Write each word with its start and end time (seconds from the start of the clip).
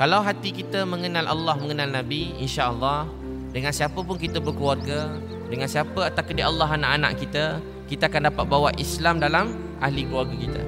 Kalau 0.00 0.24
hati 0.24 0.48
kita 0.48 0.88
mengenal 0.88 1.28
Allah, 1.28 1.60
mengenal 1.60 1.92
Nabi, 2.00 2.32
insya-Allah 2.40 3.04
dengan 3.52 3.68
siapa 3.68 4.00
pun 4.00 4.16
kita 4.16 4.40
berkeluarga, 4.40 5.12
dengan 5.52 5.68
siapa 5.68 6.08
atas 6.08 6.24
kedia 6.24 6.48
Allah 6.48 6.72
anak-anak 6.72 7.20
kita, 7.20 7.60
kita 7.84 8.08
akan 8.08 8.32
dapat 8.32 8.44
bawa 8.48 8.72
Islam 8.80 9.20
dalam 9.20 9.52
ahli 9.76 10.08
keluarga 10.08 10.32
kita. 10.40 10.62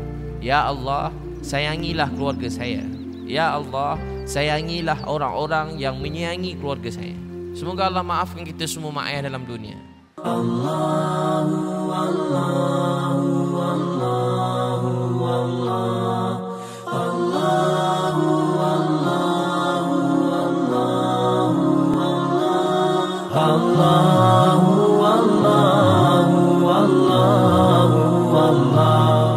Ya 0.44 0.68
Allah, 0.68 1.08
sayangilah 1.40 2.12
keluarga 2.12 2.44
saya. 2.52 2.84
Ya 3.24 3.56
Allah, 3.56 3.96
sayangilah 4.28 5.00
orang-orang 5.08 5.80
yang 5.80 5.96
menyayangi 5.96 6.60
keluarga 6.60 6.92
saya. 6.92 7.16
Semoga 7.56 7.88
Allah 7.88 8.04
maafkan 8.04 8.44
kita 8.44 8.68
semua 8.68 8.92
mak 8.92 9.16
ayah 9.16 9.32
dalam 9.32 9.48
dunia. 9.48 9.80
Allahu 10.20 11.88
Allahu 11.88 13.41
والله 23.82 24.62
والله 25.02 26.28
والله 26.66 27.90
والله 28.34 29.34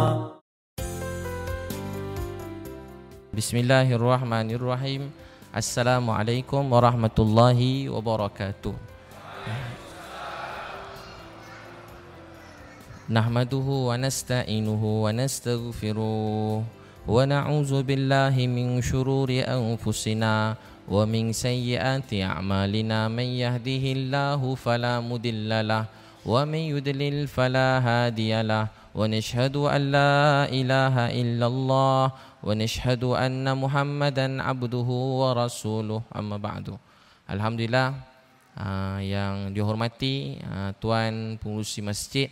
بسم 3.34 3.56
الله 3.66 3.86
الرحمن 3.98 4.48
الرحيم. 4.54 5.02
السلام 5.50 6.06
عليكم 6.06 6.62
ورحمة 6.62 7.16
الله 7.18 7.60
وبركاته. 7.90 8.74
نحمده 13.10 13.68
ونستعينه 13.90 14.82
ونستغفره 15.04 16.62
ونعوذ 17.06 17.72
بالله 17.86 18.34
من 18.46 18.82
شرور 18.82 19.30
أنفسنا 19.30 20.34
ومن 20.89 21.31
سيئات 21.31 22.09
أعمالنا 22.13 23.07
من 23.07 23.27
يهده 23.37 23.85
الله 23.97 24.41
فلا 24.55 24.99
مضل 24.99 25.51
له 25.67 25.85
ومن 26.25 26.61
يضلل 26.75 27.27
فلا 27.27 27.69
هادي 27.79 28.41
له 28.41 28.67
ونشهد 28.95 29.55
أن 29.55 29.81
لا 29.91 30.45
إله 30.51 30.95
إلا 31.21 31.47
الله 31.47 32.03
ونشهد 32.43 33.03
أن 33.03 33.45
محمدا 33.57 34.27
عبده 34.43 34.89
ورسوله 35.21 36.01
أما 36.15 36.37
بعد 36.37 36.67
Alhamdulillah 37.31 37.95
uh, 38.59 38.99
yang 38.99 39.55
dihormati 39.55 40.35
uh, 40.43 40.75
tuan 40.83 41.39
pengurusi 41.39 41.79
masjid 41.79 42.27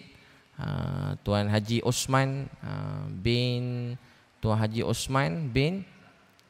Ah, 0.59 1.15
Tuan 1.23 1.47
Haji 1.47 1.79
Osman 1.87 2.51
uh, 2.59 3.07
bin 3.23 3.95
Tuan 4.43 4.59
Haji 4.59 4.83
Osman 4.83 5.47
bin 5.55 5.87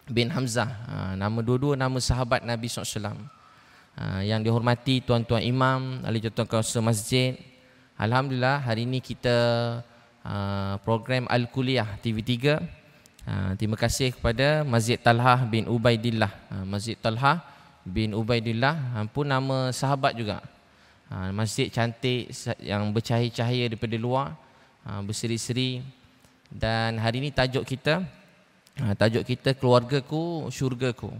bin 0.08 0.28
Hamzah. 0.28 0.68
Uh, 0.84 1.12
nama 1.16 1.38
dua-dua 1.40 1.74
nama 1.76 1.96
sahabat 1.96 2.44
Nabi 2.44 2.68
SAW. 2.68 3.16
Uh, 3.94 4.22
yang 4.26 4.42
dihormati 4.42 5.00
tuan-tuan 5.00 5.40
imam, 5.40 6.02
ahli 6.04 6.20
tuan 6.28 6.48
kawasan 6.48 6.84
masjid. 6.84 7.38
Alhamdulillah 7.94 8.58
hari 8.58 8.84
ini 8.84 8.98
kita 8.98 9.36
uh, 10.26 10.74
program 10.82 11.24
Al-Kuliah 11.30 11.86
TV3. 12.02 12.60
Uh, 13.24 13.52
terima 13.56 13.78
kasih 13.80 14.12
kepada 14.12 14.66
Masjid 14.68 15.00
Talha 15.00 15.40
bin 15.48 15.64
Ubaidillah. 15.64 16.32
Masjid 16.68 16.98
Talha 16.98 17.40
bin 17.86 18.12
Ubaidillah 18.12 19.08
pun 19.12 19.24
nama 19.24 19.72
sahabat 19.72 20.16
juga. 20.16 20.44
Ha, 21.12 21.30
masjid 21.30 21.68
cantik 21.68 22.32
yang 22.58 22.88
bercahaya-cahaya 22.88 23.68
daripada 23.68 23.96
luar, 24.00 24.26
ha, 24.88 25.04
berseri-seri. 25.04 25.84
Dan 26.48 26.96
hari 26.96 27.20
ini 27.20 27.28
tajuk 27.28 27.62
kita, 27.62 28.02
ha, 28.80 28.94
tajuk 28.94 29.22
kita 29.22 29.54
keluargaku, 29.54 30.48
syurgaku. 30.50 31.10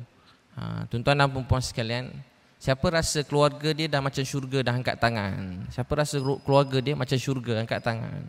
Ha, 0.55 0.87
tuan-tuan 0.91 1.19
dan 1.19 1.29
puan 1.31 1.63
sekalian, 1.63 2.11
siapa 2.59 2.87
rasa 2.91 3.23
keluarga 3.27 3.75
dia 3.75 3.87
dah 3.91 4.01
macam 4.03 4.23
syurga 4.23 4.63
dah 4.63 4.75
angkat 4.75 4.97
tangan? 4.99 5.67
Siapa 5.71 5.93
rasa 5.95 6.17
keluarga 6.19 6.79
dia 6.79 6.95
macam 6.95 7.19
syurga 7.19 7.63
angkat 7.63 7.81
tangan? 7.83 8.23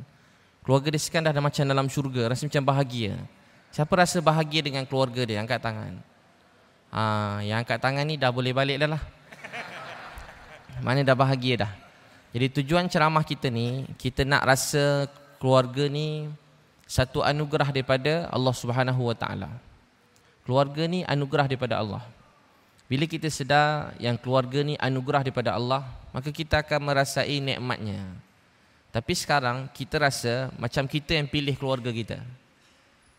Keluarga 0.66 0.88
dia 0.90 1.02
sekarang 1.02 1.30
dah, 1.30 1.34
dah 1.38 1.44
macam 1.46 1.64
dalam 1.70 1.88
syurga, 1.90 2.22
rasa 2.34 2.50
macam 2.50 2.66
bahagia. 2.66 3.14
Siapa 3.70 3.94
rasa 3.94 4.18
bahagia 4.24 4.66
dengan 4.66 4.84
keluarga 4.90 5.22
dia 5.22 5.38
angkat 5.38 5.62
tangan? 5.62 5.94
Ha, 6.90 7.02
yang 7.46 7.62
angkat 7.62 7.78
tangan 7.78 8.06
ni 8.08 8.18
dah 8.18 8.34
boleh 8.34 8.56
balik 8.56 8.82
dah 8.82 8.90
lah. 8.98 9.04
Mana 10.84 11.06
dah 11.06 11.16
bahagia 11.16 11.68
dah. 11.68 11.72
Jadi 12.36 12.62
tujuan 12.62 12.92
ceramah 12.92 13.24
kita 13.24 13.48
ni, 13.48 13.88
kita 13.96 14.28
nak 14.28 14.44
rasa 14.44 15.08
keluarga 15.40 15.88
ni 15.88 16.28
satu 16.86 17.26
anugerah 17.26 17.74
daripada 17.74 18.30
Allah 18.30 18.56
Subhanahu 18.56 19.10
Wa 19.10 19.16
Taala. 19.18 19.50
Keluarga 20.46 20.86
ni 20.86 21.02
anugerah 21.06 21.50
daripada 21.50 21.82
Allah. 21.82 22.06
Bila 22.86 23.10
kita 23.10 23.26
sedar 23.34 23.98
yang 23.98 24.14
keluarga 24.14 24.62
ni 24.62 24.78
anugerah 24.78 25.26
daripada 25.26 25.58
Allah, 25.58 25.82
maka 26.14 26.30
kita 26.30 26.62
akan 26.62 26.80
merasai 26.86 27.42
nikmatnya. 27.42 28.06
Tapi 28.94 29.12
sekarang 29.18 29.66
kita 29.74 29.98
rasa 29.98 30.54
macam 30.62 30.86
kita 30.86 31.18
yang 31.18 31.26
pilih 31.26 31.58
keluarga 31.58 31.90
kita. 31.90 32.22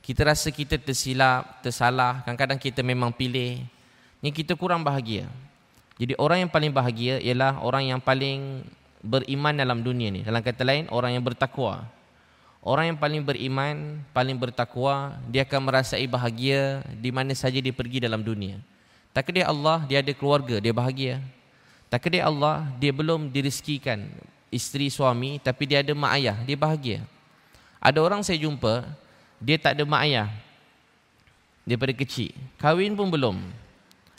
Kita 0.07 0.23
rasa 0.23 0.55
kita 0.55 0.79
tersilap, 0.79 1.67
tersalah, 1.67 2.23
kadang-kadang 2.23 2.63
kita 2.63 2.81
memang 2.87 3.11
pilih. 3.11 3.59
Yang 4.23 4.47
kita 4.47 4.55
kurang 4.55 4.87
bahagia. 4.87 5.27
Jadi 5.99 6.15
orang 6.15 6.47
yang 6.47 6.51
paling 6.55 6.71
bahagia 6.71 7.19
ialah 7.19 7.59
orang 7.59 7.91
yang 7.91 7.99
paling 7.99 8.63
beriman 9.03 9.53
dalam 9.59 9.83
dunia 9.83 10.15
ni. 10.15 10.23
Dalam 10.23 10.47
kata 10.47 10.63
lain, 10.63 10.87
orang 10.95 11.19
yang 11.19 11.27
bertakwa. 11.27 11.91
Orang 12.67 12.91
yang 12.91 12.99
paling 12.99 13.23
beriman, 13.23 14.03
paling 14.11 14.35
bertakwa, 14.35 15.15
dia 15.31 15.47
akan 15.47 15.71
merasai 15.71 16.03
bahagia 16.11 16.83
di 16.99 17.15
mana 17.15 17.31
saja 17.31 17.63
dia 17.63 17.71
pergi 17.71 18.03
dalam 18.03 18.19
dunia. 18.27 18.59
Tak 19.15 19.31
dia 19.31 19.47
Allah, 19.47 19.87
dia 19.87 20.03
ada 20.03 20.11
keluarga, 20.11 20.59
dia 20.59 20.75
bahagia. 20.75 21.23
Tak 21.87 22.11
dia 22.11 22.27
Allah, 22.27 22.67
dia 22.83 22.91
belum 22.91 23.31
diriskikan 23.31 24.11
isteri 24.51 24.91
suami, 24.91 25.39
tapi 25.39 25.63
dia 25.63 25.79
ada 25.79 25.95
mak 25.95 26.19
ayah, 26.19 26.43
dia 26.43 26.59
bahagia. 26.59 27.07
Ada 27.79 28.03
orang 28.03 28.27
saya 28.27 28.43
jumpa, 28.43 28.83
dia 29.39 29.63
tak 29.63 29.79
ada 29.79 29.87
mak 29.87 30.03
ayah. 30.03 30.27
Daripada 31.63 31.95
kecil. 31.95 32.35
Kahwin 32.59 32.99
pun 32.99 33.07
belum. 33.07 33.47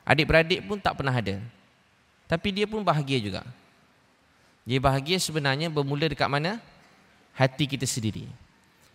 Adik-beradik 0.07 0.63
pun 0.63 0.79
tak 0.79 0.95
pernah 0.95 1.11
ada. 1.11 1.43
Tapi 2.31 2.47
dia 2.55 2.63
pun 2.63 2.79
bahagia 2.79 3.19
juga. 3.19 3.43
Dia 4.63 4.79
bahagia 4.79 5.19
sebenarnya 5.19 5.67
bermula 5.67 6.07
dekat 6.07 6.31
mana? 6.31 6.63
Hati 7.37 7.69
kita 7.69 7.85
sendiri. 7.85 8.25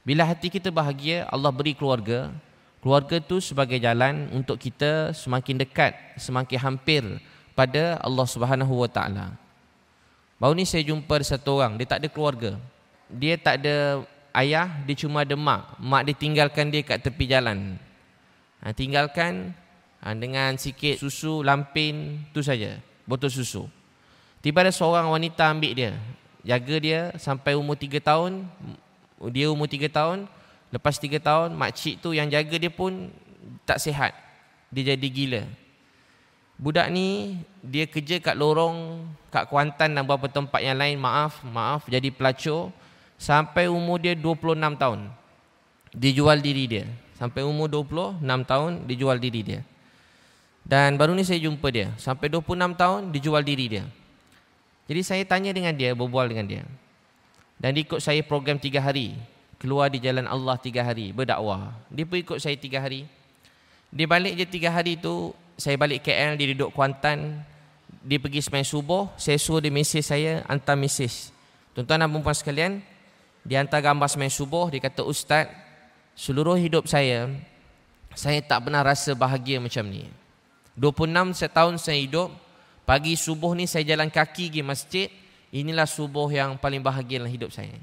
Bila 0.03 0.27
hati 0.27 0.51
kita 0.51 0.75
bahagia, 0.75 1.31
Allah 1.31 1.55
beri 1.55 1.79
keluarga. 1.79 2.35
Keluarga 2.83 3.23
tu 3.23 3.39
sebagai 3.39 3.79
jalan 3.79 4.27
untuk 4.35 4.59
kita 4.59 5.15
semakin 5.15 5.63
dekat, 5.63 5.95
semakin 6.19 6.59
hampir 6.59 7.03
pada 7.55 8.03
Allah 8.03 8.27
Subhanahu 8.27 8.83
Wa 8.83 8.91
Taala. 8.91 9.27
Baru 10.43 10.59
ni 10.59 10.67
saya 10.67 10.83
jumpa 10.83 11.23
satu 11.23 11.63
orang, 11.63 11.79
dia 11.79 11.87
tak 11.87 12.03
ada 12.03 12.11
keluarga. 12.11 12.59
Dia 13.07 13.39
tak 13.39 13.63
ada 13.63 14.03
ayah, 14.35 14.67
dia 14.91 14.99
cuma 14.99 15.23
ada 15.23 15.39
mak. 15.39 15.79
Mak 15.79 16.03
dia 16.11 16.15
tinggalkan 16.19 16.75
dia 16.75 16.83
kat 16.83 16.99
tepi 16.99 17.31
jalan. 17.31 17.79
Ha, 18.59 18.75
tinggalkan 18.75 19.55
ha, 20.03 20.19
dengan 20.19 20.59
sikit 20.59 20.99
susu, 20.99 21.47
lampin, 21.47 22.27
tu 22.35 22.43
saja 22.43 22.83
botol 23.07 23.31
susu. 23.31 23.71
Tiba 24.43 24.67
ada 24.67 24.75
seorang 24.75 25.07
wanita 25.15 25.47
ambil 25.47 25.73
dia. 25.79 25.93
Jaga 26.43 26.77
dia 26.83 27.01
sampai 27.19 27.55
umur 27.55 27.79
tiga 27.79 28.03
tahun. 28.03 28.47
Dia 29.31 29.51
umur 29.51 29.71
tiga 29.71 29.87
tahun. 29.87 30.27
Lepas 30.73 30.97
tiga 30.97 31.21
tahun, 31.21 31.53
makcik 31.53 32.01
tu 32.01 32.17
yang 32.17 32.27
jaga 32.33 32.57
dia 32.57 32.73
pun 32.73 33.13
tak 33.69 33.79
sihat. 33.79 34.17
Dia 34.73 34.97
jadi 34.97 35.09
gila. 35.13 35.43
Budak 36.57 36.89
ni, 36.89 37.37
dia 37.61 37.85
kerja 37.85 38.23
kat 38.23 38.39
lorong, 38.39 39.05
kat 39.29 39.51
Kuantan 39.53 39.93
dan 39.93 40.03
beberapa 40.07 40.33
tempat 40.33 40.65
yang 40.65 40.79
lain. 40.81 40.97
Maaf, 40.97 41.45
maaf, 41.45 41.85
jadi 41.91 42.09
pelacur. 42.09 42.73
Sampai 43.21 43.69
umur 43.69 44.01
dia 44.01 44.17
26 44.17 44.81
tahun. 44.81 45.13
Dia 45.93 46.13
jual 46.17 46.39
diri 46.41 46.65
dia. 46.65 46.85
Sampai 47.21 47.45
umur 47.45 47.69
26 47.69 48.25
tahun, 48.49 48.71
dia 48.89 48.97
jual 48.97 49.19
diri 49.21 49.41
dia. 49.45 49.61
Dan 50.63 50.95
baru 50.95 51.13
ni 51.13 51.27
saya 51.27 51.43
jumpa 51.43 51.69
dia. 51.75 51.91
Sampai 51.99 52.31
26 52.31 52.79
tahun 52.79 53.11
dijual 53.11 53.43
diri 53.43 53.67
dia. 53.67 53.85
Jadi 54.91 55.01
saya 55.07 55.23
tanya 55.23 55.55
dengan 55.55 55.73
dia, 55.75 55.95
berbual 55.95 56.27
dengan 56.31 56.47
dia. 56.47 56.63
Dan 57.63 57.79
dia 57.79 57.83
ikut 57.87 58.03
saya 58.03 58.21
program 58.27 58.59
3 58.59 58.83
hari. 58.83 59.15
Keluar 59.63 59.87
di 59.87 60.03
jalan 60.03 60.27
Allah 60.27 60.59
3 60.59 60.83
hari, 60.83 61.15
berdakwah. 61.15 61.71
Dia 61.87 62.03
pun 62.03 62.19
ikut 62.19 62.39
saya 62.43 62.59
3 62.59 62.83
hari. 62.83 63.07
Dia 63.95 64.07
balik 64.11 64.35
je 64.35 64.47
3 64.49 64.75
hari 64.75 64.99
tu, 64.99 65.31
saya 65.55 65.79
balik 65.79 66.03
KL, 66.03 66.35
dia 66.35 66.51
duduk 66.51 66.75
Kuantan. 66.75 67.47
Dia 68.03 68.19
pergi 68.19 68.43
semain 68.43 68.67
subuh, 68.67 69.07
saya 69.15 69.39
suruh 69.39 69.63
dia 69.63 69.71
mesej 69.71 70.03
saya, 70.03 70.43
hantar 70.51 70.75
mesej. 70.75 71.31
Tuan-tuan 71.71 72.03
dan 72.03 72.11
perempuan 72.11 72.35
sekalian, 72.35 72.73
dia 73.47 73.63
hantar 73.63 73.79
gambar 73.79 74.11
semain 74.11 74.33
subuh, 74.33 74.67
dia 74.75 74.83
kata, 74.83 75.07
Ustaz, 75.07 75.47
seluruh 76.19 76.59
hidup 76.59 76.91
saya, 76.91 77.31
saya 78.19 78.43
tak 78.43 78.67
pernah 78.67 78.83
rasa 78.83 79.15
bahagia 79.15 79.63
macam 79.63 79.87
ni. 79.87 80.11
26 80.75 81.39
setahun 81.39 81.79
saya 81.79 82.01
hidup 82.03 82.35
Pagi 82.83 83.15
subuh 83.15 83.55
ni 83.55 83.71
saya 83.71 83.87
jalan 83.87 84.11
kaki 84.11 84.51
pergi 84.51 84.63
masjid 84.63 85.09
Inilah 85.53 85.87
subuh 85.87 86.27
yang 86.33 86.57
paling 86.57 86.81
bahagia 86.83 87.23
dalam 87.23 87.31
hidup 87.31 87.53
saya 87.55 87.77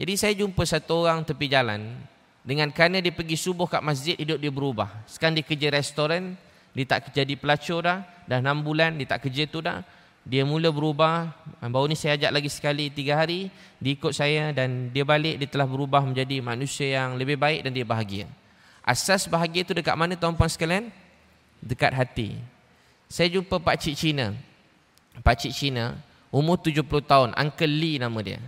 Jadi 0.00 0.12
saya 0.18 0.32
jumpa 0.34 0.62
satu 0.66 1.06
orang 1.06 1.22
tepi 1.22 1.46
jalan 1.46 1.94
Dengan 2.42 2.72
kerana 2.74 2.98
dia 2.98 3.14
pergi 3.14 3.38
subuh 3.38 3.70
kat 3.70 3.84
masjid 3.84 4.18
Hidup 4.18 4.42
dia 4.42 4.50
berubah 4.50 4.90
Sekarang 5.06 5.38
dia 5.38 5.46
kerja 5.46 5.68
restoran 5.70 6.34
dia 6.76 6.84
tak 6.84 7.08
jadi 7.08 7.40
pelacur 7.40 7.80
dah, 7.80 8.04
dah 8.28 8.36
6 8.36 8.60
bulan 8.60 9.00
dia 9.00 9.08
tak 9.08 9.24
kerja 9.24 9.48
tu 9.48 9.64
dah. 9.64 9.80
Dia 10.28 10.44
mula 10.44 10.68
berubah. 10.68 11.32
Baru 11.64 11.88
ni 11.88 11.96
saya 11.96 12.20
ajak 12.20 12.30
lagi 12.36 12.50
sekali 12.52 12.92
3 12.92 13.16
hari, 13.16 13.48
dia 13.80 13.96
ikut 13.96 14.12
saya 14.12 14.52
dan 14.52 14.92
dia 14.92 15.00
balik 15.08 15.40
dia 15.40 15.48
telah 15.48 15.64
berubah 15.64 16.04
menjadi 16.04 16.44
manusia 16.44 17.00
yang 17.00 17.16
lebih 17.16 17.40
baik 17.40 17.64
dan 17.64 17.72
dia 17.72 17.88
bahagia. 17.88 18.28
Asas 18.84 19.24
bahagia 19.24 19.64
tu 19.64 19.72
dekat 19.72 19.96
mana 19.96 20.20
tuan-puan 20.20 20.52
sekalian? 20.52 20.92
Dekat 21.64 21.96
hati. 21.96 22.36
Saya 23.06 23.30
jumpa 23.30 23.62
Pak 23.62 23.76
Cik 23.78 23.94
Cina. 23.94 24.34
Pak 25.22 25.46
Cik 25.46 25.54
Cina, 25.54 25.96
umur 26.34 26.58
70 26.58 26.82
tahun, 27.06 27.30
Uncle 27.38 27.70
Lee 27.70 28.02
nama 28.02 28.18
dia. 28.20 28.42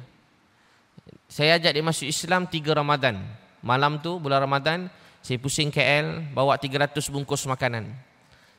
Saya 1.30 1.56
ajak 1.60 1.72
dia 1.76 1.84
masuk 1.84 2.06
Islam 2.08 2.44
3 2.44 2.74
Ramadan. 2.74 3.22
Malam 3.62 4.02
tu 4.02 4.18
bulan 4.18 4.42
Ramadan, 4.42 4.90
saya 5.22 5.38
pusing 5.38 5.70
KL 5.70 6.34
bawa 6.34 6.58
300 6.58 6.98
bungkus 7.12 7.46
makanan. 7.46 7.88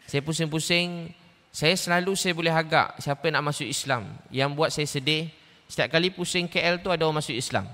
Saya 0.09 0.25
pusing-pusing, 0.25 1.13
saya 1.49 1.75
selalu 1.77 2.13
saya 2.17 2.33
boleh 2.33 2.53
agak 2.53 2.97
siapa 3.01 3.29
nak 3.29 3.53
masuk 3.53 3.67
Islam. 3.67 4.09
Yang 4.33 4.49
buat 4.55 4.69
saya 4.73 4.87
sedih, 4.89 5.29
setiap 5.69 5.93
kali 5.93 6.09
pusing 6.09 6.49
KL 6.49 6.81
tu 6.81 6.89
ada 6.89 7.05
orang 7.05 7.21
masuk 7.21 7.35
Islam. 7.37 7.67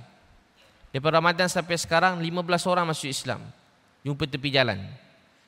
Daripada 0.95 1.19
Ramadan 1.19 1.47
sampai 1.51 1.75
sekarang 1.75 2.19
15 2.19 2.71
orang 2.71 2.87
masuk 2.87 3.11
Islam. 3.11 3.43
Jumpa 4.03 4.27
tepi 4.31 4.47
jalan. 4.51 4.79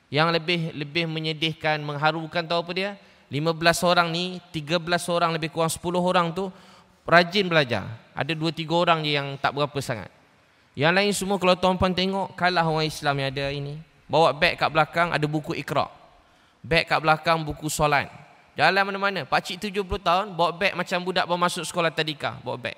Yang 0.08 0.28
lebih 0.40 0.60
lebih 0.72 1.04
menyedihkan, 1.04 1.80
mengharukan 1.84 2.44
tahu 2.44 2.64
apa 2.64 2.72
dia? 2.72 2.90
15 3.28 3.60
orang 3.84 4.08
ni, 4.08 4.40
13 4.56 4.80
orang 5.12 5.36
lebih 5.36 5.52
kurang 5.52 5.68
10 5.68 6.00
orang 6.00 6.26
tu 6.32 6.48
rajin 7.04 7.44
belajar. 7.44 7.84
Ada 8.16 8.32
2 8.32 8.52
3 8.52 8.72
orang 8.72 8.98
je 9.04 9.12
yang 9.16 9.36
tak 9.36 9.52
berapa 9.52 9.76
sangat. 9.84 10.08
Yang 10.72 10.92
lain 10.94 11.12
semua 11.12 11.36
kalau 11.36 11.58
tuan-tuan 11.58 11.92
tengok 11.92 12.32
kalah 12.38 12.64
orang 12.64 12.88
Islam 12.88 13.20
yang 13.20 13.28
ada 13.34 13.52
ini. 13.52 13.76
Bawa 14.08 14.32
beg 14.32 14.56
kat 14.56 14.72
belakang 14.72 15.12
ada 15.12 15.26
buku 15.28 15.52
Iqra. 15.60 15.90
Beg 16.64 16.88
kat 16.88 17.04
belakang 17.04 17.44
buku 17.44 17.68
solat. 17.68 18.08
Jalan 18.56 18.90
mana-mana. 18.90 19.22
Pak 19.28 19.44
cik 19.44 19.70
70 19.70 19.84
tahun 20.00 20.26
bawa 20.32 20.50
beg 20.56 20.72
macam 20.72 20.98
budak 21.04 21.28
baru 21.28 21.38
masuk 21.38 21.62
sekolah 21.68 21.92
tadika, 21.92 22.40
bawa 22.40 22.56
beg. 22.56 22.76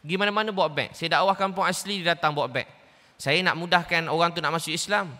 Pergi 0.00 0.14
mana-mana 0.20 0.52
bawa 0.52 0.68
beg. 0.68 0.92
Saya 0.92 1.18
dakwah 1.18 1.34
kampung 1.34 1.64
asli 1.64 2.04
dia 2.04 2.12
datang 2.12 2.36
bawa 2.36 2.46
beg. 2.46 2.68
Saya 3.16 3.40
nak 3.40 3.56
mudahkan 3.56 4.04
orang 4.06 4.30
tu 4.30 4.44
nak 4.44 4.54
masuk 4.60 4.76
Islam. 4.76 5.16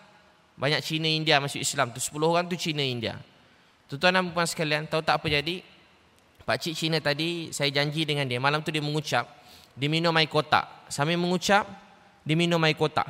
Banyak 0.55 0.81
Cina 0.87 1.11
India 1.11 1.43
masuk 1.43 1.59
Islam 1.59 1.91
tu 1.91 1.99
10 1.99 2.15
orang 2.23 2.47
tu 2.47 2.55
Cina 2.55 2.83
India. 2.83 3.19
Tuan-tuan 3.91 4.15
dan 4.17 4.25
puan 4.31 4.47
sekalian, 4.47 4.87
tahu 4.87 5.03
tak 5.03 5.21
apa 5.21 5.27
jadi? 5.29 5.61
Pak 6.45 6.57
cik 6.61 6.75
Cina 6.77 7.01
tadi 7.01 7.49
saya 7.57 7.73
janji 7.73 8.05
dengan 8.05 8.29
dia, 8.29 8.37
malam 8.37 8.61
tu 8.61 8.69
dia 8.69 8.85
mengucap, 8.85 9.25
dia 9.73 9.89
minum 9.89 10.13
air 10.17 10.29
kotak. 10.29 10.89
Sambil 10.93 11.17
mengucap, 11.17 11.65
dia 12.21 12.37
minum 12.37 12.61
air 12.63 12.77
kotak. 12.77 13.09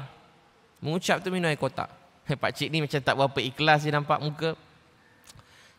Mengucap 0.78 1.18
tu 1.22 1.34
minum 1.34 1.50
air 1.50 1.58
kotak. 1.58 1.90
Pak 2.42 2.50
cik 2.54 2.70
ni 2.70 2.78
macam 2.80 2.98
tak 3.02 3.14
berapa 3.14 3.40
ikhlas 3.42 3.86
dia 3.86 3.92
nampak 3.94 4.22
muka. 4.22 4.54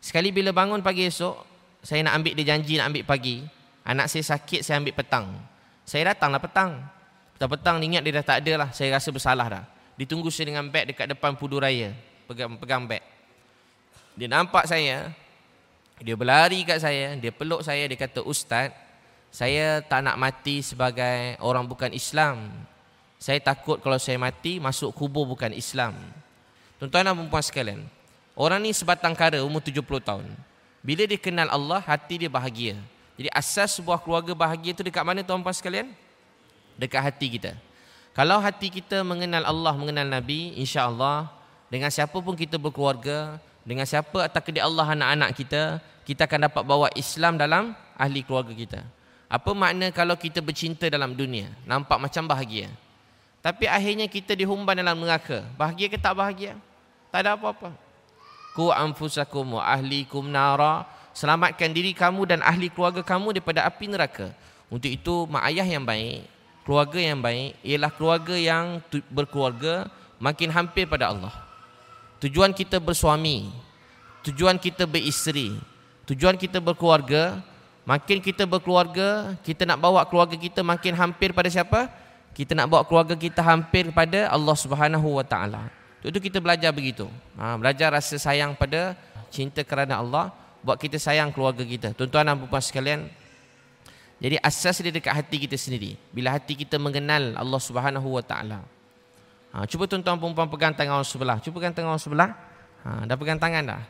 Sekali 0.04 0.30
bila 0.30 0.52
bangun 0.52 0.84
pagi 0.84 1.08
esok, 1.08 1.34
saya 1.80 2.04
nak 2.04 2.20
ambil 2.20 2.32
dia 2.36 2.44
janji 2.54 2.78
nak 2.78 2.92
ambil 2.92 3.04
pagi. 3.08 3.42
Anak 3.86 4.10
saya 4.10 4.36
sakit, 4.36 4.60
saya 4.66 4.82
ambil 4.82 4.94
petang. 4.94 5.26
Saya 5.86 6.12
datanglah 6.12 6.42
petang. 6.42 6.82
Petang-petang 7.38 7.78
ingat 7.84 8.02
dia 8.02 8.12
dah 8.18 8.24
tak 8.26 8.38
ada 8.42 8.52
lah. 8.66 8.68
Saya 8.74 8.98
rasa 8.98 9.08
bersalah 9.14 9.46
dah. 9.46 9.64
Ditunggu 9.96 10.28
saya 10.28 10.52
dengan 10.52 10.68
beg 10.68 10.92
dekat 10.92 11.08
depan 11.08 11.32
Pudu 11.32 11.56
Raya. 11.56 11.96
Pegang, 12.28 12.56
pegang 12.60 12.84
beg. 12.84 13.00
Dia 14.16 14.28
nampak 14.28 14.68
saya. 14.68 15.12
Dia 16.00 16.12
berlari 16.12 16.64
kat 16.68 16.84
saya. 16.84 17.16
Dia 17.16 17.32
peluk 17.32 17.64
saya. 17.64 17.88
Dia 17.88 17.96
kata, 17.96 18.20
Ustaz, 18.20 18.72
saya 19.32 19.80
tak 19.80 20.04
nak 20.04 20.20
mati 20.20 20.60
sebagai 20.60 21.40
orang 21.40 21.64
bukan 21.64 21.92
Islam. 21.96 22.48
Saya 23.16 23.40
takut 23.40 23.80
kalau 23.80 23.96
saya 23.96 24.20
mati, 24.20 24.60
masuk 24.60 24.92
kubur 24.92 25.24
bukan 25.24 25.52
Islam. 25.56 25.96
Tuan-tuan 26.76 27.08
dan 27.08 27.16
perempuan 27.16 27.44
sekalian. 27.44 27.80
Orang 28.36 28.60
ni 28.60 28.76
sebatang 28.76 29.16
kara 29.16 29.40
umur 29.40 29.64
70 29.64 29.80
tahun. 30.04 30.28
Bila 30.84 31.08
dia 31.08 31.16
kenal 31.16 31.48
Allah, 31.48 31.80
hati 31.80 32.20
dia 32.20 32.28
bahagia. 32.28 32.76
Jadi 33.16 33.32
asas 33.32 33.80
sebuah 33.80 33.96
keluarga 34.04 34.36
bahagia 34.36 34.76
itu 34.76 34.84
dekat 34.84 35.00
mana 35.00 35.24
tuan-tuan 35.24 35.56
sekalian? 35.56 35.88
Dekat 36.76 37.00
hati 37.00 37.40
kita. 37.40 37.56
Kalau 38.16 38.40
hati 38.40 38.72
kita 38.72 39.04
mengenal 39.04 39.44
Allah, 39.44 39.76
mengenal 39.76 40.08
Nabi, 40.08 40.56
insya 40.56 40.88
Allah 40.88 41.28
dengan 41.68 41.92
siapa 41.92 42.16
pun 42.16 42.32
kita 42.32 42.56
berkeluarga, 42.56 43.36
dengan 43.60 43.84
siapa 43.84 44.24
atau 44.24 44.40
kedai 44.40 44.64
Allah 44.64 44.88
anak-anak 44.88 45.36
kita, 45.36 45.84
kita 46.08 46.24
akan 46.24 46.48
dapat 46.48 46.62
bawa 46.64 46.88
Islam 46.96 47.36
dalam 47.36 47.76
ahli 47.92 48.24
keluarga 48.24 48.56
kita. 48.56 48.80
Apa 49.28 49.52
makna 49.52 49.92
kalau 49.92 50.16
kita 50.16 50.40
bercinta 50.40 50.88
dalam 50.88 51.12
dunia? 51.12 51.52
Nampak 51.68 52.00
macam 52.00 52.24
bahagia. 52.24 52.72
Tapi 53.44 53.68
akhirnya 53.68 54.08
kita 54.08 54.32
dihumban 54.32 54.80
dalam 54.80 54.96
neraka. 54.96 55.44
Bahagia 55.60 55.92
ke 55.92 56.00
tak 56.00 56.16
bahagia? 56.16 56.56
Tak 57.12 57.20
ada 57.20 57.36
apa-apa. 57.36 57.76
Ku 58.56 58.72
anfusakum 58.72 59.60
wa 59.60 59.62
ahlikum 59.66 60.24
nara. 60.24 60.88
Selamatkan 61.12 61.68
diri 61.68 61.92
kamu 61.92 62.32
dan 62.32 62.40
ahli 62.40 62.72
keluarga 62.72 63.04
kamu 63.04 63.36
daripada 63.36 63.68
api 63.68 63.92
neraka. 63.92 64.32
Untuk 64.72 64.88
itu, 64.88 65.28
mak 65.28 65.52
ayah 65.52 65.68
yang 65.68 65.84
baik, 65.84 66.35
keluarga 66.66 66.98
yang 66.98 67.22
baik 67.22 67.54
ialah 67.62 67.90
keluarga 67.94 68.34
yang 68.34 68.82
berkeluarga 69.06 69.86
makin 70.18 70.50
hampir 70.50 70.90
pada 70.90 71.14
Allah. 71.14 71.30
Tujuan 72.18 72.50
kita 72.50 72.82
bersuami, 72.82 73.54
tujuan 74.26 74.58
kita 74.58 74.82
beristeri, 74.82 75.54
tujuan 76.10 76.34
kita 76.34 76.58
berkeluarga, 76.58 77.38
makin 77.86 78.18
kita 78.18 78.42
berkeluarga, 78.50 79.38
kita 79.46 79.62
nak 79.62 79.78
bawa 79.78 80.02
keluarga 80.10 80.34
kita 80.34 80.66
makin 80.66 80.98
hampir 80.98 81.30
pada 81.30 81.46
siapa? 81.46 81.86
Kita 82.34 82.52
nak 82.58 82.66
bawa 82.66 82.82
keluarga 82.82 83.14
kita 83.14 83.40
hampir 83.40 83.88
pada 83.94 84.26
Allah 84.28 84.56
Subhanahu 84.58 85.22
Wa 85.22 85.24
Taala. 85.24 85.70
Itu 86.02 86.18
kita 86.18 86.42
belajar 86.42 86.74
begitu. 86.74 87.08
Ha, 87.38 87.56
belajar 87.56 87.94
rasa 87.94 88.18
sayang 88.18 88.58
pada 88.58 88.98
cinta 89.30 89.62
kerana 89.62 90.02
Allah 90.02 90.34
buat 90.66 90.76
kita 90.76 90.98
sayang 90.98 91.30
keluarga 91.30 91.62
kita. 91.62 91.94
Tuan-tuan 91.94 92.26
dan 92.26 92.36
puan 92.42 92.62
sekalian, 92.62 93.06
jadi 94.16 94.40
asas 94.40 94.80
dia 94.80 94.88
dekat 94.88 95.12
hati 95.12 95.36
kita 95.44 95.60
sendiri. 95.60 96.00
Bila 96.08 96.32
hati 96.32 96.56
kita 96.56 96.80
mengenal 96.80 97.36
Allah 97.36 97.60
Subhanahu 97.60 98.16
Wa 98.16 98.24
Taala. 98.24 98.60
Ha, 99.52 99.68
cuba 99.68 99.84
tuan-tuan 99.84 100.16
perempuan 100.16 100.48
pegang 100.48 100.72
tangan 100.72 101.00
orang 101.00 101.08
sebelah. 101.08 101.36
Cuba 101.44 101.60
pegang 101.60 101.76
tangan 101.76 101.96
orang 101.96 102.04
sebelah. 102.04 102.30
Ha, 102.84 103.04
dah 103.04 103.16
pegang 103.16 103.36
tangan 103.36 103.62
dah. 103.76 103.82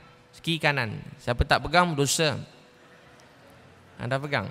Kiri 0.43 0.59
kanan. 0.59 0.99
Siapa 1.23 1.47
tak 1.47 1.63
pegang 1.63 1.95
dosa. 1.95 2.39
Ha, 3.99 4.11
dah 4.11 4.19
pegang. 4.19 4.51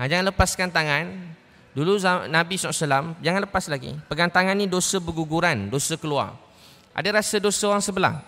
Ha, 0.00 0.08
jangan 0.08 0.32
lepaskan 0.32 0.68
tangan. 0.72 1.36
Dulu 1.76 2.00
Nabi 2.32 2.56
SAW, 2.56 3.14
jangan 3.20 3.40
lepas 3.44 3.68
lagi. 3.68 3.92
Pegang 4.08 4.32
tangan 4.32 4.56
ni 4.56 4.66
dosa 4.66 4.98
berguguran, 4.98 5.68
dosa 5.68 6.00
keluar. 6.00 6.34
Ada 6.96 7.20
rasa 7.20 7.36
dosa 7.38 7.70
orang 7.70 7.84
sebelah? 7.84 8.24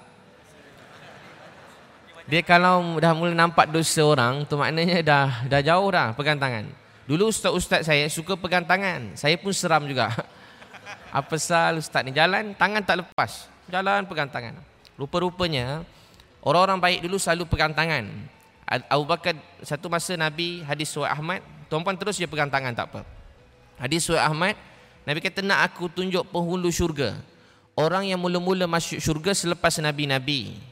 Dia 2.30 2.46
kalau 2.46 3.02
dah 3.02 3.10
mula 3.10 3.34
nampak 3.34 3.66
dosa 3.74 4.06
orang, 4.06 4.46
tu 4.46 4.54
maknanya 4.54 5.02
dah 5.02 5.28
dah 5.50 5.60
jauh 5.66 5.90
dah 5.90 6.14
pegang 6.14 6.38
tangan. 6.38 6.62
Dulu 7.10 7.26
ustaz-ustaz 7.26 7.82
saya 7.82 8.06
suka 8.06 8.38
pegang 8.38 8.62
tangan. 8.62 9.18
Saya 9.18 9.34
pun 9.34 9.50
seram 9.50 9.82
juga. 9.82 10.14
Apa 11.18 11.34
sal 11.42 11.82
ustaz 11.82 12.06
ni 12.06 12.14
jalan 12.14 12.54
tangan 12.54 12.86
tak 12.86 13.02
lepas. 13.02 13.50
Jalan 13.66 14.06
pegang 14.06 14.30
tangan. 14.30 14.54
Rupa-rupanya 14.94 15.82
orang-orang 16.46 16.78
baik 16.78 16.98
dulu 17.02 17.18
selalu 17.18 17.50
pegang 17.50 17.74
tangan. 17.74 18.06
Abu 18.86 19.02
Bakar 19.10 19.34
satu 19.66 19.90
masa 19.90 20.14
Nabi 20.14 20.62
hadis 20.62 20.94
Suhaib 20.94 21.10
Ahmad, 21.10 21.42
tuan-puan 21.66 21.98
terus 21.98 22.14
dia 22.14 22.30
pegang 22.30 22.46
tangan 22.46 22.70
tak 22.70 22.94
apa. 22.94 23.02
Hadis 23.74 24.06
Suhaib 24.06 24.22
Ahmad, 24.22 24.54
Nabi 25.02 25.18
kata 25.18 25.42
nak 25.42 25.66
aku 25.66 25.90
tunjuk 25.90 26.22
penghulu 26.30 26.70
syurga. 26.70 27.18
Orang 27.74 28.06
yang 28.06 28.22
mula-mula 28.22 28.70
masuk 28.70 29.02
syurga 29.02 29.34
selepas 29.34 29.74
Nabi-Nabi. 29.82 30.69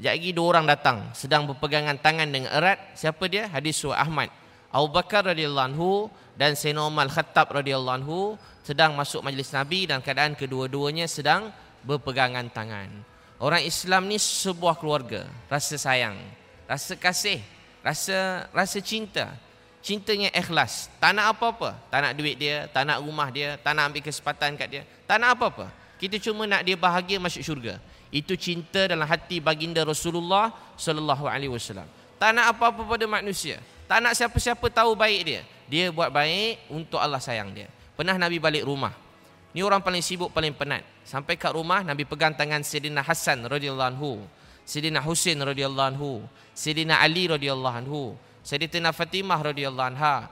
Sekejap 0.00 0.16
lagi 0.16 0.32
dua 0.32 0.46
orang 0.56 0.64
datang 0.64 0.98
sedang 1.12 1.44
berpegangan 1.44 2.00
tangan 2.00 2.24
dengan 2.24 2.48
erat. 2.56 2.80
Siapa 2.96 3.20
dia? 3.28 3.52
Hadis 3.52 3.84
Surah 3.84 4.00
Ahmad. 4.00 4.32
Abu 4.72 4.88
Bakar 4.96 5.28
radhiyallahu 5.28 5.76
anhu 5.76 6.08
dan 6.40 6.56
Sayyidina 6.56 6.88
Umar 6.88 7.12
Khattab 7.12 7.52
radhiyallahu 7.52 8.00
anhu 8.00 8.32
sedang 8.64 8.96
masuk 8.96 9.20
majlis 9.20 9.52
Nabi 9.52 9.84
dan 9.84 10.00
keadaan 10.00 10.32
kedua-duanya 10.40 11.04
sedang 11.04 11.52
berpegangan 11.84 12.48
tangan. 12.48 12.88
Orang 13.36 13.60
Islam 13.60 14.08
ni 14.08 14.16
sebuah 14.16 14.80
keluarga, 14.80 15.28
rasa 15.52 15.76
sayang, 15.76 16.16
rasa 16.64 16.96
kasih, 16.96 17.44
rasa 17.84 18.48
rasa 18.56 18.80
cinta. 18.80 19.36
Cintanya 19.84 20.32
ikhlas. 20.32 20.88
Tak 20.96 21.12
nak 21.12 21.36
apa-apa. 21.36 21.76
Tak 21.92 22.00
nak 22.08 22.12
duit 22.16 22.40
dia, 22.40 22.72
tak 22.72 22.88
nak 22.88 23.04
rumah 23.04 23.28
dia, 23.28 23.60
tak 23.60 23.76
nak 23.76 23.92
ambil 23.92 24.00
kesempatan 24.08 24.56
kat 24.56 24.68
dia. 24.72 24.82
Tak 25.04 25.20
nak 25.20 25.36
apa-apa. 25.36 25.68
Kita 26.00 26.16
cuma 26.16 26.48
nak 26.48 26.64
dia 26.64 26.72
bahagia 26.80 27.20
masuk 27.20 27.44
syurga. 27.44 27.76
Itu 28.10 28.34
cinta 28.34 28.90
dalam 28.90 29.06
hati 29.06 29.38
baginda 29.38 29.86
Rasulullah 29.86 30.50
sallallahu 30.74 31.30
alaihi 31.30 31.50
wasallam. 31.50 31.86
Tak 32.18 32.30
nak 32.34 32.58
apa-apa 32.58 32.82
pada 32.84 33.06
manusia. 33.06 33.62
Tak 33.86 34.02
nak 34.02 34.12
siapa-siapa 34.18 34.66
tahu 34.70 34.98
baik 34.98 35.20
dia. 35.24 35.42
Dia 35.70 35.94
buat 35.94 36.10
baik 36.10 36.66
untuk 36.74 36.98
Allah 36.98 37.22
sayang 37.22 37.54
dia. 37.54 37.70
Pernah 37.94 38.18
Nabi 38.18 38.42
balik 38.42 38.66
rumah. 38.66 38.90
Ni 39.50 39.62
orang 39.62 39.82
paling 39.82 40.02
sibuk, 40.02 40.30
paling 40.30 40.54
penat. 40.54 40.82
Sampai 41.06 41.34
kat 41.34 41.54
rumah 41.54 41.82
Nabi 41.82 42.06
pegang 42.06 42.34
tangan 42.34 42.62
Sayyidina 42.62 43.02
Hasan 43.02 43.46
radhiyallahu 43.46 43.90
anhu, 43.94 44.12
Sayyidina 44.62 45.02
Husin 45.02 45.42
radhiyallahu 45.42 45.88
anhu, 45.94 46.22
Sayyidina 46.54 47.02
Ali 47.02 47.26
radhiyallahu 47.26 47.76
anhu, 47.82 48.14
Sayyidina 48.46 48.94
Fatimah 48.94 49.42
radhiyallahu 49.42 49.90
anha, 49.94 50.30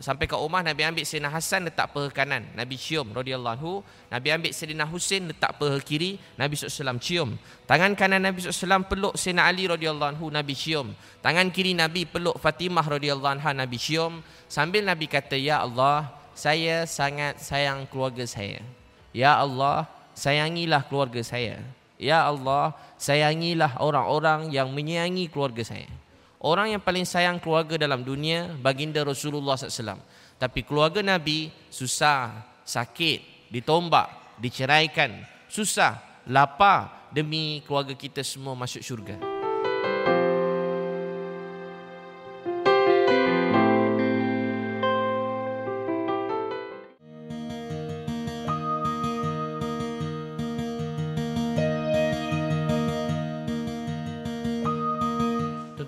sampai 0.00 0.24
ke 0.24 0.32
rumah 0.32 0.64
Nabi 0.64 0.80
ambil 0.82 1.04
Sayyidina 1.04 1.28
Hasan 1.28 1.68
letak 1.68 1.92
paha 1.92 2.08
kanan. 2.08 2.48
Nabi 2.56 2.80
cium 2.80 3.12
radhiyallahu 3.12 3.84
Nabi 4.08 4.28
ambil 4.32 4.50
Sayyidina 4.50 4.88
Husin 4.88 5.28
letak 5.28 5.60
paha 5.60 5.76
kiri. 5.78 6.16
Nabi 6.40 6.56
SAW 6.56 6.96
cium. 6.96 7.36
Tangan 7.68 7.92
kanan 7.92 8.24
Nabi 8.24 8.40
SAW 8.40 8.88
peluk 8.88 9.14
Sayyidina 9.20 9.44
Ali 9.44 9.68
radhiyallahu 9.68 10.24
Nabi 10.32 10.56
cium. 10.56 10.96
Tangan 11.20 11.52
kiri 11.52 11.76
Nabi 11.76 12.08
peluk 12.08 12.40
Fatimah 12.40 12.82
radhiyallahu 12.82 13.38
anha 13.38 13.52
Nabi 13.52 13.76
cium. 13.76 14.24
Sambil 14.48 14.88
Nabi 14.88 15.04
kata 15.04 15.36
ya 15.36 15.60
Allah 15.60 16.08
saya 16.32 16.88
sangat 16.88 17.36
sayang 17.38 17.84
keluarga 17.92 18.24
saya. 18.24 18.64
Ya 19.12 19.36
Allah 19.36 19.84
sayangilah 20.16 20.88
keluarga 20.88 21.20
saya. 21.20 21.60
Ya 22.00 22.24
Allah 22.24 22.72
sayangilah 22.96 23.76
orang-orang 23.76 24.48
yang 24.48 24.72
menyayangi 24.72 25.28
keluarga 25.28 25.60
saya 25.60 25.99
Orang 26.40 26.72
yang 26.72 26.80
paling 26.80 27.04
sayang 27.04 27.36
keluarga 27.36 27.76
dalam 27.76 28.00
dunia 28.00 28.48
baginda 28.64 29.04
Rasulullah 29.04 29.60
SAW. 29.60 30.00
Tapi 30.40 30.64
keluarga 30.64 31.04
Nabi 31.04 31.52
susah, 31.68 32.32
sakit, 32.64 33.52
ditombak, 33.52 34.40
diceraikan, 34.40 35.20
susah, 35.52 36.00
lapar 36.24 37.12
demi 37.12 37.60
keluarga 37.68 37.92
kita 37.92 38.24
semua 38.24 38.56
masuk 38.56 38.80
syurga. 38.80 39.39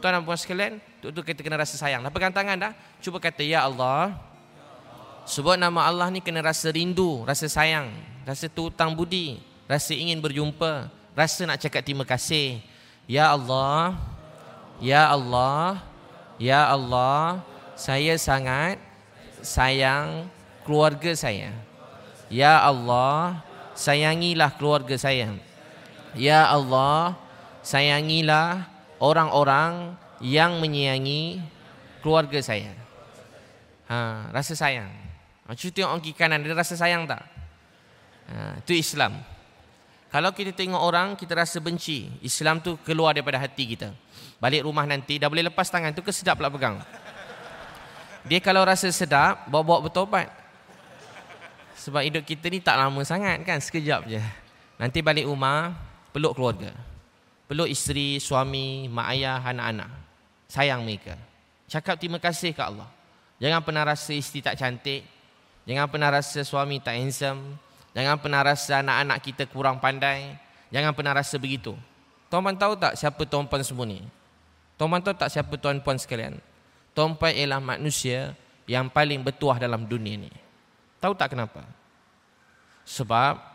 Tuan 0.02 0.18
dan 0.18 0.26
puan 0.26 0.35
sekalian, 0.35 0.82
tu 0.99 1.23
kita 1.23 1.38
kena 1.38 1.62
rasa 1.62 1.78
sayang. 1.78 2.02
Pegang 2.11 2.35
tangan 2.35 2.59
dah? 2.59 2.73
Cuba 2.99 3.23
kata, 3.23 3.47
Ya 3.47 3.62
Allah. 3.62 4.18
Sebut 5.23 5.54
nama 5.54 5.87
Allah 5.87 6.11
ni 6.11 6.18
kena 6.18 6.42
rasa 6.42 6.66
rindu, 6.75 7.23
rasa 7.23 7.47
sayang, 7.47 7.94
rasa 8.26 8.50
tutang 8.50 8.90
budi, 8.90 9.38
rasa 9.71 9.94
ingin 9.94 10.18
berjumpa, 10.18 10.90
rasa 11.14 11.47
nak 11.47 11.62
cakap 11.62 11.87
terima 11.87 12.02
kasih. 12.02 12.59
Ya 13.06 13.30
Allah, 13.30 13.94
Ya 14.82 15.06
Allah, 15.06 15.78
Ya 16.42 16.66
Allah, 16.66 17.47
saya 17.78 18.18
sangat 18.18 18.82
sayang 19.38 20.26
keluarga 20.66 21.14
saya. 21.14 21.54
Ya 22.26 22.59
Allah, 22.59 23.47
sayangilah 23.78 24.50
keluarga 24.59 24.99
saya. 24.99 25.30
Ya 26.18 26.50
Allah, 26.50 27.14
sayangilah 27.62 28.72
orang-orang 29.02 29.99
yang 30.23 30.62
menyayangi 30.62 31.42
keluarga 31.99 32.38
saya. 32.38 32.71
Ha, 33.90 34.30
rasa 34.30 34.54
sayang. 34.54 34.94
Ha, 35.50 35.59
cuba 35.59 35.75
tengok 35.75 35.90
orang 35.90 36.02
kiri 36.06 36.14
kanan, 36.14 36.38
dia 36.47 36.54
rasa 36.54 36.78
sayang 36.78 37.11
tak? 37.11 37.26
Ha, 38.30 38.62
itu 38.62 38.78
Islam. 38.78 39.18
Kalau 40.14 40.30
kita 40.30 40.54
tengok 40.54 40.78
orang, 40.78 41.18
kita 41.18 41.35
rasa 41.35 41.59
benci. 41.59 42.06
Islam 42.23 42.62
tu 42.62 42.78
keluar 42.87 43.11
daripada 43.11 43.42
hati 43.42 43.75
kita. 43.75 43.90
Balik 44.38 44.62
rumah 44.62 44.87
nanti, 44.87 45.18
dah 45.18 45.26
boleh 45.26 45.50
lepas 45.50 45.66
tangan 45.66 45.90
tu 45.90 46.06
ke 46.06 46.14
sedap 46.14 46.38
pula 46.38 46.52
pegang. 46.52 46.78
Dia 48.23 48.38
kalau 48.38 48.62
rasa 48.62 48.87
sedap, 48.94 49.50
bawa-bawa 49.50 49.90
bertobat. 49.90 50.30
Sebab 51.75 52.06
hidup 52.06 52.23
kita 52.23 52.47
ni 52.47 52.62
tak 52.62 52.78
lama 52.78 53.02
sangat 53.02 53.42
kan, 53.42 53.59
sekejap 53.59 54.06
je. 54.06 54.23
Nanti 54.78 55.02
balik 55.02 55.26
rumah, 55.26 55.75
peluk 56.14 56.38
keluarga 56.38 56.91
peluk 57.52 57.68
isteri, 57.68 58.16
suami, 58.16 58.88
mak 58.88 59.12
ayah, 59.12 59.44
anak-anak. 59.44 59.92
Sayang 60.49 60.88
mereka. 60.88 61.21
Cakap 61.68 62.00
terima 62.00 62.16
kasih 62.16 62.56
ke 62.56 62.64
Allah. 62.64 62.88
Jangan 63.37 63.61
pernah 63.61 63.85
rasa 63.85 64.16
isteri 64.16 64.40
tak 64.40 64.56
cantik. 64.56 65.04
Jangan 65.68 65.85
pernah 65.92 66.09
rasa 66.09 66.40
suami 66.49 66.80
tak 66.80 66.97
handsome. 66.97 67.61
Jangan 67.92 68.16
pernah 68.25 68.40
rasa 68.40 68.80
anak-anak 68.80 69.18
kita 69.21 69.44
kurang 69.52 69.76
pandai. 69.85 70.32
Jangan 70.73 70.97
pernah 70.97 71.12
rasa 71.12 71.37
begitu. 71.37 71.76
Tuan-tuan 72.32 72.56
tahu 72.56 72.73
tak 72.73 72.97
siapa 72.97 73.21
tuan-tuan 73.28 73.61
semua 73.61 73.85
ni? 73.85 74.00
Tuan-tuan 74.80 75.04
tahu 75.04 75.12
tak 75.12 75.28
siapa 75.28 75.52
tuan-tuan 75.61 76.00
sekalian? 76.00 76.40
Tuan-tuan 76.97 77.37
ialah 77.37 77.61
manusia 77.61 78.32
yang 78.64 78.88
paling 78.88 79.21
bertuah 79.21 79.61
dalam 79.61 79.85
dunia 79.85 80.25
ni. 80.25 80.32
Tahu 81.04 81.12
tak 81.12 81.37
kenapa? 81.37 81.61
Sebab 82.88 83.51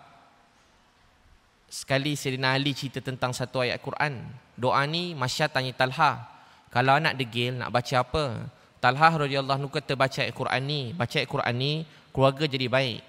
Sekali 1.68 2.16
Sayyidina 2.16 2.56
Ali 2.56 2.72
cerita 2.72 3.04
tentang 3.04 3.36
satu 3.36 3.60
ayat 3.60 3.84
Quran. 3.84 4.24
Doa 4.56 4.88
ni 4.88 5.12
Masya 5.12 5.52
tanya 5.52 5.76
Talha. 5.76 6.24
Kalau 6.72 6.96
anak 6.96 7.20
degil 7.20 7.60
nak 7.60 7.76
baca 7.76 7.96
apa? 8.00 8.48
Talha 8.80 9.10
radhiyallahu 9.12 9.68
anhu 9.68 9.72
kata 9.72 10.00
baca 10.00 10.24
ayat 10.24 10.32
Quran 10.32 10.64
ni. 10.64 10.82
Baca 10.96 11.16
ayat 11.20 11.28
Quran 11.28 11.56
ni 11.60 11.74
keluarga 12.16 12.48
jadi 12.48 12.72
baik. 12.72 13.04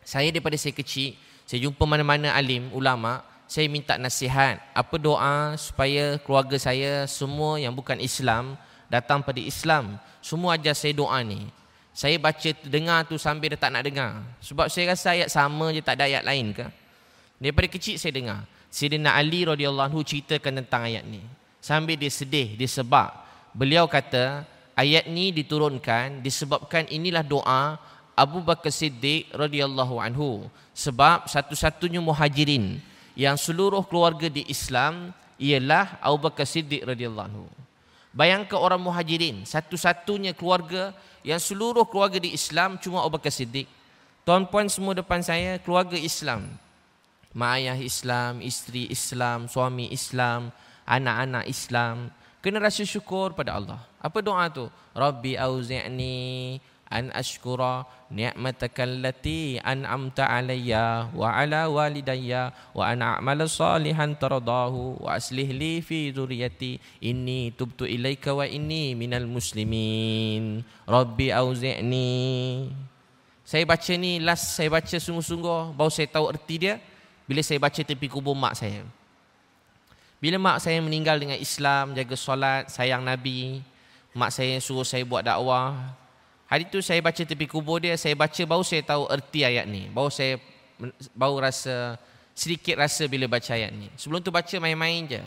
Saya 0.00 0.32
daripada 0.32 0.56
saya 0.56 0.72
kecil, 0.72 1.16
saya 1.44 1.60
jumpa 1.64 1.84
mana-mana 1.84 2.32
alim, 2.32 2.72
ulama, 2.72 3.20
saya 3.44 3.68
minta 3.68 4.00
nasihat. 4.00 4.64
Apa 4.72 4.96
doa 4.96 5.52
supaya 5.60 6.16
keluarga 6.24 6.56
saya 6.56 7.04
semua 7.04 7.60
yang 7.60 7.76
bukan 7.76 8.00
Islam 8.00 8.56
datang 8.88 9.20
pada 9.20 9.40
Islam. 9.44 10.00
Semua 10.24 10.56
ajar 10.56 10.72
saya 10.72 10.96
doa 10.96 11.20
ni. 11.20 11.52
Saya 11.92 12.16
baca 12.16 12.48
dengar 12.64 13.04
tu 13.06 13.20
sambil 13.20 13.52
dia 13.52 13.60
tak 13.60 13.70
nak 13.76 13.84
dengar. 13.84 14.24
Sebab 14.40 14.72
saya 14.72 14.96
rasa 14.96 15.12
ayat 15.12 15.28
sama 15.28 15.68
je 15.70 15.84
tak 15.84 16.00
ada 16.00 16.08
ayat 16.08 16.24
lain 16.24 16.50
ke? 16.50 16.66
Daripada 17.38 17.66
kecil 17.66 17.98
saya 17.98 18.14
dengar 18.14 18.40
Sayyidina 18.74 19.14
Ali 19.14 19.46
radhiyallahu 19.46 19.86
anhu 19.90 20.02
ceritakan 20.02 20.62
tentang 20.62 20.90
ayat 20.90 21.06
ni. 21.06 21.22
Sambil 21.62 21.94
dia 21.94 22.10
sedih, 22.10 22.58
dia 22.58 22.66
sebab 22.66 23.14
beliau 23.54 23.86
kata 23.86 24.42
ayat 24.74 25.06
ni 25.06 25.30
diturunkan 25.30 26.20
disebabkan 26.20 26.90
inilah 26.90 27.22
doa 27.22 27.78
Abu 28.18 28.42
Bakar 28.42 28.74
Siddiq 28.74 29.30
radhiyallahu 29.30 30.02
anhu 30.02 30.50
sebab 30.74 31.30
satu-satunya 31.30 32.02
muhajirin 32.02 32.82
yang 33.14 33.38
seluruh 33.38 33.86
keluarga 33.86 34.26
di 34.26 34.42
Islam 34.50 35.14
ialah 35.38 35.98
Abu 36.02 36.26
Bakar 36.26 36.46
Siddiq 36.46 36.82
radhiyallahu 36.82 37.26
anhu. 37.30 37.46
Bayangkan 38.14 38.58
orang 38.58 38.78
muhajirin, 38.78 39.42
satu-satunya 39.42 40.34
keluarga 40.34 40.94
yang 41.26 41.38
seluruh 41.38 41.86
keluarga 41.86 42.18
di 42.18 42.34
Islam 42.34 42.78
cuma 42.78 43.02
Abu 43.02 43.18
Bakar 43.18 43.34
Siddiq. 43.34 43.66
Tuan-puan 44.26 44.66
semua 44.66 44.98
depan 44.98 45.22
saya 45.22 45.58
keluarga 45.62 45.98
Islam 45.98 46.46
mak 47.34 47.58
ayah 47.58 47.76
Islam, 47.76 48.38
isteri 48.38 48.86
Islam, 48.88 49.50
suami 49.50 49.90
Islam, 49.90 50.54
anak-anak 50.86 51.44
Islam. 51.50 52.14
Kena 52.38 52.62
rasa 52.62 52.86
syukur 52.86 53.34
pada 53.34 53.58
Allah. 53.58 53.80
Apa 53.98 54.22
doa 54.22 54.46
tu? 54.52 54.70
Rabbi 54.94 55.34
auzi'ni 55.34 56.60
an 56.94 57.10
ashkura 57.10 57.82
ni'mataka 58.12 58.86
allati 58.86 59.58
an'amta 59.58 60.30
alayya 60.30 61.10
wa 61.10 61.34
ala 61.34 61.66
walidayya 61.66 62.54
wa 62.70 62.86
an 62.86 63.02
a'mala 63.02 63.50
salihan 63.50 64.14
tardahu 64.14 65.02
wa 65.02 65.18
aslih 65.18 65.50
li 65.50 65.82
fi 65.82 66.14
dhurriyyati 66.14 66.78
inni 67.02 67.50
tubtu 67.56 67.88
ilaika 67.88 68.30
wa 68.36 68.46
inni 68.46 68.94
minal 68.94 69.26
muslimin 69.26 70.62
rabbi 70.86 71.34
auzi'ni 71.34 72.70
saya 73.42 73.64
baca 73.66 73.92
ni 73.98 74.22
last 74.22 74.54
saya 74.54 74.70
baca 74.70 74.96
sungguh-sungguh 74.96 75.74
baru 75.74 75.90
saya 75.90 76.08
tahu 76.08 76.30
erti 76.30 76.56
dia 76.62 76.78
bila 77.24 77.40
saya 77.40 77.56
baca 77.56 77.80
tepi 77.80 78.06
kubur 78.08 78.36
mak 78.36 78.56
saya. 78.56 78.84
Bila 80.20 80.40
mak 80.40 80.60
saya 80.60 80.80
meninggal 80.80 81.20
dengan 81.20 81.36
Islam, 81.36 81.92
jaga 81.92 82.16
solat, 82.16 82.72
sayang 82.72 83.04
Nabi, 83.04 83.60
mak 84.16 84.32
saya 84.32 84.56
suruh 84.60 84.84
saya 84.84 85.04
buat 85.04 85.24
dakwah. 85.24 85.76
Hari 86.48 86.68
itu 86.68 86.84
saya 86.84 87.00
baca 87.00 87.20
tepi 87.24 87.48
kubur 87.48 87.80
dia, 87.80 87.96
saya 87.96 88.12
baca 88.12 88.42
baru 88.44 88.64
saya 88.64 88.84
tahu 88.84 89.08
erti 89.08 89.44
ayat 89.44 89.64
ni. 89.64 89.88
Baru 89.88 90.12
saya 90.12 90.40
baru 91.16 91.40
rasa 91.40 91.96
sedikit 92.36 92.76
rasa 92.76 93.08
bila 93.08 93.24
baca 93.28 93.52
ayat 93.52 93.72
ni. 93.72 93.88
Sebelum 93.96 94.20
tu 94.20 94.28
baca 94.28 94.54
main-main 94.60 95.08
je. 95.08 95.22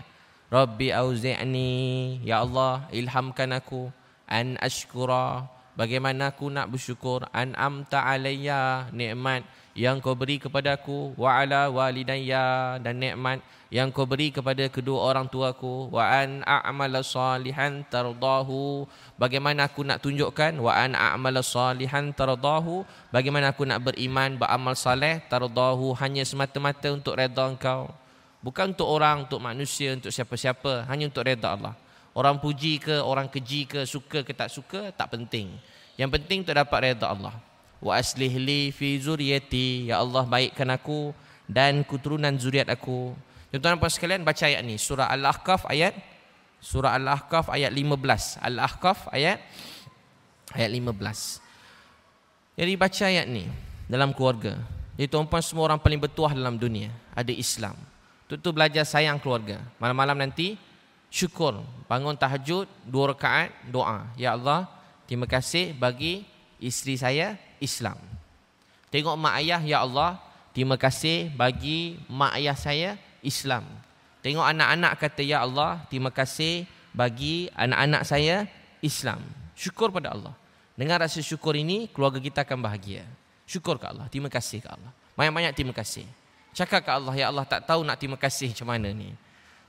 Rabbi 0.48 0.96
auzi'ni, 0.96 2.24
ya 2.24 2.39
Allah, 2.39 2.88
ilhamkan 2.96 3.51
aku 3.58 3.92
an 4.30 4.56
ashkura. 4.63 5.44
Bagaimana 5.77 6.34
aku 6.34 6.50
nak 6.50 6.72
bersyukur 6.74 7.27
an 7.36 7.54
amta 7.54 8.01
alayya 8.01 8.89
nikmat 8.96 9.46
yang 9.77 10.01
kau 10.01 10.17
beri 10.17 10.41
kepadaku 10.41 11.13
wa 11.13 11.38
ala 11.38 11.69
walidayya 11.69 12.81
dan 12.81 12.98
nikmat 12.98 13.46
yang 13.69 13.93
kau 13.93 14.10
beri 14.10 14.34
kepada 14.34 14.65
kedua 14.74 15.13
orang 15.13 15.29
tuaku 15.29 15.93
wa 15.93 16.01
an 16.01 16.41
a'mala 16.41 17.05
salihan 17.05 17.86
tardahu 17.86 18.89
bagaimana 19.22 19.69
aku 19.69 19.86
nak 19.86 20.01
tunjukkan 20.01 20.57
wa 20.57 20.74
an 20.74 20.98
a'mala 20.98 21.46
salihan 21.46 22.10
tardahu 22.10 22.89
bagaimana 23.13 23.53
aku 23.53 23.69
nak 23.69 23.86
beriman 23.86 24.41
beramal 24.41 24.74
soleh 24.74 25.22
tardahu 25.29 25.93
hanya 26.01 26.25
semata-mata 26.25 26.89
untuk 26.89 27.13
redha 27.13 27.46
engkau. 27.46 27.93
Bukan 28.41 28.74
untuk 28.74 28.89
orang 28.89 29.29
untuk 29.29 29.46
manusia 29.46 29.93
untuk 29.93 30.10
siapa-siapa 30.10 30.89
hanya 30.89 31.05
untuk 31.05 31.22
redha 31.22 31.53
Allah. 31.53 31.77
Orang 32.17 32.41
puji 32.41 32.81
ke 32.81 32.98
orang 32.98 33.29
keji 33.29 33.69
ke 33.69 33.86
suka 33.86 34.25
ke 34.25 34.34
tak 34.34 34.50
suka 34.50 34.89
tak 34.89 35.13
penting. 35.13 35.53
Yang 36.01 36.10
penting 36.17 36.41
untuk 36.41 36.57
dapat 36.57 36.93
redha 36.93 37.13
Allah 37.13 37.47
wa 37.84 37.98
aslih 37.98 38.31
li 38.41 38.74
fi 38.74 38.98
zuriyati 38.98 39.93
ya 39.93 40.01
Allah 40.01 40.25
baikkan 40.25 40.67
aku 40.74 41.13
dan 41.46 41.86
keturunan 41.86 42.34
zuriat 42.36 42.67
aku 42.67 43.13
tuan-tuan 43.53 43.79
dan 43.79 43.91
sekalian 43.91 44.22
baca 44.27 44.43
ayat 44.43 44.62
ni 44.65 44.75
surah 44.75 45.07
al-ahqaf 45.07 45.69
ayat 45.72 45.96
surah 46.60 46.98
al-ahqaf 46.98 47.48
ayat 47.53 47.72
15 47.72 48.41
al-ahqaf 48.43 49.07
ayat 49.13 49.39
Ayat 50.55 50.72
15. 50.72 51.43
Jadi 52.55 52.72
baca 52.79 53.03
ayat 53.03 53.25
ni 53.27 53.43
dalam 53.91 54.15
keluarga. 54.15 54.55
Jadi 54.96 55.07
tuan-puan 55.12 55.43
semua 55.43 55.67
orang 55.67 55.79
paling 55.81 56.00
bertuah 56.00 56.31
dalam 56.31 56.55
dunia. 56.55 56.89
Ada 57.12 57.36
Islam. 57.36 57.75
Itu 58.27 58.51
belajar 58.55 58.88
sayang 58.88 59.19
keluarga. 59.19 59.60
Malam-malam 59.77 60.15
nanti 60.15 60.55
syukur. 61.12 61.60
Bangun 61.91 62.15
tahajud, 62.15 62.67
dua 62.88 63.12
rakaat, 63.12 63.51
doa. 63.67 64.07
Ya 64.15 64.34
Allah, 64.34 64.72
terima 65.05 65.27
kasih 65.27 65.75
bagi 65.75 66.24
isteri 66.57 66.96
saya 66.96 67.36
Islam. 67.60 67.98
Tengok 68.88 69.16
mak 69.20 69.36
ayah, 69.44 69.62
Ya 69.62 69.84
Allah, 69.84 70.16
terima 70.56 70.80
kasih 70.80 71.32
bagi 71.36 72.00
mak 72.08 72.40
ayah 72.40 72.56
saya 72.56 72.90
Islam. 73.20 73.68
Tengok 74.24 74.44
anak-anak 74.44 74.94
kata, 74.98 75.22
Ya 75.24 75.44
Allah, 75.44 75.84
terima 75.92 76.10
kasih 76.10 76.66
bagi 76.96 77.52
anak-anak 77.54 78.04
saya 78.08 78.48
Islam. 78.82 79.22
Syukur 79.54 79.92
pada 79.92 80.16
Allah. 80.16 80.34
Dengan 80.78 81.02
rasa 81.02 81.20
syukur 81.20 81.58
ini, 81.58 81.90
keluarga 81.90 82.22
kita 82.22 82.46
akan 82.46 82.62
bahagia. 82.62 83.04
Syukur 83.50 83.82
ke 83.82 83.86
Allah. 83.90 84.06
Terima 84.08 84.30
kasih 84.30 84.62
ke 84.62 84.70
Allah. 84.70 84.92
Banyak-banyak 85.18 85.54
terima 85.58 85.74
kasih. 85.74 86.06
Cakap 86.54 86.86
ke 86.86 86.92
Allah, 86.94 87.14
Ya 87.18 87.30
Allah 87.30 87.46
tak 87.46 87.66
tahu 87.66 87.82
nak 87.82 87.98
terima 87.98 88.18
kasih 88.18 88.54
macam 88.54 88.68
mana 88.70 88.90
ni. 88.94 89.14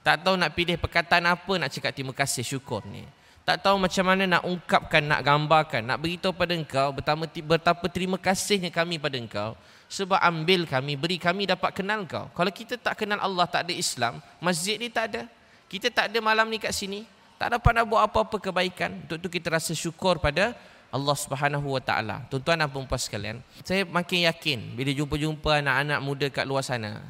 Tak 0.04 0.24
tahu 0.24 0.40
nak 0.40 0.56
pilih 0.56 0.76
perkataan 0.80 1.24
apa 1.28 1.52
nak 1.60 1.68
cakap 1.68 1.92
terima 1.92 2.12
kasih 2.16 2.44
syukur 2.44 2.80
ni. 2.88 3.04
Tak 3.48 3.64
tahu 3.64 3.80
macam 3.80 4.04
mana 4.04 4.28
nak 4.28 4.44
ungkapkan, 4.44 5.00
nak 5.00 5.24
gambarkan, 5.24 5.80
nak 5.80 6.04
beritahu 6.04 6.36
pada 6.36 6.52
engkau 6.52 6.92
betapa, 6.92 7.24
betapa 7.24 7.86
terima 7.88 8.20
kasihnya 8.20 8.68
kami 8.68 9.00
pada 9.00 9.16
engkau. 9.16 9.56
Sebab 9.88 10.20
ambil 10.20 10.68
kami, 10.68 11.00
beri 11.00 11.16
kami 11.16 11.48
dapat 11.48 11.72
kenal 11.72 12.04
kau. 12.04 12.28
Kalau 12.36 12.52
kita 12.52 12.76
tak 12.76 13.00
kenal 13.00 13.16
Allah, 13.16 13.48
tak 13.48 13.64
ada 13.64 13.72
Islam, 13.72 14.20
masjid 14.36 14.76
ni 14.76 14.92
tak 14.92 15.16
ada. 15.16 15.22
Kita 15.64 15.88
tak 15.88 16.12
ada 16.12 16.18
malam 16.20 16.44
ni 16.52 16.60
kat 16.60 16.76
sini. 16.76 17.08
Tak 17.40 17.56
dapat 17.56 17.72
nak 17.72 17.88
buat 17.88 18.04
apa-apa 18.04 18.36
kebaikan. 18.36 19.08
Untuk 19.08 19.16
tu 19.16 19.28
kita 19.32 19.48
rasa 19.48 19.72
syukur 19.72 20.20
pada 20.20 20.52
Allah 20.92 21.16
Subhanahu 21.16 21.72
Wa 21.72 21.80
Taala. 21.80 22.28
Tuan-tuan 22.28 22.60
dan 22.60 22.68
puan 22.68 22.84
sekalian, 23.00 23.40
saya 23.64 23.88
makin 23.88 24.28
yakin 24.28 24.76
bila 24.76 24.92
jumpa-jumpa 24.92 25.64
anak-anak 25.64 25.98
muda 26.04 26.26
kat 26.28 26.44
luar 26.44 26.60
sana. 26.60 27.00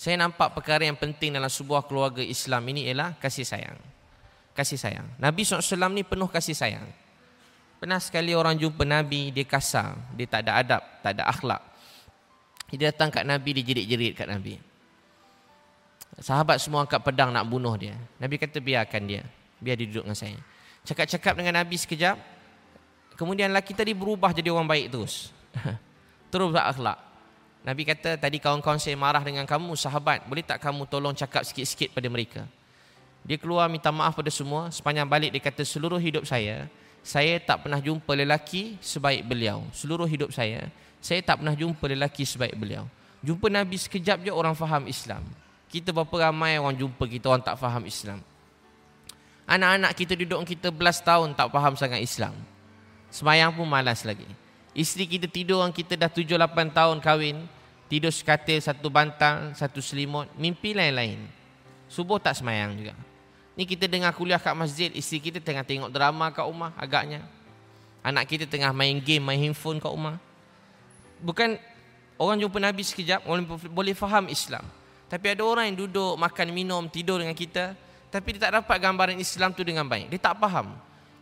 Saya 0.00 0.16
nampak 0.16 0.56
perkara 0.56 0.88
yang 0.88 0.96
penting 0.96 1.36
dalam 1.36 1.52
sebuah 1.52 1.84
keluarga 1.84 2.24
Islam 2.24 2.64
ini 2.72 2.88
ialah 2.88 3.12
kasih 3.20 3.44
sayang. 3.44 3.76
Kasih 4.54 4.78
sayang. 4.78 5.06
Nabi 5.18 5.42
SAW 5.42 5.90
ni 5.90 6.06
penuh 6.06 6.30
kasih 6.30 6.54
sayang. 6.54 6.86
Pernah 7.82 7.98
sekali 7.98 8.32
orang 8.32 8.54
jumpa 8.54 8.86
Nabi, 8.86 9.34
dia 9.34 9.44
kasar. 9.44 9.98
Dia 10.14 10.30
tak 10.30 10.46
ada 10.46 10.52
adab, 10.62 10.82
tak 11.02 11.10
ada 11.18 11.22
akhlak. 11.26 11.62
Dia 12.70 12.94
datang 12.94 13.10
kat 13.10 13.26
Nabi, 13.26 13.60
dia 13.60 13.64
jerit-jerit 13.66 14.14
kat 14.14 14.30
Nabi. 14.30 14.56
Sahabat 16.22 16.62
semua 16.62 16.86
angkat 16.86 17.02
pedang 17.02 17.34
nak 17.34 17.44
bunuh 17.50 17.74
dia. 17.74 17.98
Nabi 18.22 18.38
kata 18.38 18.62
biarkan 18.62 19.02
dia. 19.04 19.26
Biar 19.58 19.74
dia 19.74 19.90
duduk 19.90 20.06
dengan 20.06 20.16
saya. 20.16 20.38
Cakap-cakap 20.86 21.34
dengan 21.34 21.58
Nabi 21.58 21.74
sekejap, 21.74 22.16
Kemudian 23.14 23.54
lelaki 23.54 23.72
tadi 23.74 23.94
berubah 23.94 24.34
jadi 24.34 24.50
orang 24.50 24.66
baik 24.66 24.86
terus. 24.90 25.30
terus 26.34 26.50
berakhlak. 26.50 26.98
Nabi 27.64 27.82
kata 27.86 28.20
tadi 28.20 28.42
kawan-kawan 28.42 28.76
saya 28.76 28.98
marah 28.98 29.22
dengan 29.22 29.46
kamu 29.46 29.72
sahabat. 29.78 30.26
Boleh 30.26 30.42
tak 30.42 30.60
kamu 30.60 30.84
tolong 30.90 31.14
cakap 31.14 31.46
sikit-sikit 31.46 31.94
pada 31.94 32.10
mereka? 32.10 32.42
Dia 33.24 33.40
keluar 33.40 33.72
minta 33.72 33.88
maaf 33.88 34.12
pada 34.12 34.28
semua. 34.28 34.68
Sepanjang 34.68 35.08
balik 35.08 35.32
dia 35.32 35.40
kata 35.40 35.64
seluruh 35.64 35.96
hidup 35.96 36.28
saya. 36.28 36.68
Saya 37.00 37.40
tak 37.40 37.64
pernah 37.64 37.80
jumpa 37.80 38.12
lelaki 38.12 38.76
sebaik 38.84 39.24
beliau. 39.24 39.64
Seluruh 39.72 40.04
hidup 40.04 40.28
saya. 40.28 40.68
Saya 41.00 41.24
tak 41.24 41.40
pernah 41.40 41.56
jumpa 41.56 41.84
lelaki 41.88 42.24
sebaik 42.28 42.56
beliau. 42.56 42.84
Jumpa 43.24 43.48
Nabi 43.48 43.80
sekejap 43.80 44.20
je 44.24 44.32
orang 44.32 44.52
faham 44.52 44.84
Islam. 44.84 45.24
Kita 45.72 45.92
berapa 45.92 46.28
ramai 46.28 46.60
orang 46.60 46.76
jumpa 46.76 47.04
kita 47.08 47.32
orang 47.32 47.44
tak 47.44 47.56
faham 47.56 47.84
Islam. 47.88 48.20
Anak-anak 49.48 49.92
kita 49.96 50.16
duduk 50.16 50.44
kita 50.44 50.68
belas 50.72 51.00
tahun 51.00 51.32
tak 51.32 51.48
faham 51.48 51.76
sangat 51.76 52.04
Islam. 52.04 52.36
Semayang 53.08 53.56
pun 53.56 53.68
malas 53.68 54.04
lagi. 54.04 54.28
Isteri 54.76 55.04
kita 55.08 55.26
tidur 55.28 55.64
orang 55.64 55.72
kita 55.72 55.96
dah 55.96 56.08
7-8 56.12 56.76
tahun 56.76 57.00
kahwin. 57.00 57.44
Tidur 57.88 58.12
sekatil 58.12 58.60
satu 58.60 58.88
bantal, 58.92 59.52
satu 59.56 59.80
selimut. 59.80 60.28
Mimpi 60.36 60.76
lain-lain. 60.76 61.20
Subuh 61.88 62.20
tak 62.20 62.36
semayang 62.36 62.74
juga. 62.74 62.96
Ni 63.54 63.62
kita 63.64 63.86
dengar 63.86 64.10
kuliah 64.14 64.38
kat 64.38 64.54
masjid. 64.54 64.90
Isteri 64.90 65.30
kita 65.30 65.38
tengah 65.38 65.62
tengok 65.62 65.90
drama 65.90 66.30
kat 66.34 66.42
rumah 66.42 66.74
agaknya. 66.74 67.22
Anak 68.02 68.26
kita 68.28 68.44
tengah 68.44 68.74
main 68.74 68.98
game, 68.98 69.22
main 69.22 69.38
handphone 69.38 69.78
kat 69.78 69.88
rumah. 69.88 70.18
Bukan 71.22 71.56
orang 72.18 72.36
jumpa 72.42 72.58
Nabi 72.58 72.82
sekejap, 72.82 73.24
orang 73.24 73.46
boleh 73.48 73.94
faham 73.94 74.26
Islam. 74.28 74.66
Tapi 75.06 75.26
ada 75.30 75.46
orang 75.46 75.70
yang 75.70 75.86
duduk, 75.86 76.18
makan, 76.18 76.50
minum, 76.50 76.82
tidur 76.90 77.22
dengan 77.22 77.38
kita. 77.38 77.78
Tapi 78.10 78.34
dia 78.34 78.50
tak 78.50 78.62
dapat 78.62 78.76
gambaran 78.82 79.16
Islam 79.18 79.54
tu 79.54 79.62
dengan 79.62 79.86
baik. 79.86 80.10
Dia 80.10 80.20
tak 80.20 80.36
faham. 80.42 80.74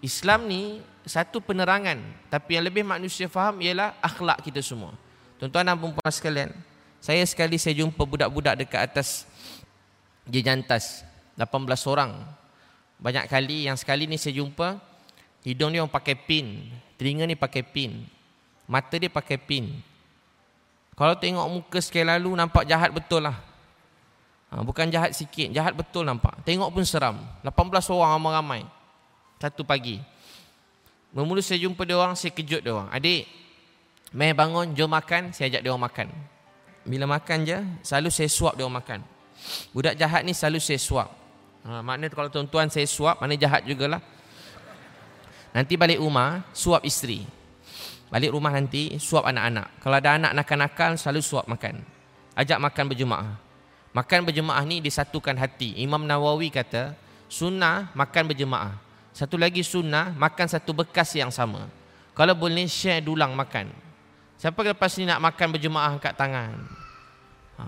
Islam 0.02 0.50
ni 0.50 0.82
satu 1.06 1.38
penerangan 1.38 1.98
tapi 2.26 2.58
yang 2.58 2.66
lebih 2.66 2.82
manusia 2.82 3.30
faham 3.30 3.62
ialah 3.62 3.94
akhlak 4.02 4.42
kita 4.42 4.58
semua. 4.58 4.94
Tuan-tuan 5.38 5.66
dan 5.66 5.78
puan 5.78 6.10
sekalian, 6.10 6.50
saya 7.02 7.22
sekali 7.26 7.58
saya 7.58 7.78
jumpa 7.78 8.02
budak-budak 8.02 8.62
dekat 8.62 8.82
atas 8.82 9.26
jejantas 10.26 11.02
18 11.36 11.92
orang. 11.92 12.12
Banyak 13.02 13.26
kali 13.26 13.66
yang 13.66 13.74
sekali 13.74 14.06
ni 14.06 14.16
saya 14.20 14.38
jumpa 14.38 14.78
hidung 15.42 15.74
dia 15.74 15.82
orang 15.82 15.90
pakai 15.90 16.14
pin, 16.14 16.70
telinga 16.94 17.26
ni 17.26 17.34
pakai 17.34 17.66
pin, 17.66 18.06
mata 18.70 18.94
dia 18.94 19.10
pakai 19.10 19.38
pin. 19.38 19.68
Kalau 20.94 21.18
tengok 21.18 21.46
muka 21.48 21.78
sekali 21.82 22.06
lalu 22.06 22.36
nampak 22.36 22.68
jahat 22.68 22.94
betul 22.94 23.24
lah. 23.24 23.34
Ha, 24.52 24.60
bukan 24.60 24.92
jahat 24.92 25.16
sikit, 25.16 25.48
jahat 25.48 25.72
betul 25.72 26.04
nampak. 26.04 26.44
Tengok 26.44 26.68
pun 26.68 26.84
seram. 26.84 27.16
18 27.40 27.48
orang 27.88 28.10
ramai-ramai 28.20 28.62
satu 29.42 29.66
pagi. 29.66 29.98
Bermula 31.10 31.42
saya 31.42 31.58
jumpa 31.66 31.82
dia 31.82 31.98
orang, 31.98 32.14
saya 32.14 32.30
kejut 32.30 32.62
dia 32.62 32.72
orang. 32.72 32.88
Adik, 32.94 33.26
mai 34.14 34.30
bangun, 34.32 34.72
jom 34.72 34.88
makan, 34.88 35.34
saya 35.34 35.50
ajak 35.50 35.60
dia 35.66 35.70
orang 35.74 35.84
makan. 35.90 36.06
Bila 36.86 37.04
makan 37.10 37.38
je, 37.42 37.58
selalu 37.82 38.08
saya 38.14 38.30
suap 38.30 38.54
dia 38.54 38.64
orang 38.64 38.78
makan. 38.78 39.00
Budak 39.74 39.98
jahat 39.98 40.22
ni 40.22 40.32
selalu 40.32 40.62
saya 40.62 40.78
suap. 40.78 41.21
Ha, 41.62 41.78
makna 41.78 42.10
kalau 42.10 42.26
tuan-tuan 42.26 42.66
saya 42.66 42.86
suap, 42.90 43.22
mana 43.22 43.38
jahat 43.38 43.62
jugalah. 43.62 44.02
Nanti 45.54 45.78
balik 45.78 46.02
rumah, 46.02 46.42
suap 46.50 46.82
isteri. 46.82 47.22
Balik 48.10 48.34
rumah 48.34 48.50
nanti, 48.50 48.98
suap 48.98 49.24
anak-anak. 49.30 49.78
Kalau 49.78 49.96
ada 49.96 50.10
anak 50.18 50.32
nakal-nakal, 50.34 50.98
selalu 50.98 51.22
suap 51.22 51.46
makan. 51.46 51.80
Ajak 52.34 52.58
makan 52.58 52.84
berjemaah. 52.90 53.32
Makan 53.92 54.20
berjemaah 54.24 54.64
ni 54.64 54.80
disatukan 54.80 55.36
hati. 55.36 55.76
Imam 55.78 56.02
Nawawi 56.02 56.48
kata, 56.48 56.96
sunnah 57.28 57.92
makan 57.92 58.32
berjemaah. 58.32 58.74
Satu 59.12 59.36
lagi 59.36 59.60
sunnah 59.60 60.16
makan 60.16 60.48
satu 60.48 60.72
bekas 60.72 61.12
yang 61.12 61.28
sama. 61.28 61.68
Kalau 62.16 62.32
boleh 62.32 62.64
share 62.64 63.04
dulang 63.04 63.36
makan. 63.36 63.68
Siapa 64.40 64.58
lepas 64.72 64.96
ni 64.96 65.04
nak 65.06 65.20
makan 65.20 65.48
berjemaah 65.54 65.92
kat 66.00 66.16
tangan? 66.16 66.56
Ha. 67.60 67.64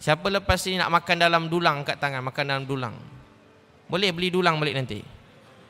Siapa 0.00 0.32
lepas 0.32 0.56
ni 0.64 0.80
nak 0.80 0.88
makan 0.88 1.16
dalam 1.20 1.52
dulang 1.52 1.84
kat 1.84 2.00
tangan, 2.00 2.24
makan 2.24 2.44
dalam 2.48 2.64
dulang. 2.64 2.96
Boleh 3.84 4.08
beli 4.16 4.32
dulang 4.32 4.56
balik 4.56 4.80
nanti. 4.80 5.04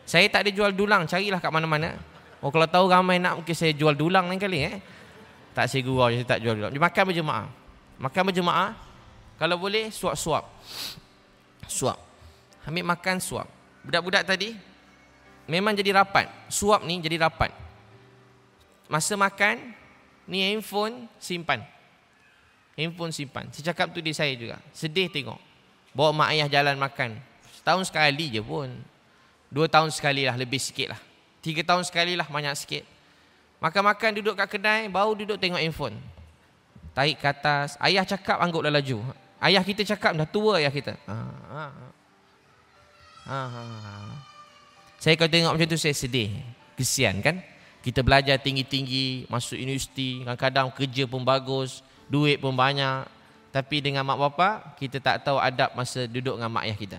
Saya 0.07 0.31
tak 0.31 0.47
ada 0.47 0.51
jual 0.55 0.71
dulang, 0.71 1.11
carilah 1.11 1.43
kat 1.43 1.51
mana-mana. 1.51 1.99
Oh 2.38 2.55
kalau 2.55 2.71
tahu 2.71 2.87
ramai 2.87 3.19
nak 3.19 3.43
mungkin 3.43 3.53
saya 3.59 3.75
jual 3.75 3.93
dulang 3.99 4.31
lain 4.31 4.38
kali 4.38 4.59
eh. 4.71 4.79
Tak 5.51 5.66
saya 5.66 5.83
gurau 5.83 6.14
saya 6.14 6.23
tak 6.23 6.47
jual 6.47 6.55
dulang. 6.55 6.71
Makan 6.71 7.03
berjemaah. 7.11 7.47
Makan 7.99 8.23
berjemaah. 8.31 8.71
Kalau 9.35 9.59
boleh 9.59 9.90
suap-suap. 9.90 10.47
Suap. 11.66 11.99
Ambil 12.71 12.87
makan 12.87 13.19
suap. 13.19 13.51
Budak-budak 13.83 14.31
tadi 14.31 14.55
memang 15.51 15.75
jadi 15.75 15.90
rapat. 15.90 16.31
Suap 16.47 16.87
ni 16.87 17.03
jadi 17.03 17.19
rapat. 17.19 17.51
Masa 18.87 19.19
makan, 19.19 19.75
ni 20.31 20.47
handphone 20.47 21.11
simpan. 21.19 21.62
Handphone 22.79 23.13
simpan. 23.15 23.51
Saya 23.51 23.75
cakap 23.75 23.91
tu 23.91 24.01
di 24.03 24.15
saya 24.15 24.33
juga. 24.35 24.57
Sedih 24.71 25.11
tengok. 25.11 25.39
Bawa 25.91 26.11
mak 26.15 26.29
ayah 26.35 26.49
jalan 26.49 26.79
makan. 26.79 27.19
Setahun 27.61 27.91
sekali 27.91 28.31
je 28.31 28.41
pun. 28.41 28.71
Dua 29.51 29.67
tahun 29.67 29.91
sekali 29.91 30.25
lah, 30.25 30.39
lebih 30.39 30.63
sikit 30.63 30.95
lah. 30.95 31.01
Tiga 31.43 31.67
tahun 31.67 31.83
sekali 31.83 32.15
lah, 32.15 32.25
banyak 32.31 32.55
sikit. 32.55 32.87
Makan-makan 33.59 34.23
duduk 34.23 34.39
kat 34.39 34.49
kedai, 34.49 34.87
baru 34.87 35.13
duduk 35.19 35.37
tengok 35.37 35.59
handphone. 35.59 35.99
Tarik 36.95 37.19
ke 37.19 37.27
atas. 37.27 37.75
Ayah 37.83 38.07
cakap, 38.07 38.39
angguklah 38.39 38.71
laju. 38.71 39.03
Ayah 39.43 39.61
kita 39.67 39.83
cakap, 39.83 40.15
dah 40.15 40.29
tua 40.29 40.63
ayah 40.63 40.71
kita. 40.71 40.95
Ha, 41.05 41.17
ha, 41.17 41.65
ha. 41.67 41.87
Ha, 43.27 43.41
ha, 43.47 43.63
ha. 43.67 43.93
Saya 45.01 45.17
kalau 45.17 45.33
tengok 45.33 45.53
macam 45.57 45.69
tu 45.69 45.81
saya 45.81 45.97
sedih. 45.97 46.31
Kesian 46.79 47.21
kan? 47.21 47.43
Kita 47.81 48.05
belajar 48.05 48.37
tinggi-tinggi, 48.37 49.25
masuk 49.33 49.57
universiti, 49.57 50.21
kadang-kadang 50.21 50.69
kerja 50.77 51.09
pun 51.09 51.25
bagus, 51.25 51.81
duit 52.11 52.42
pun 52.42 52.53
banyak. 52.53 53.07
Tapi 53.51 53.83
dengan 53.83 54.07
mak 54.07 54.18
bapak, 54.18 54.79
kita 54.79 54.99
tak 54.99 55.27
tahu 55.27 55.38
adab 55.38 55.75
masa 55.75 56.07
duduk 56.07 56.38
dengan 56.38 56.51
mak 56.51 56.66
ayah 56.66 56.79
kita. 56.79 56.99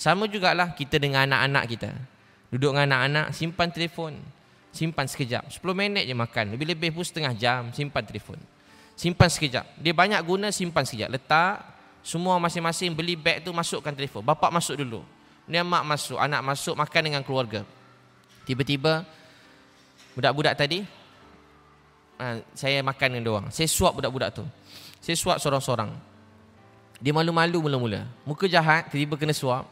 Sama 0.00 0.28
jugalah 0.28 0.72
kita 0.72 0.96
dengan 0.96 1.28
anak-anak 1.28 1.64
kita. 1.68 1.90
Duduk 2.48 2.72
dengan 2.72 2.88
anak-anak, 2.92 3.36
simpan 3.36 3.68
telefon. 3.68 4.16
Simpan 4.72 5.08
sekejap. 5.08 5.48
10 5.48 5.60
minit 5.72 6.04
je 6.04 6.12
makan. 6.12 6.56
Lebih-lebih 6.56 6.92
pun 6.92 7.04
setengah 7.04 7.32
jam, 7.36 7.72
simpan 7.72 8.04
telefon. 8.04 8.36
Simpan 8.96 9.28
sekejap. 9.28 9.64
Dia 9.80 9.92
banyak 9.96 10.20
guna, 10.24 10.52
simpan 10.52 10.84
sekejap. 10.84 11.08
Letak, 11.12 11.64
semua 12.04 12.36
masing-masing 12.36 12.92
beli 12.92 13.16
beg 13.16 13.44
tu 13.44 13.52
masukkan 13.52 13.92
telefon. 13.92 14.20
Bapak 14.24 14.52
masuk 14.52 14.76
dulu. 14.76 15.00
Dia 15.48 15.64
mak 15.64 15.84
masuk, 15.84 16.20
anak 16.20 16.44
masuk 16.44 16.76
makan 16.76 17.02
dengan 17.04 17.22
keluarga. 17.24 17.64
Tiba-tiba 18.44 19.08
Budak-budak 20.18 20.58
tadi 20.58 20.82
ha, 22.18 22.42
Saya 22.52 22.82
makan 22.82 23.08
dengan 23.14 23.26
orang. 23.38 23.46
Saya 23.54 23.70
suap 23.70 23.96
budak-budak 23.96 24.42
tu. 24.42 24.44
Saya 24.98 25.14
suap 25.14 25.38
seorang-seorang. 25.38 25.94
Dia 26.98 27.14
malu-malu 27.14 27.70
mula-mula. 27.70 28.04
Muka 28.26 28.50
jahat 28.50 28.90
tiba-tiba 28.90 29.14
kena 29.14 29.34
suap. 29.34 29.64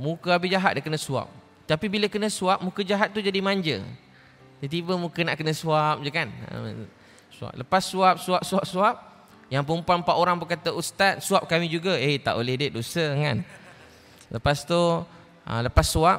Muka 0.00 0.40
habis 0.40 0.48
jahat 0.48 0.72
dia 0.72 0.82
kena 0.82 0.96
suap. 0.96 1.28
Tapi 1.68 1.88
bila 1.92 2.08
kena 2.08 2.28
suap 2.32 2.60
Muka 2.64 2.80
jahat 2.80 3.12
tu 3.12 3.20
jadi 3.20 3.36
manja. 3.44 3.84
Tiba-tiba 4.64 4.96
muka 4.96 5.20
nak 5.20 5.36
kena 5.36 5.52
suap 5.52 6.00
je 6.00 6.08
kan? 6.08 6.32
Ha, 6.48 6.72
suap. 7.28 7.52
Lepas 7.52 7.82
suap, 7.84 8.16
suap, 8.16 8.42
suap, 8.42 8.64
suap 8.64 8.96
Yang 9.52 9.68
perempuan 9.68 10.00
empat 10.00 10.16
orang 10.16 10.40
pun 10.40 10.48
kata 10.48 10.72
Ustaz 10.72 11.20
suap 11.20 11.44
kami 11.44 11.68
juga. 11.68 11.92
Eh 12.00 12.16
tak 12.16 12.40
boleh 12.40 12.56
dek. 12.56 12.80
Dosa 12.80 13.12
kan? 13.12 13.44
Lepas 14.32 14.64
tu 14.64 14.80
ha, 15.44 15.60
Lepas 15.60 15.86
suap 15.92 16.18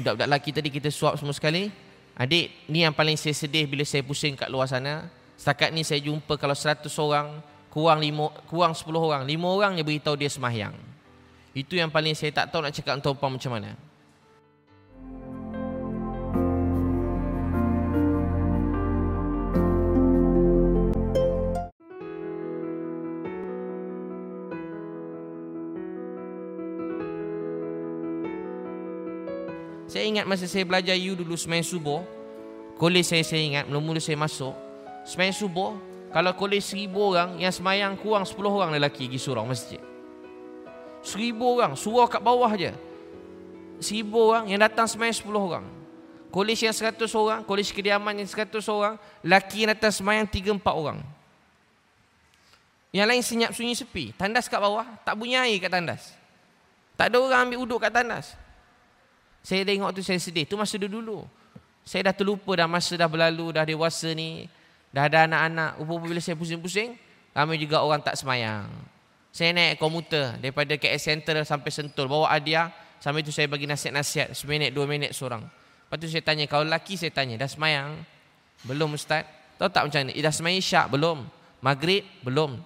Budak-budak 0.00 0.26
lelaki 0.32 0.50
tadi 0.56 0.68
kita 0.72 0.88
suap 0.88 1.20
semua 1.20 1.36
sekali 1.36 1.89
Adik, 2.18 2.52
ni 2.68 2.84
yang 2.84 2.92
paling 2.92 3.16
saya 3.16 3.32
sedih 3.32 3.64
bila 3.64 3.82
saya 3.86 4.04
pusing 4.04 4.36
kat 4.36 4.50
luar 4.50 4.66
sana. 4.68 5.08
Setakat 5.40 5.72
ni 5.72 5.82
saya 5.82 6.04
jumpa 6.04 6.36
kalau 6.36 6.52
100 6.52 6.84
orang, 7.00 7.40
kurang 7.72 7.98
lima, 8.02 8.28
kurang 8.50 8.76
10 8.76 8.92
orang, 8.92 9.22
5 9.24 9.56
orang 9.56 9.72
yang 9.80 9.86
beritahu 9.86 10.18
dia 10.18 10.28
semahyang. 10.28 10.76
Itu 11.56 11.74
yang 11.74 11.88
paling 11.88 12.14
saya 12.14 12.30
tak 12.30 12.52
tahu 12.52 12.60
nak 12.62 12.76
cakap 12.76 13.00
untuk 13.00 13.16
apa 13.18 13.26
macam 13.26 13.50
mana. 13.56 13.74
Ingat 30.10 30.26
masa 30.26 30.50
saya 30.50 30.66
belajar 30.66 30.98
you 30.98 31.14
dulu 31.14 31.38
semain 31.38 31.62
subuh 31.62 32.02
Kolej 32.80 33.04
saya 33.04 33.20
saya 33.20 33.44
ingat 33.44 33.64
Mula-mula 33.68 34.00
saya 34.00 34.16
masuk 34.16 34.56
Semain 35.04 35.36
subuh 35.36 35.76
Kalau 36.08 36.32
kolej 36.32 36.64
seribu 36.64 37.12
orang 37.12 37.36
Yang 37.36 37.60
semayang 37.60 37.92
kurang 38.00 38.24
sepuluh 38.24 38.48
orang 38.48 38.72
lelaki 38.72 39.04
Pergi 39.04 39.20
surau 39.20 39.44
masjid. 39.44 39.76
Seribu 41.04 41.60
orang 41.60 41.76
Surau 41.76 42.08
kat 42.08 42.24
bawah 42.24 42.48
je. 42.56 42.72
Seribu 43.84 44.32
orang 44.32 44.48
Yang 44.48 44.60
datang 44.64 44.88
semayang 44.88 45.12
sepuluh 45.12 45.44
orang. 45.44 45.66
Kolej 46.32 46.64
yang 46.64 46.72
seratus 46.72 47.12
orang 47.12 47.44
Kolej 47.44 47.68
kediaman 47.68 48.16
yang 48.16 48.28
seratus 48.32 48.64
orang 48.72 48.96
Lelaki 49.20 49.68
yang 49.68 49.76
datang 49.76 49.92
semayang 49.92 50.24
tiga 50.24 50.56
empat 50.56 50.72
orang. 50.72 51.04
Yang 52.96 53.06
lain 53.12 53.22
senyap 53.22 53.50
sunyi 53.52 53.76
sepi. 53.76 54.16
Tandas 54.16 54.48
kat 54.48 54.56
bawah 54.56 54.88
Tak 55.04 55.20
bunyi 55.20 55.36
air 55.36 55.60
kat 55.60 55.68
tandas. 55.68 56.16
Tak 56.96 57.12
ada 57.12 57.20
orang 57.20 57.44
ambil 57.44 57.60
uduk 57.60 57.84
kat 57.84 57.92
tandas 57.92 58.40
saya 59.40 59.64
tengok 59.64 59.90
tu 59.96 60.00
saya 60.04 60.20
sedih. 60.20 60.44
Tu 60.44 60.54
masa 60.56 60.76
dulu. 60.76 61.24
Saya 61.84 62.12
dah 62.12 62.14
terlupa 62.14 62.52
dah 62.54 62.68
masa 62.68 62.92
dah 62.94 63.08
berlalu, 63.08 63.56
dah 63.56 63.64
dewasa 63.64 64.12
ni. 64.12 64.46
Dah 64.92 65.08
ada 65.08 65.24
anak-anak. 65.24 65.80
Rupa 65.80 65.94
bila 66.06 66.20
saya 66.20 66.36
pusing-pusing, 66.36 66.98
ramai 67.32 67.56
juga 67.56 67.80
orang 67.80 68.04
tak 68.04 68.20
semayang. 68.20 68.68
Saya 69.30 69.54
naik 69.54 69.78
komuter 69.78 70.36
daripada 70.42 70.74
KS 70.74 71.02
Center 71.06 71.40
sampai 71.46 71.70
Sentul. 71.70 72.10
Bawa 72.10 72.34
Adia. 72.34 72.68
Sampai 73.00 73.24
tu 73.24 73.32
saya 73.32 73.48
bagi 73.48 73.64
nasihat-nasihat. 73.64 74.36
Seminit, 74.36 74.76
dua 74.76 74.84
minit 74.84 75.16
seorang. 75.16 75.40
Lepas 75.40 75.96
tu 75.96 76.06
saya 76.10 76.20
tanya, 76.20 76.44
kalau 76.44 76.68
lelaki 76.68 77.00
saya 77.00 77.08
tanya, 77.14 77.40
dah 77.40 77.48
semayang? 77.48 77.96
Belum 78.66 78.92
Ustaz. 78.92 79.24
Tahu 79.56 79.72
tak 79.72 79.88
macam 79.88 80.00
ni? 80.04 80.20
Dah 80.20 80.34
semayang 80.34 80.60
syak? 80.60 80.86
Belum. 80.92 81.24
Maghrib? 81.64 82.04
Belum. 82.20 82.60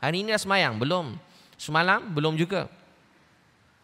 Hari 0.00 0.24
ini 0.24 0.32
dah 0.32 0.40
semayang? 0.40 0.80
Belum. 0.80 1.20
Semalam? 1.60 2.00
Belum 2.16 2.32
juga. 2.32 2.64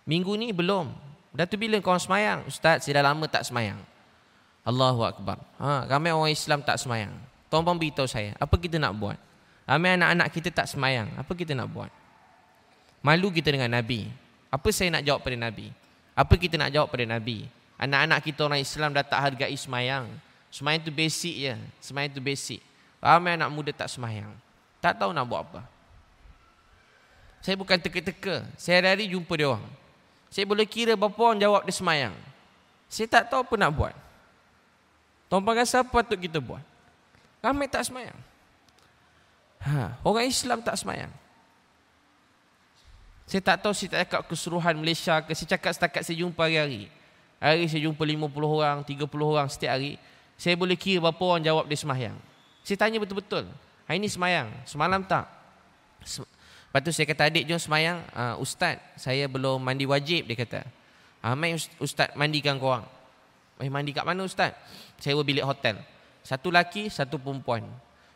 Minggu 0.09 0.33
ni? 0.41 0.57
Belum. 0.57 1.12
Dah 1.33 1.49
tu 1.49 1.57
bila 1.57 1.81
kau 1.81 1.97
semayang? 1.97 2.45
Ustaz, 2.45 2.85
saya 2.85 3.01
dah 3.01 3.13
lama 3.13 3.25
tak 3.25 3.49
semayang. 3.49 3.81
Allahu 4.63 5.03
Akbar. 5.03 5.41
Ha, 5.59 5.89
ramai 5.89 6.13
orang 6.13 6.31
Islam 6.31 6.61
tak 6.61 6.77
semayang. 6.77 7.13
Tuan 7.49 7.65
pun 7.65 7.77
beritahu 7.77 8.07
saya, 8.07 8.37
apa 8.37 8.55
kita 8.57 8.77
nak 8.77 8.93
buat? 8.97 9.19
Ramai 9.65 9.97
anak-anak 9.97 10.29
kita 10.29 10.49
tak 10.53 10.67
semayang. 10.69 11.09
Apa 11.17 11.33
kita 11.33 11.57
nak 11.57 11.73
buat? 11.73 11.91
Malu 13.01 13.33
kita 13.33 13.51
dengan 13.51 13.73
Nabi. 13.73 14.07
Apa 14.53 14.69
saya 14.71 14.93
nak 14.93 15.03
jawab 15.03 15.25
pada 15.25 15.35
Nabi? 15.35 15.73
Apa 16.13 16.37
kita 16.37 16.61
nak 16.61 16.71
jawab 16.71 16.93
pada 16.93 17.09
Nabi? 17.09 17.49
Anak-anak 17.81 18.21
kita 18.23 18.47
orang 18.47 18.61
Islam 18.61 18.93
dah 18.95 19.03
tak 19.03 19.19
hargai 19.19 19.57
semayang. 19.57 20.07
Semayang 20.53 20.85
tu 20.85 20.93
basic 20.93 21.35
je. 21.35 21.55
Semayang 21.81 22.13
tu 22.13 22.21
basic. 22.23 22.61
Ramai 23.03 23.35
anak 23.35 23.51
muda 23.51 23.73
tak 23.73 23.89
semayang. 23.91 24.31
Tak 24.79 25.01
tahu 25.01 25.11
nak 25.11 25.27
buat 25.27 25.43
apa. 25.43 25.61
Saya 27.43 27.59
bukan 27.59 27.75
teka-teka. 27.81 28.47
Saya 28.55 28.79
hari-hari 28.79 29.11
jumpa 29.11 29.35
dia 29.35 29.51
orang. 29.51 29.67
Saya 30.33 30.49
boleh 30.49 30.65
kira 30.65 30.97
berapa 30.97 31.13
orang 31.21 31.37
jawab 31.37 31.61
dia 31.69 31.77
semayang. 31.77 32.17
Saya 32.89 33.05
tak 33.05 33.29
tahu 33.29 33.45
apa 33.45 33.55
nak 33.61 33.71
buat. 33.77 33.95
Tuan-tuan 35.29 35.61
rasa 35.61 35.85
apa 35.85 35.93
patut 35.93 36.17
kita 36.17 36.41
buat? 36.41 36.65
Ramai 37.45 37.69
tak 37.69 37.85
semayang. 37.85 38.17
Ha, 39.61 40.01
orang 40.01 40.25
Islam 40.25 40.65
tak 40.65 40.81
semayang. 40.81 41.13
Saya 43.29 43.45
tak 43.45 43.61
tahu 43.61 43.77
saya 43.77 43.93
tak 43.93 44.01
cakap 44.09 44.21
keseluruhan 44.29 44.73
Malaysia 44.81 45.21
ke. 45.21 45.37
Saya 45.37 45.53
cakap 45.53 45.73
setakat 45.77 46.03
saya 46.05 46.17
jumpa 46.17 46.49
hari-hari. 46.49 46.89
Hari 47.37 47.69
saya 47.69 47.85
jumpa 47.85 48.01
50 48.01 48.33
orang, 48.45 48.77
30 48.89 49.05
orang 49.21 49.49
setiap 49.53 49.77
hari. 49.77 50.01
Saya 50.41 50.57
boleh 50.57 50.81
kira 50.81 51.05
berapa 51.05 51.23
orang 51.29 51.45
jawab 51.45 51.65
dia 51.69 51.77
semayang. 51.77 52.17
Saya 52.65 52.81
tanya 52.81 52.97
betul-betul. 52.97 53.53
Hari 53.85 54.01
ini 54.01 54.09
semayang. 54.09 54.49
Semalam 54.65 55.05
tak? 55.05 55.29
Lepas 56.73 56.89
tu 56.89 56.91
saya 56.97 57.05
kata 57.05 57.29
adik 57.29 57.45
jom 57.45 57.61
semayang. 57.61 58.01
Uh, 58.17 58.41
Ustaz 58.41 58.81
saya 58.97 59.29
belum 59.29 59.61
mandi 59.61 59.85
wajib 59.85 60.25
dia 60.25 60.41
kata. 60.41 60.65
Uh, 61.21 61.37
Mai 61.37 61.53
Ustaz 61.77 62.09
mandikan 62.17 62.57
korang. 62.57 62.89
Mai 63.61 63.69
mandi 63.69 63.93
kat 63.93 64.09
mana 64.09 64.25
Ustaz? 64.25 64.57
Saya 64.97 65.21
bilik 65.21 65.45
hotel. 65.45 65.77
Satu 66.25 66.49
laki 66.49 66.89
satu 66.89 67.21
perempuan. 67.21 67.61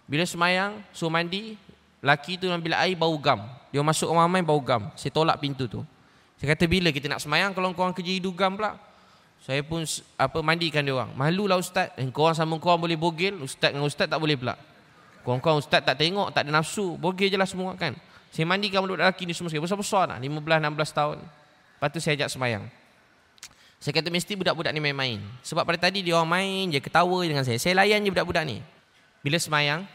Bila 0.09 0.25
semayang 0.25 0.81
suruh 0.97 1.13
mandi 1.13 1.61
Laki 2.01 2.41
tu 2.41 2.49
ambil 2.49 2.77
air 2.81 2.97
bau 2.97 3.13
gam. 3.21 3.45
Dia 3.75 3.85
masuk 3.85 4.09
rumah 4.09 4.25
bau 4.41 4.61
gam. 4.65 4.89
Saya 4.97 5.13
tolak 5.13 5.37
pintu 5.43 5.69
tu. 5.69 5.85
Saya 6.41 6.57
kata 6.57 6.65
bila 6.65 6.93
kita 6.93 7.13
nak 7.13 7.21
semayang 7.21 7.53
Kalau 7.53 7.73
korang 7.77 7.93
kerja 7.93 8.13
hidu 8.15 8.33
gam 8.33 8.57
pula? 8.57 8.77
Saya 9.43 9.61
pun 9.61 9.85
apa 10.17 10.39
mandikan 10.41 10.81
dia 10.81 10.97
orang. 10.97 11.13
Malulah 11.13 11.61
ustaz. 11.61 11.93
Dan 11.99 12.09
korang 12.09 12.33
sama 12.33 12.57
korang 12.57 12.81
boleh 12.81 12.97
bogel, 12.97 13.37
ustaz 13.45 13.71
dengan 13.71 13.85
ustaz 13.85 14.09
tak 14.09 14.17
boleh 14.17 14.35
pula. 14.35 14.57
Korang-korang 15.23 15.61
ustaz 15.61 15.83
tak 15.85 15.99
tengok, 15.99 16.33
tak 16.33 16.47
ada 16.47 16.51
nafsu, 16.57 16.97
bogel 16.97 17.29
je 17.31 17.37
lah 17.37 17.47
semua 17.47 17.75
kan. 17.75 17.95
Saya 18.37 18.45
mandikan 18.45 18.85
budak 18.85 19.01
lelaki 19.01 19.25
ni 19.25 19.33
semua 19.33 19.49
sekali. 19.49 19.65
Besar-besar 19.65 20.13
lah. 20.13 20.21
15-16 20.21 20.93
tahun. 20.93 21.25
Lepas 21.25 21.89
tu 21.89 22.05
saya 22.05 22.21
ajak 22.21 22.37
semayang. 22.37 22.69
Saya 23.81 23.97
kata 23.97 24.13
mesti 24.13 24.37
budak-budak 24.37 24.77
ni 24.77 24.81
main-main. 24.85 25.25
Sebab 25.41 25.65
pada 25.65 25.89
tadi 25.89 26.05
dia 26.05 26.21
orang 26.21 26.29
main 26.29 26.69
je, 26.69 26.77
ketawa 26.77 27.25
dengan 27.25 27.49
saya. 27.49 27.57
Saya 27.57 27.81
layan 27.81 28.05
je 28.05 28.13
budak-budak 28.13 28.45
ni. 28.45 28.61
Bila 29.25 29.41
semayang, 29.41 29.89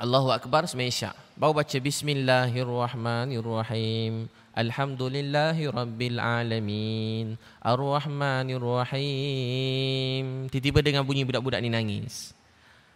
Allahu 0.00 0.32
Akbar 0.32 0.64
semayang 0.64 1.12
syak. 1.12 1.14
Baru 1.36 1.52
baca 1.52 1.76
Bismillahirrahmanirrahim. 1.76 4.32
Alhamdulillahi 4.56 5.68
Rabbil 5.68 6.16
Alamin. 6.16 7.36
Ar-Rahmanirrahim. 7.60 10.48
Tiba-tiba 10.48 10.80
dengan 10.80 11.04
bunyi 11.04 11.28
budak-budak 11.28 11.60
ni 11.60 11.68
nangis. 11.68 12.32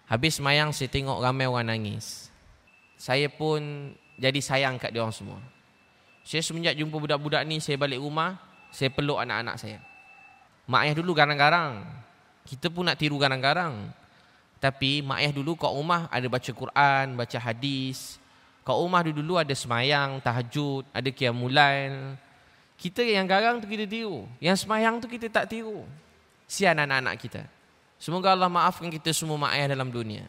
Habis 0.08 0.40
semayang 0.40 0.72
saya 0.72 0.88
tengok 0.88 1.20
ramai 1.20 1.44
orang 1.44 1.76
nangis. 1.76 2.32
Saya 2.96 3.28
pun 3.28 3.92
jadi 4.16 4.40
sayang 4.40 4.80
kat 4.80 4.92
dia 4.92 5.04
orang 5.04 5.12
semua. 5.12 5.38
Saya 6.26 6.42
semenjak 6.42 6.74
jumpa 6.74 6.96
budak-budak 6.96 7.44
ni, 7.46 7.62
saya 7.62 7.78
balik 7.78 8.02
rumah, 8.02 8.40
saya 8.72 8.90
peluk 8.90 9.20
anak-anak 9.20 9.56
saya. 9.60 9.78
Mak 10.66 10.80
ayah 10.82 10.94
dulu 10.98 11.14
garang-garang. 11.14 11.86
Kita 12.42 12.66
pun 12.72 12.90
nak 12.90 12.98
tiru 12.98 13.14
garang-garang. 13.20 13.86
Tapi 14.58 15.04
mak 15.04 15.22
ayah 15.22 15.30
dulu 15.30 15.54
kat 15.54 15.70
rumah 15.70 16.10
ada 16.10 16.26
baca 16.26 16.50
Quran, 16.50 17.14
baca 17.14 17.38
hadis. 17.38 18.18
Kat 18.66 18.74
rumah 18.74 19.06
dulu 19.06 19.38
ada 19.38 19.54
semayang, 19.54 20.18
tahajud, 20.18 20.82
ada 20.90 21.06
kiamulan. 21.14 22.18
Kita 22.74 23.06
yang 23.06 23.30
garang 23.30 23.62
tu 23.62 23.70
kita 23.70 23.86
tiru. 23.86 24.26
Yang 24.42 24.66
semayang 24.66 24.98
tu 24.98 25.06
kita 25.06 25.30
tak 25.30 25.46
tiru. 25.46 25.86
Sian 26.50 26.74
anak-anak 26.74 27.14
kita. 27.22 27.42
Semoga 27.96 28.34
Allah 28.34 28.50
maafkan 28.50 28.90
kita 28.90 29.14
semua 29.14 29.38
mak 29.38 29.54
ayah 29.54 29.72
dalam 29.72 29.88
dunia. 29.88 30.26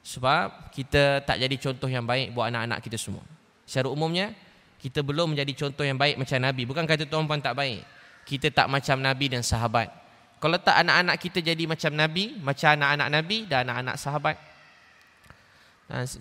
Sebab 0.00 0.72
kita 0.72 1.20
tak 1.24 1.36
jadi 1.36 1.56
contoh 1.60 1.86
yang 1.86 2.04
baik 2.08 2.32
buat 2.32 2.48
anak-anak 2.48 2.80
kita 2.80 2.96
semua. 2.96 3.24
Secara 3.68 3.92
umumnya, 3.92 4.32
kita 4.80 5.04
belum 5.04 5.36
menjadi 5.36 5.52
contoh 5.66 5.84
yang 5.84 6.00
baik 6.00 6.16
macam 6.16 6.40
Nabi. 6.40 6.62
Bukan 6.64 6.84
kata 6.88 7.04
tuan 7.04 7.28
puan 7.28 7.38
tak 7.38 7.52
baik. 7.52 7.84
Kita 8.24 8.48
tak 8.48 8.66
macam 8.72 8.96
Nabi 8.96 9.28
dan 9.28 9.44
sahabat. 9.44 9.92
Kalau 10.40 10.56
tak 10.56 10.80
anak-anak 10.80 11.20
kita 11.20 11.44
jadi 11.44 11.68
macam 11.68 11.92
Nabi, 11.92 12.40
macam 12.40 12.80
anak-anak 12.80 13.08
Nabi 13.12 13.38
dan 13.44 13.68
anak-anak 13.68 13.96
sahabat. 14.00 14.36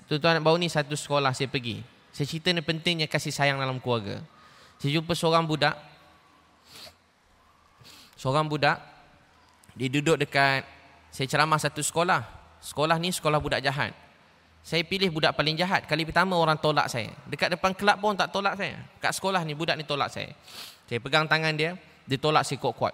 Tuan-tuan 0.10 0.44
baru 0.44 0.60
ni 0.60 0.68
satu 0.68 0.98
sekolah 0.98 1.32
saya 1.32 1.48
pergi. 1.48 1.80
Saya 2.12 2.26
cerita 2.28 2.52
ni 2.52 2.60
pentingnya 2.60 3.08
kasih 3.08 3.32
sayang 3.32 3.56
dalam 3.62 3.80
keluarga. 3.80 4.20
Saya 4.82 5.00
jumpa 5.00 5.16
seorang 5.16 5.48
budak. 5.48 5.78
Seorang 8.20 8.44
budak. 8.50 8.82
Dia 9.80 9.88
duduk 9.88 10.20
dekat, 10.20 10.68
saya 11.14 11.30
ceramah 11.30 11.62
satu 11.62 11.80
sekolah. 11.80 12.39
Sekolah 12.60 13.00
ni 13.00 13.10
sekolah 13.12 13.40
budak 13.40 13.64
jahat. 13.64 13.96
Saya 14.60 14.84
pilih 14.84 15.08
budak 15.10 15.34
paling 15.34 15.56
jahat. 15.56 15.88
Kali 15.88 16.04
pertama 16.04 16.36
orang 16.36 16.60
tolak 16.60 16.92
saya. 16.92 17.10
Dekat 17.26 17.56
depan 17.56 17.72
kelab 17.72 17.98
pun 18.04 18.14
tak 18.14 18.30
tolak 18.30 18.60
saya. 18.60 18.76
Kat 19.00 19.16
sekolah 19.16 19.42
ni 19.48 19.56
budak 19.56 19.80
ni 19.80 19.88
tolak 19.88 20.12
saya. 20.12 20.36
Saya 20.86 21.00
pegang 21.00 21.26
tangan 21.26 21.56
dia, 21.56 21.80
dia 22.04 22.18
tolak 22.20 22.44
saya 22.44 22.60
kuat-kuat. 22.60 22.92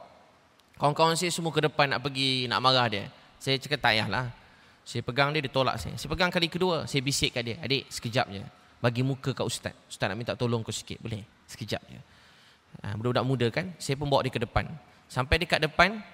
Kawan-kawan 0.78 1.15
saya 1.17 1.32
semua 1.34 1.49
ke 1.49 1.63
depan 1.63 1.89
nak 1.89 2.04
pergi 2.06 2.45
nak 2.45 2.60
marah 2.62 2.86
dia. 2.91 3.10
Saya 3.41 3.58
cakap 3.58 3.82
tak 3.82 3.97
payahlah. 3.97 4.30
Saya 4.86 5.01
pegang 5.01 5.34
dia, 5.34 5.41
dia 5.41 5.49
tolak 5.49 5.82
saya. 5.82 5.97
Saya 5.97 6.10
pegang 6.13 6.30
kali 6.30 6.45
kedua, 6.45 6.86
saya 6.86 7.01
bisik 7.01 7.34
kat 7.34 7.41
dia. 7.41 7.56
Adik, 7.58 7.89
sekejap 7.89 8.30
je. 8.30 8.43
Bagi 8.78 9.01
muka 9.01 9.34
kat 9.34 9.41
ustaz. 9.41 9.73
Ustaz 9.89 10.06
nak 10.06 10.17
minta 10.19 10.38
tolong 10.38 10.62
kau 10.62 10.69
sikit. 10.69 11.01
Boleh? 11.01 11.25
Sekejap 11.49 11.82
je. 11.89 11.99
Ha, 12.86 12.93
budak-budak 12.93 13.25
muda 13.25 13.47
kan. 13.49 13.73
Saya 13.82 13.97
pun 13.97 14.06
bawa 14.06 14.21
dia 14.21 14.30
ke 14.30 14.38
depan. 14.38 14.69
Sampai 15.10 15.41
dekat 15.41 15.63
depan, 15.63 16.06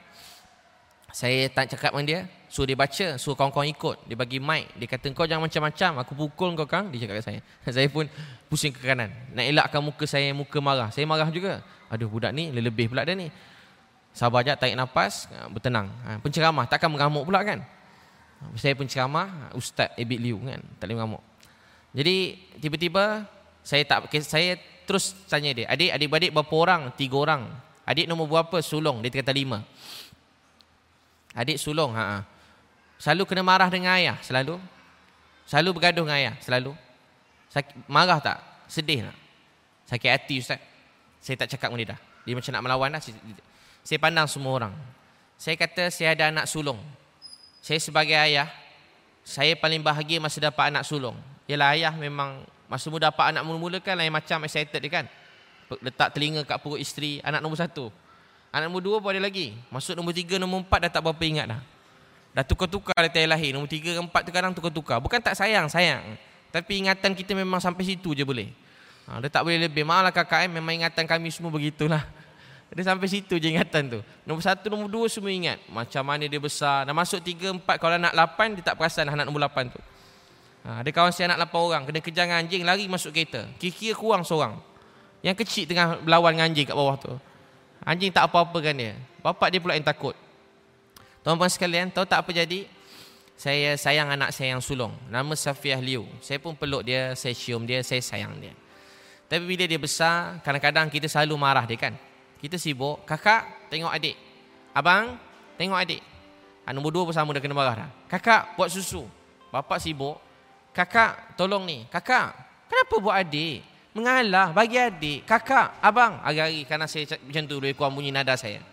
saya 1.12 1.47
tak 1.52 1.76
cakap 1.76 1.91
dengan 1.91 2.06
dia. 2.08 2.19
Suruh 2.52 2.67
dia 2.67 2.76
baca, 2.76 3.15
suruh 3.15 3.36
kawan-kawan 3.36 3.67
ikut. 3.71 3.97
Dia 4.12 4.15
bagi 4.19 4.39
mic. 4.39 4.71
Dia 4.76 4.88
kata, 4.88 5.08
kau 5.15 5.24
jangan 5.24 5.47
macam-macam. 5.47 5.91
Aku 6.04 6.12
pukul 6.15 6.52
kau 6.60 6.67
kan. 6.67 6.91
Dia 6.91 7.08
cakap 7.08 7.15
kat 7.19 7.26
saya. 7.28 7.39
saya 7.80 7.88
pun 7.88 8.08
pusing 8.52 8.76
ke 8.76 8.84
kanan. 8.84 9.12
Nak 9.32 9.45
elakkan 9.47 9.80
muka 9.80 10.04
saya, 10.04 10.32
muka 10.36 10.60
marah. 10.60 10.91
Saya 10.91 11.08
marah 11.08 11.32
juga. 11.32 11.63
Aduh, 11.91 12.08
budak 12.12 12.32
ni 12.36 12.52
lebih 12.52 12.91
pula 12.91 13.04
dia 13.04 13.15
ni. 13.15 13.32
Sabar 14.12 14.43
je, 14.43 14.52
tarik 14.60 14.76
nafas, 14.76 15.32
ha, 15.32 15.47
bertenang. 15.47 15.88
Ha, 16.04 16.19
penceramah, 16.19 16.67
takkan 16.67 16.91
mengamuk 16.91 17.24
pula 17.24 17.39
kan? 17.47 17.63
Saya 18.60 18.76
penceramah, 18.76 19.56
Ustaz 19.56 19.95
Ebit 19.95 20.19
Liu 20.19 20.36
kan? 20.43 20.60
Tak 20.80 20.91
boleh 20.91 20.95
mengamuk. 21.00 21.24
Jadi, 21.95 22.36
tiba-tiba, 22.60 23.24
saya 23.63 23.88
tak 23.88 24.12
saya 24.28 24.60
terus 24.84 25.15
tanya 25.32 25.56
dia, 25.56 25.65
adik, 25.71 25.95
adik-adik 25.95 26.32
berapa 26.36 26.56
orang? 26.60 26.82
Tiga 27.00 27.15
orang. 27.24 27.43
Adik 27.88 28.08
nombor 28.08 28.28
berapa? 28.28 28.60
Sulung. 28.60 29.00
Dia 29.00 29.12
kata 29.12 29.32
lima. 29.32 29.63
Adik 31.36 31.58
sulung. 31.58 31.96
Ha, 31.96 32.04
ha. 32.04 32.17
Selalu 33.02 33.24
kena 33.26 33.41
marah 33.41 33.72
dengan 33.72 33.96
ayah. 33.96 34.20
Selalu. 34.20 34.60
Selalu 35.48 35.70
bergaduh 35.80 36.06
dengan 36.06 36.17
ayah. 36.20 36.36
Selalu. 36.44 36.76
Sakit, 37.52 37.88
marah 37.88 38.20
tak? 38.20 38.38
Sedih 38.67 39.08
tak? 39.08 39.17
Sakit 39.91 40.10
hati 40.12 40.36
Ustaz. 40.39 40.60
Saya 41.20 41.36
tak 41.41 41.52
cakap 41.56 41.70
dengan 41.72 41.80
dia 41.84 41.89
dah. 41.96 42.00
Dia 42.24 42.34
macam 42.38 42.52
nak 42.56 42.63
melawan 42.63 42.89
dah. 42.94 43.02
Saya 43.82 43.98
pandang 43.98 44.28
semua 44.30 44.52
orang. 44.56 44.74
Saya 45.41 45.58
kata 45.58 45.89
saya 45.89 46.13
ada 46.13 46.30
anak 46.30 46.46
sulung. 46.46 46.78
Saya 47.62 47.82
sebagai 47.82 48.13
ayah, 48.13 48.50
saya 49.26 49.54
paling 49.58 49.82
bahagia 49.82 50.22
masa 50.22 50.38
dapat 50.41 50.70
anak 50.74 50.86
sulung. 50.86 51.17
Yalah 51.50 51.74
ayah 51.78 51.94
memang 51.94 52.46
masa 52.70 52.88
muda 52.88 53.10
dapat 53.10 53.34
anak 53.34 53.44
mula-mula 53.46 53.82
kan 53.82 53.98
lain 53.98 54.13
macam 54.13 54.46
excited 54.46 54.78
dia 54.78 54.91
kan. 55.02 55.06
Letak 55.82 56.13
telinga 56.13 56.46
kat 56.46 56.62
perut 56.62 56.78
isteri, 56.78 57.22
anak 57.26 57.41
nombor 57.41 57.58
satu. 57.58 57.89
Anak 58.52 58.68
nombor 58.68 58.84
dua 58.84 58.98
pun 59.00 59.16
ada 59.16 59.24
lagi. 59.24 59.56
Masuk 59.72 59.96
nombor 59.96 60.12
tiga, 60.12 60.36
nombor 60.36 60.68
empat 60.68 60.84
dah 60.84 60.92
tak 60.92 61.02
berapa 61.08 61.24
ingat 61.24 61.48
dah. 61.56 61.62
Dah 62.36 62.44
tukar-tukar 62.44 63.00
dari 63.08 63.24
lahir. 63.24 63.56
Nombor 63.56 63.72
tiga, 63.72 63.96
empat 63.96 64.28
tu 64.28 64.32
kadang 64.36 64.52
tukar-tukar. 64.52 65.00
Bukan 65.00 65.24
tak 65.24 65.40
sayang, 65.40 65.72
sayang. 65.72 66.20
Tapi 66.52 66.84
ingatan 66.84 67.16
kita 67.16 67.32
memang 67.32 67.64
sampai 67.64 67.88
situ 67.88 68.12
je 68.12 68.28
boleh. 68.28 68.52
Ha, 69.08 69.24
dia 69.24 69.32
tak 69.32 69.48
boleh 69.48 69.72
lebih. 69.72 69.88
Malah 69.88 70.12
KKM 70.12 70.52
memang 70.52 70.84
ingatan 70.84 71.08
kami 71.08 71.32
semua 71.32 71.48
begitulah. 71.48 72.04
Dia 72.76 72.88
sampai 72.88 73.08
situ 73.12 73.36
je 73.36 73.52
ingatan 73.52 73.88
tu. 73.88 74.00
Nombor 74.24 74.44
satu, 74.44 74.72
nombor 74.72 74.88
dua 74.88 75.08
semua 75.12 75.28
ingat. 75.28 75.60
Macam 75.68 76.08
mana 76.08 76.24
dia 76.24 76.40
besar. 76.40 76.88
Dah 76.88 76.96
masuk 76.96 77.20
tiga, 77.20 77.52
empat. 77.52 77.76
Kalau 77.76 78.00
anak 78.00 78.16
lapan, 78.16 78.56
dia 78.56 78.64
tak 78.64 78.80
perasan 78.80 79.12
anak 79.12 79.28
nombor 79.28 79.44
lapan 79.44 79.68
tu. 79.68 79.80
Ha, 80.64 80.80
ada 80.80 80.90
kawan 80.92 81.12
saya 81.12 81.36
anak 81.36 81.44
lapan 81.48 81.60
orang. 81.68 81.82
Kena 81.84 82.00
kejar 82.00 82.32
anjing, 82.32 82.64
lari 82.64 82.88
masuk 82.88 83.12
kereta. 83.12 83.44
Kira-kira 83.60 83.92
kurang 83.92 84.24
seorang. 84.24 84.56
Yang 85.20 85.44
kecil 85.44 85.68
tengah 85.68 86.00
berlawan 86.00 86.32
dengan 86.32 86.48
anjing 86.48 86.64
kat 86.64 86.76
bawah 86.76 86.96
tu. 86.96 87.12
Anjing 87.82 88.13
tak 88.13 88.30
apa-apa 88.30 88.58
kan 88.62 88.78
dia. 88.78 88.94
Bapak 89.26 89.50
dia 89.50 89.60
pula 89.62 89.74
yang 89.74 89.86
takut. 89.86 90.13
Tuan-tuan 91.22 91.50
sekalian, 91.50 91.89
tahu 91.94 92.06
tak 92.06 92.22
apa 92.26 92.30
jadi? 92.34 92.65
Saya 93.38 93.74
sayang 93.74 94.10
anak 94.10 94.34
saya 94.34 94.54
yang 94.54 94.62
sulung. 94.62 94.94
Nama 95.10 95.34
Safiah 95.34 95.82
Liu. 95.82 96.06
Saya 96.22 96.38
pun 96.38 96.54
peluk 96.54 96.86
dia, 96.86 97.17
saya 97.17 97.34
cium 97.34 97.65
dia, 97.65 97.82
saya 97.82 98.02
sayang 98.02 98.38
dia. 98.38 98.54
Tapi 99.26 99.48
bila 99.48 99.65
dia 99.65 99.80
besar, 99.82 100.44
kadang-kadang 100.46 100.91
kita 100.94 101.10
selalu 101.10 101.39
marah 101.39 101.65
dia 101.65 101.78
kan. 101.78 101.94
Kita 102.38 102.58
sibuk, 102.58 103.06
kakak 103.06 103.70
tengok 103.70 103.89
adik. 103.89 104.17
Abang 104.74 105.17
tengok 105.58 105.78
adik. 105.78 106.02
Ha, 106.65 106.74
nombor 106.74 106.94
dua 106.94 107.04
pun 107.10 107.15
sama 107.15 107.34
dah 107.34 107.41
kena 107.41 107.58
marah 107.58 107.86
dah. 107.86 107.89
Kakak 108.10 108.58
buat 108.58 108.70
susu. 108.70 109.06
Bapak 109.50 109.82
sibuk. 109.82 110.17
Kakak 110.74 111.34
tolong 111.38 111.65
ni. 111.65 111.86
Kakak 111.89 112.34
kenapa 112.70 112.96
buat 113.02 113.15
adik? 113.22 113.71
Mengalah 113.91 114.56
bagi 114.56 114.80
adik. 114.80 115.27
Kakak, 115.27 115.80
abang. 115.84 116.15
Hari-hari 116.23 116.63
kerana 116.63 116.88
saya 116.88 117.19
macam 117.19 117.43
tu 117.43 117.56
lebih 117.60 117.75
kurang 117.75 117.93
bunyi 117.99 118.15
nada 118.15 118.39
saya. 118.39 118.63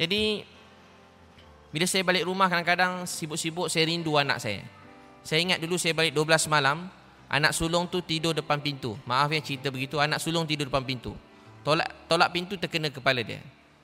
Jadi 0.00 0.40
bila 1.68 1.84
saya 1.84 2.00
balik 2.04 2.24
rumah 2.24 2.48
kadang-kadang 2.48 3.04
sibuk-sibuk 3.04 3.68
saya 3.68 3.88
rindu 3.88 4.16
anak 4.16 4.40
saya. 4.40 4.64
Saya 5.20 5.44
ingat 5.44 5.58
dulu 5.60 5.76
saya 5.76 5.92
balik 5.92 6.16
12 6.16 6.48
malam. 6.48 6.88
Anak 7.32 7.56
sulung 7.56 7.88
tu 7.88 8.00
tidur 8.04 8.32
depan 8.36 8.60
pintu. 8.60 8.96
Maaf 9.08 9.32
ya 9.32 9.40
cerita 9.40 9.68
begitu. 9.72 10.00
Anak 10.00 10.20
sulung 10.20 10.44
tidur 10.44 10.68
depan 10.68 10.84
pintu. 10.84 11.16
Tolak 11.64 12.08
tolak 12.08 12.28
pintu 12.32 12.56
terkena 12.58 12.92
kepala 12.92 13.20
dia. 13.24 13.40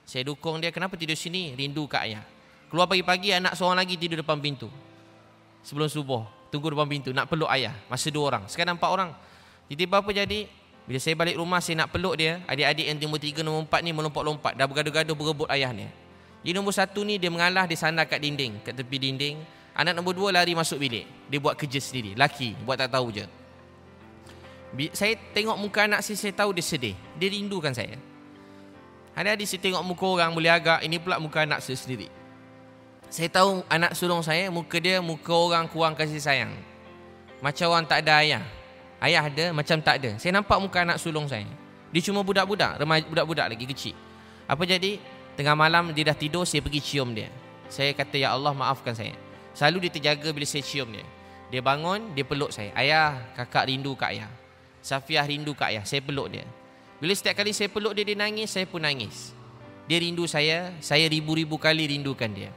Saya 0.08 0.24
dukung 0.24 0.56
dia, 0.56 0.72
kenapa 0.72 0.96
tidur 0.96 1.12
sini? 1.20 1.52
Rindu 1.52 1.84
kat 1.84 2.08
ayah. 2.08 2.24
Keluar 2.72 2.88
pagi-pagi, 2.88 3.28
anak 3.36 3.52
seorang 3.52 3.84
lagi 3.84 4.00
tidur 4.00 4.24
depan 4.24 4.40
pintu. 4.40 4.72
Sebelum 5.60 5.84
subuh, 5.84 6.24
tunggu 6.48 6.72
depan 6.72 6.88
pintu, 6.88 7.12
nak 7.12 7.28
peluk 7.28 7.48
ayah. 7.52 7.76
Masa 7.92 8.08
dua 8.08 8.32
orang. 8.32 8.48
Sekarang 8.48 8.80
empat 8.80 8.88
orang. 8.88 9.12
Tiba-tiba 9.68 10.00
apa 10.00 10.10
jadi? 10.10 10.48
Bila 10.88 10.98
saya 10.98 11.14
balik 11.20 11.36
rumah, 11.36 11.60
saya 11.60 11.84
nak 11.84 11.92
peluk 11.92 12.16
dia. 12.16 12.40
Adik-adik 12.48 12.88
yang 12.88 12.96
nombor 12.96 13.20
tiga, 13.20 13.44
nombor 13.44 13.68
empat 13.68 13.80
ni 13.84 13.92
melompat-lompat. 13.92 14.56
Dah 14.56 14.64
bergaduh-gaduh 14.64 15.12
berebut 15.12 15.48
ayah 15.52 15.68
ni. 15.68 15.84
Jadi 16.40 16.56
nombor 16.56 16.72
satu 16.72 17.04
ni, 17.04 17.20
dia 17.20 17.28
mengalah, 17.28 17.68
dia 17.68 17.76
sandar 17.76 18.08
kat 18.08 18.24
dinding. 18.24 18.64
Kat 18.64 18.72
tepi 18.72 18.96
dinding. 18.96 19.36
Anak 19.76 19.92
nombor 19.92 20.16
dua 20.16 20.32
lari 20.32 20.56
masuk 20.56 20.80
bilik. 20.80 21.04
Dia 21.28 21.38
buat 21.38 21.60
kerja 21.60 21.76
sendiri. 21.76 22.16
Laki, 22.16 22.56
buat 22.64 22.80
tak 22.80 22.96
tahu 22.96 23.12
je. 23.12 23.28
Saya 24.96 25.16
tengok 25.36 25.60
muka 25.60 25.84
anak 25.84 26.00
saya, 26.00 26.16
saya 26.16 26.32
tahu 26.32 26.56
dia 26.56 26.64
sedih. 26.64 26.96
Dia 27.20 27.28
rindukan 27.28 27.76
saya. 27.76 28.00
Hari-hari 29.12 29.44
saya 29.44 29.60
tengok 29.60 29.84
muka 29.84 30.06
orang 30.08 30.32
boleh 30.32 30.48
agak, 30.48 30.80
ini 30.80 30.96
pula 30.96 31.20
muka 31.20 31.44
anak 31.44 31.60
saya 31.60 31.76
sendiri. 31.76 32.08
Saya 33.08 33.28
tahu 33.28 33.64
anak 33.68 33.96
sulung 33.96 34.20
saya, 34.20 34.48
muka 34.48 34.76
dia 34.80 35.00
muka 35.00 35.32
orang 35.32 35.68
kurang 35.68 35.96
kasih 35.96 36.20
sayang. 36.20 36.52
Macam 37.40 37.72
orang 37.72 37.84
tak 37.84 38.04
ada 38.04 38.20
ayah. 38.20 38.44
Ayah 38.98 39.30
ada, 39.30 39.54
macam 39.54 39.78
tak 39.78 40.02
ada. 40.02 40.10
Saya 40.18 40.34
nampak 40.34 40.58
muka 40.58 40.82
anak 40.82 40.98
sulung 40.98 41.30
saya. 41.30 41.46
Dia 41.94 42.02
cuma 42.02 42.20
budak-budak, 42.26 42.82
remaja 42.82 43.06
budak-budak 43.06 43.46
lagi 43.54 43.64
kecil. 43.64 43.94
Apa 44.50 44.66
jadi? 44.66 44.98
Tengah 45.38 45.54
malam 45.54 45.94
dia 45.94 46.10
dah 46.10 46.18
tidur, 46.18 46.42
saya 46.42 46.58
pergi 46.58 46.82
cium 46.82 47.14
dia. 47.14 47.30
Saya 47.70 47.94
kata, 47.94 48.18
Ya 48.18 48.34
Allah 48.34 48.50
maafkan 48.50 48.90
saya. 48.90 49.14
Selalu 49.54 49.86
dia 49.86 49.92
terjaga 49.94 50.28
bila 50.34 50.42
saya 50.42 50.66
cium 50.66 50.90
dia. 50.90 51.06
Dia 51.48 51.62
bangun, 51.62 52.12
dia 52.12 52.26
peluk 52.26 52.50
saya. 52.50 52.74
Ayah, 52.74 53.22
kakak 53.38 53.70
rindu 53.70 53.94
kat 53.94 54.18
ayah. 54.18 54.30
Safiah 54.82 55.22
rindu 55.22 55.54
kat 55.54 55.72
ayah. 55.72 55.84
Saya 55.86 56.02
peluk 56.02 56.28
dia. 56.34 56.44
Bila 56.98 57.14
setiap 57.14 57.38
kali 57.38 57.54
saya 57.54 57.70
peluk 57.70 57.94
dia, 57.94 58.02
dia 58.02 58.18
nangis, 58.18 58.50
saya 58.50 58.66
pun 58.66 58.82
nangis. 58.82 59.30
Dia 59.86 60.02
rindu 60.02 60.26
saya, 60.26 60.74
saya 60.82 61.06
ribu-ribu 61.06 61.54
kali 61.54 61.86
rindukan 61.86 62.28
dia. 62.34 62.50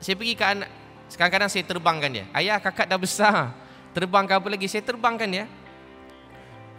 Saya 0.00 0.16
pergi 0.16 0.32
ke 0.32 0.42
anak, 0.42 0.72
kadang-kadang 1.12 1.50
saya 1.52 1.64
terbangkan 1.68 2.10
dia. 2.10 2.24
Ayah, 2.32 2.56
kakak 2.56 2.88
dah 2.88 2.96
besar. 2.96 3.52
Terbang 3.90 4.24
ke 4.26 4.32
apa 4.38 4.46
lagi? 4.46 4.66
Saya 4.70 4.86
terbangkan 4.86 5.28
dia. 5.28 5.44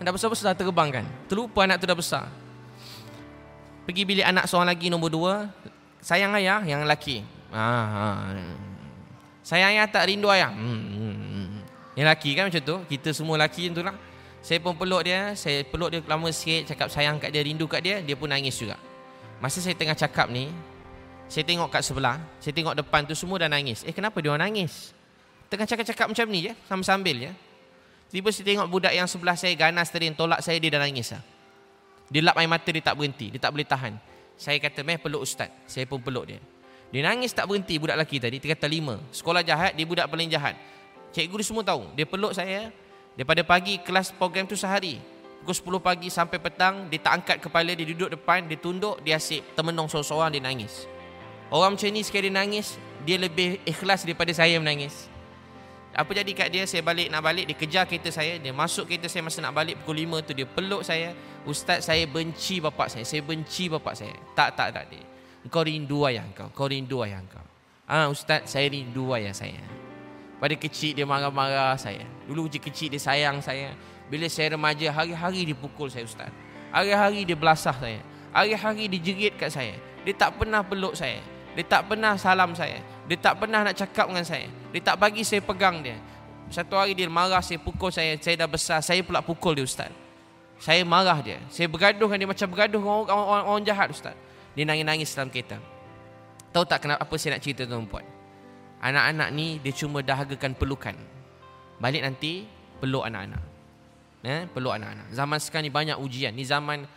Dah 0.01 0.09
besar-besar 0.09 0.57
terbangkan. 0.57 1.05
Terlupa 1.29 1.67
anak 1.67 1.77
tu 1.77 1.85
dah 1.85 1.97
besar. 1.97 2.25
Pergi 3.85 4.01
bilik 4.07 4.25
anak 4.25 4.49
seorang 4.49 4.73
lagi 4.73 4.89
nombor 4.89 5.13
dua. 5.13 5.33
Sayang 6.01 6.33
ayah 6.39 6.65
yang 6.65 6.81
lelaki. 6.81 7.21
Ha. 7.53 8.33
Sayang 9.45 9.77
ayah 9.77 9.85
tak 9.85 10.09
rindu 10.09 10.25
ayah. 10.33 10.49
Hmm, 10.49 10.81
hmm, 10.89 11.15
hmm. 11.21 11.61
Yang 11.99 12.05
lelaki 12.09 12.29
kan 12.33 12.43
macam 12.49 12.61
tu. 12.65 12.75
Kita 12.89 13.09
semua 13.13 13.37
lelaki 13.37 13.69
macam 13.69 13.77
tu 13.77 13.83
lah. 13.85 13.97
Saya 14.41 14.57
pun 14.57 14.73
peluk 14.73 15.05
dia, 15.05 15.37
saya 15.37 15.61
peluk 15.61 15.93
dia 15.93 16.01
lama 16.09 16.25
sikit, 16.33 16.73
cakap 16.73 16.89
sayang 16.89 17.21
kat 17.21 17.29
dia, 17.29 17.45
rindu 17.45 17.69
kat 17.69 17.85
dia, 17.85 18.01
dia 18.01 18.17
pun 18.17 18.25
nangis 18.25 18.57
juga. 18.57 18.73
Masa 19.37 19.61
saya 19.61 19.77
tengah 19.77 19.93
cakap 19.93 20.33
ni, 20.33 20.49
saya 21.29 21.45
tengok 21.45 21.69
kat 21.69 21.85
sebelah, 21.85 22.17
saya 22.41 22.49
tengok 22.49 22.73
depan 22.73 23.05
tu 23.05 23.13
semua 23.13 23.37
dah 23.37 23.45
nangis. 23.45 23.85
Eh 23.85 23.93
kenapa 23.93 24.17
dia 24.17 24.33
orang 24.33 24.49
nangis? 24.49 24.97
Tengah 25.51 25.67
cakap-cakap 25.67 26.07
macam 26.07 26.25
ni 26.31 26.47
je, 26.47 26.53
sambil-sambil 26.71 27.27
je. 27.27 27.31
Tiba 28.11 28.31
saya 28.31 28.43
tengok 28.47 28.67
budak 28.71 28.93
yang 28.95 29.07
sebelah 29.07 29.35
saya 29.35 29.51
ganas 29.55 29.91
tadi 29.91 30.07
tolak 30.15 30.39
saya, 30.39 30.55
dia 30.63 30.71
dah 30.71 30.79
nangis 30.79 31.11
lah. 31.11 31.23
Dia 32.11 32.23
lap 32.23 32.39
air 32.39 32.47
mata, 32.47 32.69
dia 32.71 32.83
tak 32.83 32.95
berhenti, 32.95 33.31
dia 33.31 33.39
tak 33.39 33.51
boleh 33.51 33.67
tahan. 33.67 33.99
Saya 34.39 34.59
kata, 34.63 34.83
meh 34.83 34.99
peluk 34.99 35.27
ustaz. 35.27 35.51
Saya 35.67 35.83
pun 35.87 35.99
peluk 35.99 36.27
dia. 36.31 36.39
Dia 36.91 37.07
nangis 37.07 37.35
tak 37.35 37.47
berhenti 37.51 37.75
budak 37.79 37.99
lelaki 37.99 38.19
tadi, 38.19 38.39
dia 38.39 38.55
kata 38.55 38.67
lima. 38.67 38.99
Sekolah 39.11 39.43
jahat, 39.43 39.75
dia 39.75 39.83
budak 39.83 40.07
paling 40.07 40.31
jahat. 40.31 40.55
Cikgu 41.11 41.35
dia 41.39 41.47
semua 41.47 41.63
tahu. 41.67 41.87
Dia 41.95 42.07
peluk 42.07 42.31
saya, 42.31 42.71
Daripada 43.11 43.43
pagi 43.43 43.75
kelas 43.83 44.15
program 44.15 44.47
tu 44.47 44.55
sehari. 44.55 44.95
Pukul 45.43 45.81
10 45.81 45.83
pagi 45.83 46.07
sampai 46.07 46.37
petang, 46.37 46.85
dia 46.87 47.01
tak 47.01 47.13
angkat 47.21 47.37
kepala, 47.43 47.73
dia 47.73 47.83
duduk 47.83 48.13
depan, 48.13 48.45
dia 48.45 48.55
tunduk, 48.55 49.01
dia 49.01 49.17
asyik 49.17 49.57
termenung 49.57 49.89
seorang-seorang, 49.89 50.31
dia 50.37 50.41
nangis. 50.41 50.85
Orang 51.49 51.75
macam 51.75 51.89
ni 51.91 52.05
sekali 52.05 52.29
dia 52.29 52.37
nangis, 52.39 52.77
dia 53.03 53.17
lebih 53.19 53.59
ikhlas 53.67 54.05
daripada 54.05 54.31
saya 54.31 54.55
menangis. 54.61 55.10
Apa 55.91 56.11
jadi 56.15 56.31
kat 56.31 56.47
dia, 56.47 56.63
saya 56.63 56.79
balik 56.81 57.11
nak 57.11 57.19
balik, 57.19 57.51
dia 57.51 57.55
kejar 57.57 57.83
kereta 57.83 58.07
saya, 58.15 58.39
dia 58.39 58.55
masuk 58.55 58.87
kereta 58.87 59.11
saya 59.11 59.27
masa 59.27 59.43
nak 59.43 59.51
balik 59.51 59.75
pukul 59.83 59.99
5 60.07 60.27
tu, 60.27 60.31
dia 60.31 60.47
peluk 60.47 60.87
saya. 60.87 61.11
Ustaz, 61.43 61.83
saya 61.83 62.07
benci 62.07 62.63
bapak 62.63 62.87
saya, 62.87 63.03
saya 63.03 63.19
benci 63.19 63.67
bapak 63.67 63.93
saya. 63.99 64.15
Tak, 64.31 64.55
tak, 64.55 64.71
tak. 64.71 64.87
Dia. 64.87 65.03
Kau 65.51 65.65
rindu 65.65 66.07
ayah 66.07 66.23
kau, 66.31 66.47
kau 66.53 66.69
rindu 66.69 67.03
ayah 67.03 67.19
kau. 67.27 67.43
Ah, 67.89 68.07
Ustaz, 68.07 68.47
saya 68.47 68.71
rindu 68.71 69.11
ayah 69.11 69.35
saya. 69.35 69.59
Pada 70.41 70.57
kecil 70.57 70.97
dia 70.97 71.05
marah-marah 71.05 71.77
saya. 71.77 72.01
Dulu 72.25 72.49
je 72.49 72.57
kecil 72.57 72.89
dia 72.89 72.97
sayang 72.97 73.45
saya. 73.45 73.77
Bila 74.09 74.25
saya 74.25 74.57
remaja, 74.57 74.89
hari-hari 74.89 75.45
dia 75.45 75.53
pukul 75.53 75.85
saya 75.93 76.01
ustaz. 76.01 76.33
Hari-hari 76.73 77.29
dia 77.29 77.37
belasah 77.37 77.77
saya. 77.77 78.01
Hari-hari 78.33 78.89
dia 78.89 78.99
jerit 79.05 79.37
kat 79.37 79.53
saya. 79.53 79.77
Dia 80.01 80.17
tak 80.17 80.41
pernah 80.41 80.65
peluk 80.65 80.97
saya. 80.97 81.21
Dia 81.53 81.61
tak 81.61 81.93
pernah 81.93 82.17
salam 82.17 82.57
saya. 82.57 82.81
Dia 83.11 83.19
tak 83.19 83.43
pernah 83.43 83.59
nak 83.67 83.75
cakap 83.75 84.07
dengan 84.07 84.23
saya. 84.23 84.47
Dia 84.71 84.79
tak 84.79 84.95
bagi 84.95 85.27
saya 85.27 85.43
pegang 85.43 85.83
dia. 85.83 85.99
Satu 86.47 86.79
hari 86.79 86.95
dia 86.95 87.11
marah 87.11 87.43
saya, 87.43 87.59
pukul 87.59 87.91
saya. 87.91 88.15
Saya 88.23 88.39
dah 88.39 88.47
besar, 88.47 88.79
saya 88.79 89.03
pula 89.03 89.19
pukul 89.19 89.59
dia 89.59 89.67
Ustaz. 89.67 89.91
Saya 90.63 90.87
marah 90.87 91.19
dia. 91.19 91.43
Saya 91.51 91.67
bergaduh 91.67 92.07
dengan 92.07 92.23
dia 92.23 92.29
macam 92.31 92.47
bergaduh 92.47 92.79
dengan 92.79 92.95
orang, 93.03 93.19
orang, 93.19 93.45
orang 93.51 93.63
jahat 93.67 93.91
Ustaz. 93.91 94.15
Dia 94.55 94.63
nangis-nangis 94.63 95.11
dalam 95.11 95.27
kereta. 95.27 95.59
Tahu 96.55 96.63
tak 96.63 96.87
kenapa 96.87 97.03
apa 97.03 97.13
saya 97.19 97.35
nak 97.35 97.43
cerita 97.43 97.67
tuan-puan? 97.67 98.07
Anak-anak 98.79 99.27
ni 99.35 99.59
dia 99.59 99.75
cuma 99.75 99.99
dahagakan 99.99 100.55
pelukan. 100.55 100.95
Balik 101.83 102.07
nanti 102.07 102.47
peluk 102.79 103.03
anak-anak. 103.03 103.43
Eh, 104.23 104.47
peluk 104.55 104.71
anak-anak. 104.71 105.11
Zaman 105.11 105.35
sekarang 105.43 105.67
ni 105.67 105.73
banyak 105.75 105.99
ujian. 105.99 106.31
Ni 106.31 106.47
zaman 106.47 106.87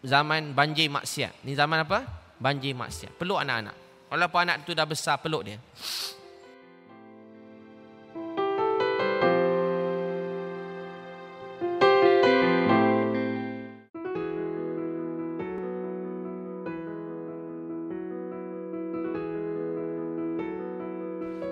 zaman 0.00 0.56
banjir 0.56 0.88
maksiat. 0.88 1.44
Ni 1.44 1.52
zaman 1.52 1.84
apa? 1.84 2.08
Banjir 2.40 2.72
maksiat. 2.72 3.12
Peluk 3.20 3.36
anak-anak. 3.36 3.87
Walaupun 4.08 4.40
anak 4.48 4.64
tu 4.64 4.72
dah 4.72 4.88
besar, 4.88 5.20
peluk 5.20 5.44
dia. 5.44 5.60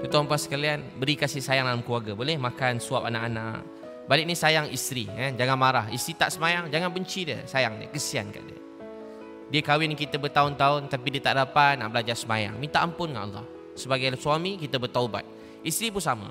Tuan-tuan 0.07 0.41
sekalian, 0.41 0.81
beri 0.97 1.13
kasih 1.13 1.45
sayang 1.45 1.69
dalam 1.69 1.85
keluarga. 1.85 2.17
Boleh 2.17 2.41
makan, 2.41 2.81
suap 2.81 3.05
anak-anak, 3.05 3.61
Balik 4.07 4.23
ni 4.23 4.39
sayang 4.39 4.71
isteri 4.71 5.11
eh? 5.11 5.35
Jangan 5.35 5.59
marah 5.59 5.87
Isteri 5.91 6.15
tak 6.15 6.31
semayang 6.31 6.71
Jangan 6.71 6.95
benci 6.95 7.27
dia 7.27 7.43
Sayang 7.43 7.83
dia 7.83 7.91
Kesian 7.91 8.31
kat 8.31 8.43
dia 8.47 8.59
Dia 9.47 9.63
kahwin 9.63 9.95
kita 9.95 10.19
bertahun-tahun 10.19 10.91
Tapi 10.91 11.07
dia 11.15 11.23
tak 11.23 11.39
dapat 11.39 11.79
Nak 11.79 11.89
belajar 11.95 12.19
semayang 12.19 12.59
Minta 12.59 12.83
ampun 12.83 13.11
dengan 13.11 13.31
Allah. 13.31 13.45
Sebagai 13.79 14.19
suami 14.19 14.59
Kita 14.59 14.77
bertaubat. 14.83 15.23
Isteri 15.63 15.95
pun 15.95 16.03
sama. 16.03 16.29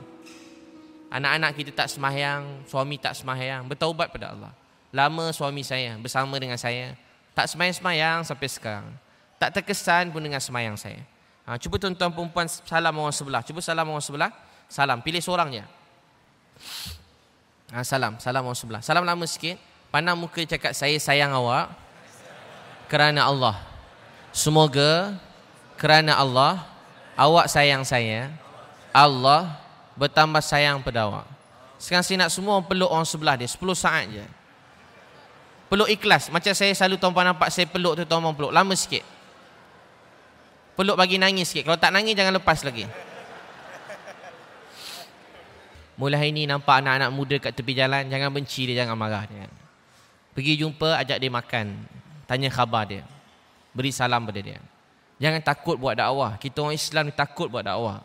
Anak-anak 1.12 1.52
kita 1.56 1.72
tak 1.72 1.88
semayang 1.88 2.68
Suami 2.68 3.00
tak 3.00 3.16
semayang 3.16 3.64
Bertaubat 3.72 4.12
pada 4.12 4.36
Allah. 4.36 4.52
Lama 4.92 5.32
suami 5.32 5.64
saya 5.64 5.96
Bersama 5.96 6.36
dengan 6.36 6.60
saya 6.60 6.96
Tak 7.32 7.48
semayang-semayang 7.48 8.28
Sampai 8.28 8.52
sekarang. 8.52 8.92
Tak 9.40 9.62
terkesan 9.62 10.12
pun 10.12 10.20
Dengan 10.20 10.44
semayang 10.44 10.76
saya. 10.76 11.00
Ha, 11.46 11.62
Cuba 11.62 11.78
tuan-tuan 11.78 12.10
perempuan 12.10 12.50
Salam 12.50 12.96
orang 12.98 13.14
sebelah. 13.14 13.46
Cuba 13.46 13.62
salam 13.62 13.86
orang 13.86 14.02
sebelah. 14.02 14.34
Salam 14.66 14.98
Pilih 15.06 15.22
seorang 15.22 15.54
je. 15.54 15.66
Ha, 17.70 17.86
salam, 17.86 18.18
salam 18.18 18.42
orang 18.42 18.58
sebelah. 18.58 18.82
Salam 18.82 19.06
lama 19.06 19.22
sikit. 19.30 19.62
Pandang 19.94 20.18
muka 20.18 20.42
cakap 20.42 20.74
saya 20.74 20.98
sayang 20.98 21.38
awak 21.38 21.85
kerana 22.86 23.26
Allah. 23.28 23.58
Semoga 24.36 25.16
kerana 25.80 26.18
Allah 26.18 26.64
awak 27.16 27.48
sayang 27.48 27.84
saya. 27.84 28.32
Allah 28.96 29.56
bertambah 30.00 30.40
sayang 30.40 30.80
pada 30.84 31.08
awak. 31.08 31.28
Sekarang 31.76 32.04
saya 32.04 32.18
nak 32.26 32.32
semua 32.32 32.64
peluk 32.64 32.88
orang 32.88 33.08
sebelah 33.08 33.36
dia 33.36 33.48
10 33.48 33.60
saat 33.76 34.08
je. 34.08 34.26
Peluk 35.68 35.90
ikhlas. 35.92 36.32
Macam 36.32 36.54
saya 36.56 36.72
selalu 36.72 36.96
tuan-tuan 37.02 37.36
nampak 37.36 37.52
saya 37.52 37.68
peluk 37.68 38.00
tu 38.00 38.04
tuan-tuan 38.08 38.32
peluk. 38.32 38.54
Lama 38.56 38.74
sikit. 38.78 39.04
Peluk 40.76 40.96
bagi 40.96 41.20
nangis 41.20 41.52
sikit. 41.52 41.68
Kalau 41.68 41.80
tak 41.80 41.92
nangis 41.92 42.16
jangan 42.16 42.36
lepas 42.40 42.64
lagi. 42.64 42.88
Mulai 45.96 46.28
hari 46.28 46.32
ini 46.36 46.44
nampak 46.44 46.84
anak-anak 46.84 47.10
muda 47.16 47.36
kat 47.40 47.56
tepi 47.56 47.72
jalan, 47.72 48.12
jangan 48.12 48.28
benci 48.28 48.68
dia, 48.68 48.84
jangan 48.84 49.00
marah 49.00 49.24
dia. 49.32 49.48
Pergi 50.36 50.60
jumpa, 50.60 51.00
ajak 51.00 51.24
dia 51.24 51.32
makan. 51.32 51.88
Tanya 52.26 52.50
khabar 52.50 52.86
dia. 52.90 53.06
Beri 53.74 53.94
salam 53.94 54.26
pada 54.26 54.42
dia. 54.42 54.60
Jangan 55.22 55.42
takut 55.42 55.80
buat 55.80 55.96
dakwah. 55.96 56.36
Kita 56.36 56.66
orang 56.66 56.76
Islam 56.76 57.08
ni 57.08 57.14
takut 57.16 57.48
buat 57.48 57.64
dakwah. 57.64 58.04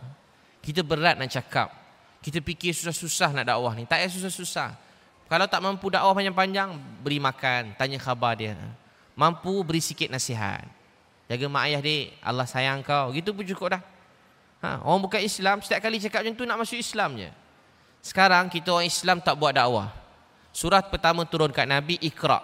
Kita 0.62 0.84
berat 0.86 1.18
nak 1.18 1.32
cakap. 1.32 1.72
Kita 2.20 2.38
fikir 2.44 2.76
susah-susah 2.76 3.32
nak 3.32 3.48
dakwah 3.48 3.72
ni. 3.74 3.88
Tak 3.88 3.98
payah 3.98 4.12
susah-susah. 4.12 4.70
Kalau 5.30 5.46
tak 5.46 5.62
mampu 5.62 5.88
dakwah 5.88 6.10
panjang-panjang, 6.10 6.74
beri 7.00 7.22
makan, 7.22 7.74
tanya 7.78 7.98
khabar 8.02 8.34
dia. 8.34 8.58
Mampu 9.14 9.62
beri 9.62 9.78
sikit 9.78 10.10
nasihat. 10.10 10.66
Jaga 11.30 11.46
mak 11.46 11.70
ayah 11.70 11.78
dia, 11.78 12.10
Allah 12.18 12.46
sayang 12.46 12.82
kau. 12.82 13.14
Gitu 13.14 13.30
pun 13.30 13.46
cukup 13.46 13.78
dah. 13.78 13.82
Ha, 14.60 14.82
orang 14.84 15.00
bukan 15.06 15.22
Islam, 15.22 15.62
setiap 15.64 15.80
kali 15.86 16.02
cakap 16.02 16.20
macam 16.26 16.34
tu 16.36 16.44
nak 16.44 16.58
masuk 16.60 16.76
Islam 16.76 17.16
je. 17.16 17.30
Sekarang 18.02 18.50
kita 18.50 18.74
orang 18.74 18.90
Islam 18.90 19.22
tak 19.22 19.38
buat 19.38 19.54
dakwah. 19.56 19.88
Surat 20.50 20.90
pertama 20.90 21.22
turun 21.24 21.54
kat 21.54 21.64
Nabi 21.64 21.96
Iqra. 22.02 22.42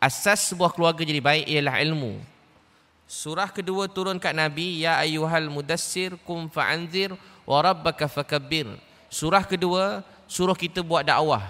Asas 0.00 0.48
sebuah 0.48 0.72
keluarga 0.72 1.04
jadi 1.04 1.20
baik 1.20 1.44
ialah 1.44 1.76
ilmu. 1.84 2.16
Surah 3.04 3.52
kedua 3.52 3.84
turun 3.84 4.16
kat 4.16 4.32
Nabi 4.32 4.80
ya 4.80 4.96
ayyuhal 4.96 5.52
mudassir 5.52 6.16
kum 6.24 6.48
fa'anzir 6.48 7.12
wa 7.44 7.60
rabbaka 7.60 8.08
fakabbir. 8.08 8.64
Surah 9.12 9.44
kedua 9.44 10.00
suruh 10.24 10.56
kita 10.56 10.80
buat 10.80 11.04
dakwah. 11.04 11.44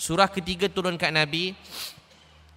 Surah 0.00 0.32
ketiga 0.32 0.64
turun 0.64 0.96
kat 0.96 1.12
Nabi 1.12 1.52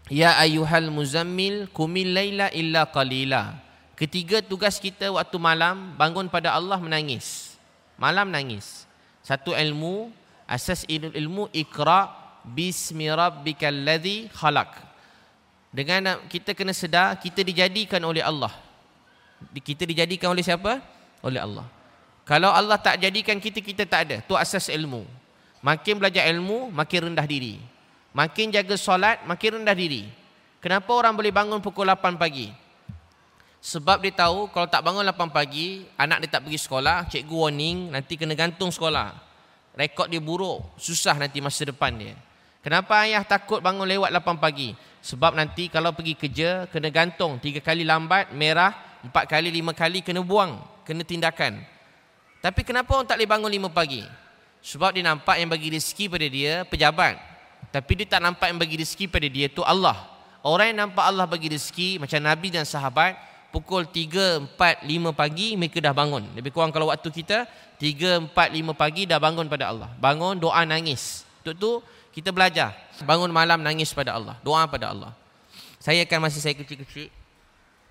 ya 0.07 0.31
ayyuhal 0.39 0.87
muzammil 0.87 1.67
kumil 1.75 2.15
laila 2.15 2.47
illa 2.55 2.87
qalila. 2.87 3.59
Ketiga 3.99 4.39
tugas 4.39 4.79
kita 4.79 5.11
waktu 5.11 5.35
malam 5.35 5.91
bangun 5.99 6.31
pada 6.31 6.55
Allah 6.55 6.79
menangis. 6.79 7.59
Malam 7.99 8.31
nangis. 8.31 8.87
Satu 9.27 9.51
ilmu, 9.51 10.07
asas 10.47 10.87
ilmu 10.87 11.51
ikra 11.51 12.15
bismi 12.47 13.11
rabbikal 13.11 13.75
ladzi 13.75 14.31
khalaq. 14.31 14.92
Dengan 15.73 16.21
kita 16.29 16.53
kena 16.53 16.69
sedar 16.69 17.17
kita 17.17 17.41
dijadikan 17.41 17.97
oleh 18.05 18.21
Allah. 18.21 18.53
Kita 19.57 19.89
dijadikan 19.89 20.29
oleh 20.29 20.45
siapa? 20.45 20.77
Oleh 21.25 21.41
Allah. 21.41 21.65
Kalau 22.23 22.53
Allah 22.53 22.77
tak 22.77 23.01
jadikan 23.01 23.41
kita, 23.41 23.59
kita 23.59 23.83
tak 23.83 24.07
ada. 24.07 24.15
Tu 24.23 24.37
asas 24.37 24.69
ilmu. 24.69 25.03
Makin 25.65 25.99
belajar 25.99 26.29
ilmu, 26.29 26.71
makin 26.71 27.11
rendah 27.11 27.25
diri. 27.25 27.59
Makin 28.13 28.53
jaga 28.53 28.77
solat, 28.77 29.25
makin 29.25 29.59
rendah 29.59 29.73
diri. 29.75 30.07
Kenapa 30.61 30.93
orang 30.93 31.17
boleh 31.17 31.33
bangun 31.33 31.59
pukul 31.59 31.89
8 31.89 32.15
pagi? 32.15 32.53
Sebab 33.63 34.03
dia 34.03 34.13
tahu 34.13 34.51
kalau 34.53 34.67
tak 34.69 34.85
bangun 34.85 35.03
8 35.03 35.33
pagi, 35.33 35.83
anak 35.97 36.23
dia 36.23 36.37
tak 36.37 36.47
pergi 36.47 36.59
sekolah, 36.61 37.09
cikgu 37.09 37.35
warning, 37.35 37.77
nanti 37.91 38.13
kena 38.15 38.37
gantung 38.37 38.69
sekolah. 38.69 39.15
Rekod 39.73 40.07
dia 40.11 40.21
buruk, 40.21 40.77
susah 40.77 41.17
nanti 41.17 41.41
masa 41.41 41.65
depan 41.65 41.91
dia. 41.97 42.13
Kenapa 42.63 43.03
ayah 43.03 43.27
takut 43.27 43.59
bangun 43.59 43.83
lewat 43.83 44.07
8 44.07 44.39
pagi? 44.39 44.71
Sebab 45.03 45.35
nanti 45.35 45.67
kalau 45.67 45.91
pergi 45.91 46.15
kerja, 46.15 46.63
kena 46.71 46.87
gantung. 46.87 47.35
Tiga 47.43 47.59
kali 47.59 47.83
lambat, 47.83 48.31
merah, 48.31 48.71
empat 49.03 49.27
kali, 49.27 49.51
lima 49.51 49.75
kali, 49.75 49.99
kena 49.99 50.23
buang. 50.23 50.63
Kena 50.87 51.03
tindakan. 51.03 51.59
Tapi 52.39 52.63
kenapa 52.63 52.87
orang 52.95 53.07
tak 53.07 53.19
boleh 53.19 53.27
bangun 53.27 53.51
5 53.67 53.67
pagi? 53.67 54.07
Sebab 54.63 54.95
dia 54.95 55.03
nampak 55.03 55.43
yang 55.43 55.51
bagi 55.51 55.75
rezeki 55.75 56.07
pada 56.07 56.27
dia, 56.31 56.63
pejabat. 56.63 57.19
Tapi 57.67 57.91
dia 57.99 58.07
tak 58.07 58.23
nampak 58.23 58.47
yang 58.47 58.59
bagi 58.63 58.79
rezeki 58.79 59.11
pada 59.11 59.27
dia, 59.27 59.51
tu 59.51 59.59
Allah. 59.59 59.99
Orang 60.39 60.71
yang 60.71 60.87
nampak 60.87 61.03
Allah 61.03 61.27
bagi 61.27 61.51
rezeki, 61.51 61.99
macam 61.99 62.19
Nabi 62.23 62.47
dan 62.47 62.63
sahabat, 62.63 63.19
pukul 63.51 63.83
3, 63.83 64.55
4, 64.55 64.87
5 64.87 65.11
pagi 65.11 65.59
mereka 65.59 65.83
dah 65.83 65.91
bangun. 65.91 66.31
Lebih 66.31 66.55
kurang 66.55 66.71
kalau 66.71 66.87
waktu 66.87 67.11
kita 67.11 67.43
3, 67.75 68.31
4, 68.31 68.55
5 68.55 68.71
pagi 68.71 69.03
dah 69.03 69.19
bangun 69.19 69.51
pada 69.51 69.67
Allah. 69.67 69.91
Bangun 69.99 70.39
doa 70.39 70.63
nangis. 70.63 71.27
Untuk 71.43 71.55
tu 71.59 71.71
kita 72.13 72.29
belajar. 72.29 72.77
Bangun 73.01 73.33
malam 73.33 73.59
nangis 73.65 73.89
pada 73.89 74.13
Allah. 74.13 74.37
Doa 74.45 74.69
pada 74.69 74.93
Allah. 74.93 75.11
Saya 75.81 76.05
akan 76.05 76.29
masa 76.29 76.37
saya 76.37 76.53
kecil-kecil. 76.53 77.09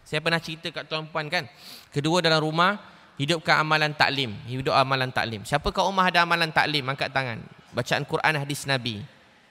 Saya 0.06 0.22
pernah 0.22 0.38
cerita 0.38 0.70
kat 0.70 0.86
tuan-puan 0.86 1.26
kan. 1.26 1.44
Kedua 1.90 2.22
dalam 2.22 2.38
rumah 2.38 2.78
hidupkan 3.18 3.58
amalan 3.58 3.90
taklim. 3.92 4.32
Hidup 4.46 4.72
amalan 4.72 5.10
taklim. 5.10 5.42
Siapa 5.42 5.68
kat 5.74 5.82
rumah 5.82 6.06
ada 6.06 6.22
amalan 6.22 6.54
taklim 6.54 6.86
angkat 6.86 7.10
tangan. 7.10 7.42
Bacaan 7.74 8.06
Quran 8.06 8.34
hadis 8.38 8.64
Nabi. 8.64 9.02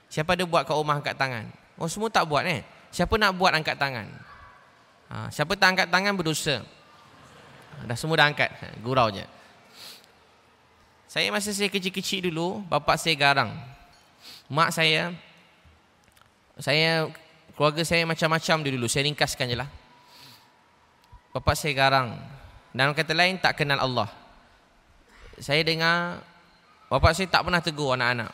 Siapa 0.08 0.32
ada 0.32 0.44
buat 0.48 0.64
kat 0.64 0.74
rumah 0.74 0.98
angkat 0.98 1.14
tangan? 1.14 1.46
Oh 1.76 1.86
semua 1.86 2.08
tak 2.08 2.24
buat 2.24 2.42
eh. 2.48 2.64
Siapa 2.92 3.16
nak 3.16 3.36
buat 3.36 3.52
angkat 3.52 3.76
tangan? 3.76 4.08
Ha, 5.12 5.28
siapa 5.28 5.52
tak 5.56 5.76
angkat 5.76 5.88
tangan 5.92 6.12
berdosa. 6.16 6.64
Dah 7.84 7.96
semua 7.96 8.20
dah 8.20 8.28
angkat. 8.28 8.48
Ha, 8.48 8.66
gurau 8.84 9.08
je. 9.12 9.24
Saya 11.08 11.28
masa 11.28 11.52
saya 11.52 11.68
kecil-kecil 11.68 12.32
dulu, 12.32 12.64
bapa 12.68 12.96
saya 12.96 13.12
garang. 13.16 13.52
Mak 14.50 14.70
saya, 14.74 15.14
saya 16.58 17.10
keluarga 17.54 17.82
saya 17.86 18.02
macam-macam 18.08 18.56
dulu. 18.66 18.86
Saya 18.90 19.06
ringkaskan 19.06 19.46
je 19.52 19.56
lah. 19.58 19.70
Bapa 21.30 21.52
saya 21.54 21.72
garang. 21.76 22.18
Dan 22.72 22.96
kata 22.96 23.12
lain 23.12 23.38
tak 23.38 23.60
kenal 23.60 23.78
Allah. 23.78 24.08
Saya 25.38 25.60
dengar 25.62 26.24
bapa 26.88 27.12
saya 27.12 27.28
tak 27.28 27.44
pernah 27.44 27.60
tegur 27.60 27.94
anak-anak. 27.94 28.32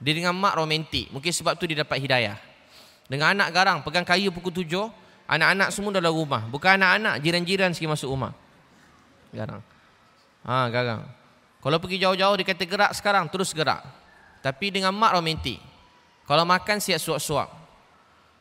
Dia 0.00 0.12
dengan 0.14 0.34
mak 0.36 0.56
romantik. 0.56 1.12
Mungkin 1.12 1.32
sebab 1.32 1.58
tu 1.58 1.68
dia 1.68 1.82
dapat 1.82 1.98
hidayah. 2.00 2.36
Dengan 3.08 3.32
anak 3.36 3.48
garang, 3.52 3.78
pegang 3.80 4.04
kayu 4.04 4.28
pukul 4.28 4.52
tujuh, 4.52 4.88
Anak-anak 5.28 5.68
semua 5.76 5.92
dalam 5.92 6.16
rumah. 6.16 6.40
Bukan 6.48 6.80
anak-anak, 6.80 7.20
jiran-jiran 7.20 7.76
sikit 7.76 7.92
masuk 7.92 8.08
rumah. 8.08 8.32
Garang. 9.28 9.60
Ha, 10.48 10.72
garang. 10.72 11.04
Kalau 11.60 11.76
pergi 11.76 12.00
jauh-jauh, 12.00 12.32
dia 12.40 12.48
kata 12.48 12.64
gerak 12.64 12.92
sekarang, 12.96 13.28
terus 13.28 13.52
gerak. 13.52 13.84
Tapi 14.38 14.70
dengan 14.70 14.94
mak 14.94 15.18
romantik. 15.18 15.58
Kalau 16.28 16.44
makan, 16.44 16.78
siap 16.78 17.00
suap-suap. 17.00 17.48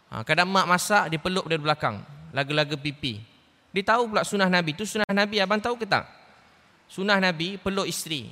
Ha, 0.07 0.23
kadang 0.23 0.47
mak 0.47 0.67
masak, 0.67 1.11
dia 1.11 1.19
peluk 1.19 1.47
dari 1.47 1.59
belakang. 1.59 1.99
Lagu-lagu 2.31 2.75
pipi. 2.79 3.19
Dia 3.71 3.83
tahu 3.93 4.11
pula 4.11 4.23
sunnah 4.23 4.49
Nabi. 4.51 4.75
Itu 4.75 4.83
sunnah 4.83 5.09
Nabi. 5.11 5.39
Abang 5.39 5.59
tahu 5.59 5.79
ke 5.79 5.85
tak? 5.87 6.07
Sunnah 6.87 7.19
Nabi 7.19 7.59
peluk 7.59 7.87
isteri. 7.87 8.31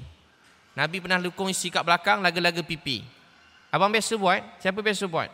Nabi 0.75 0.99
pernah 0.99 1.19
lukung 1.19 1.47
isteri 1.47 1.71
kat 1.71 1.83
belakang, 1.87 2.19
laga-laga 2.19 2.59
pipi. 2.59 3.03
Abang 3.71 3.91
biasa 3.91 4.15
buat? 4.15 4.41
Siapa 4.59 4.79
biasa 4.79 5.03
buat? 5.07 5.29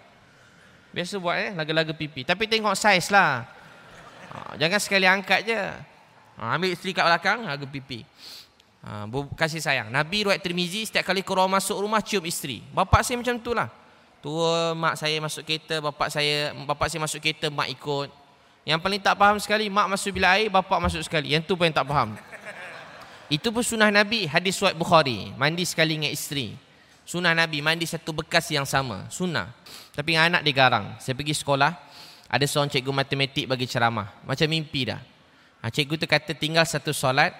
Biasa 0.91 1.15
buat 1.17 1.35
eh, 1.37 1.51
laga-laga 1.53 1.93
pipi. 1.93 2.25
Tapi 2.25 2.45
tengok 2.45 2.73
saiz 2.77 3.09
lah. 3.09 3.45
Ha, 4.31 4.57
jangan 4.57 4.79
sekali 4.81 5.05
angkat 5.05 5.45
je. 5.45 5.61
Ha, 6.41 6.57
ambil 6.57 6.73
isteri 6.73 6.93
kat 6.93 7.05
belakang, 7.05 7.45
laga 7.45 7.65
pipi. 7.69 8.01
Ha, 8.81 9.05
kasih 9.37 9.61
sayang. 9.61 9.93
Nabi 9.93 10.25
ruat 10.25 10.41
Tirmizi, 10.41 10.89
setiap 10.89 11.05
kali 11.05 11.21
korang 11.21 11.45
masuk 11.45 11.77
rumah, 11.77 12.01
cium 12.01 12.25
isteri. 12.25 12.65
Bapak 12.73 13.05
saya 13.05 13.21
macam 13.21 13.37
tu 13.37 13.53
lah. 13.53 13.69
Tua 14.21 14.77
mak 14.77 15.01
saya 15.01 15.17
masuk 15.17 15.41
kereta, 15.41 15.81
bapak 15.81 16.13
saya 16.13 16.53
bapak 16.53 16.89
saya 16.89 17.01
masuk 17.01 17.21
kereta, 17.21 17.49
mak 17.49 17.69
ikut. 17.73 18.09
Yang 18.61 18.79
paling 18.81 19.01
tak 19.01 19.17
faham 19.17 19.37
sekali, 19.41 19.65
mak 19.69 19.89
masuk 19.89 20.13
bilik 20.13 20.29
air, 20.29 20.49
bapak 20.49 20.77
masuk 20.77 21.01
sekali. 21.01 21.33
Yang 21.33 21.49
tu 21.49 21.53
pun 21.57 21.65
yang 21.65 21.73
tak 21.73 21.89
faham. 21.89 22.13
Itu 23.31 23.49
pun 23.49 23.65
sunnah 23.65 23.89
Nabi, 23.89 24.29
hadis 24.29 24.57
suat 24.57 24.77
Bukhari. 24.77 25.33
Mandi 25.33 25.65
sekali 25.65 25.97
dengan 25.97 26.13
isteri. 26.13 26.53
Sunnah 27.01 27.33
Nabi, 27.33 27.65
mandi 27.65 27.89
satu 27.89 28.13
bekas 28.13 28.45
yang 28.53 28.67
sama. 28.67 29.09
Sunnah. 29.09 29.49
Tapi 29.97 30.13
dengan 30.13 30.37
anak 30.37 30.41
dia 30.45 30.53
garang. 30.53 30.85
Saya 31.01 31.17
pergi 31.17 31.33
sekolah, 31.33 31.71
ada 32.29 32.45
seorang 32.45 32.69
cikgu 32.69 32.91
matematik 32.93 33.45
bagi 33.49 33.65
ceramah. 33.65 34.21
Macam 34.27 34.45
mimpi 34.45 34.85
dah. 34.85 35.01
Ha, 35.65 35.73
cikgu 35.73 35.97
tu 35.97 36.05
kata 36.05 36.37
tinggal 36.37 36.63
satu 36.67 36.93
solat, 36.93 37.33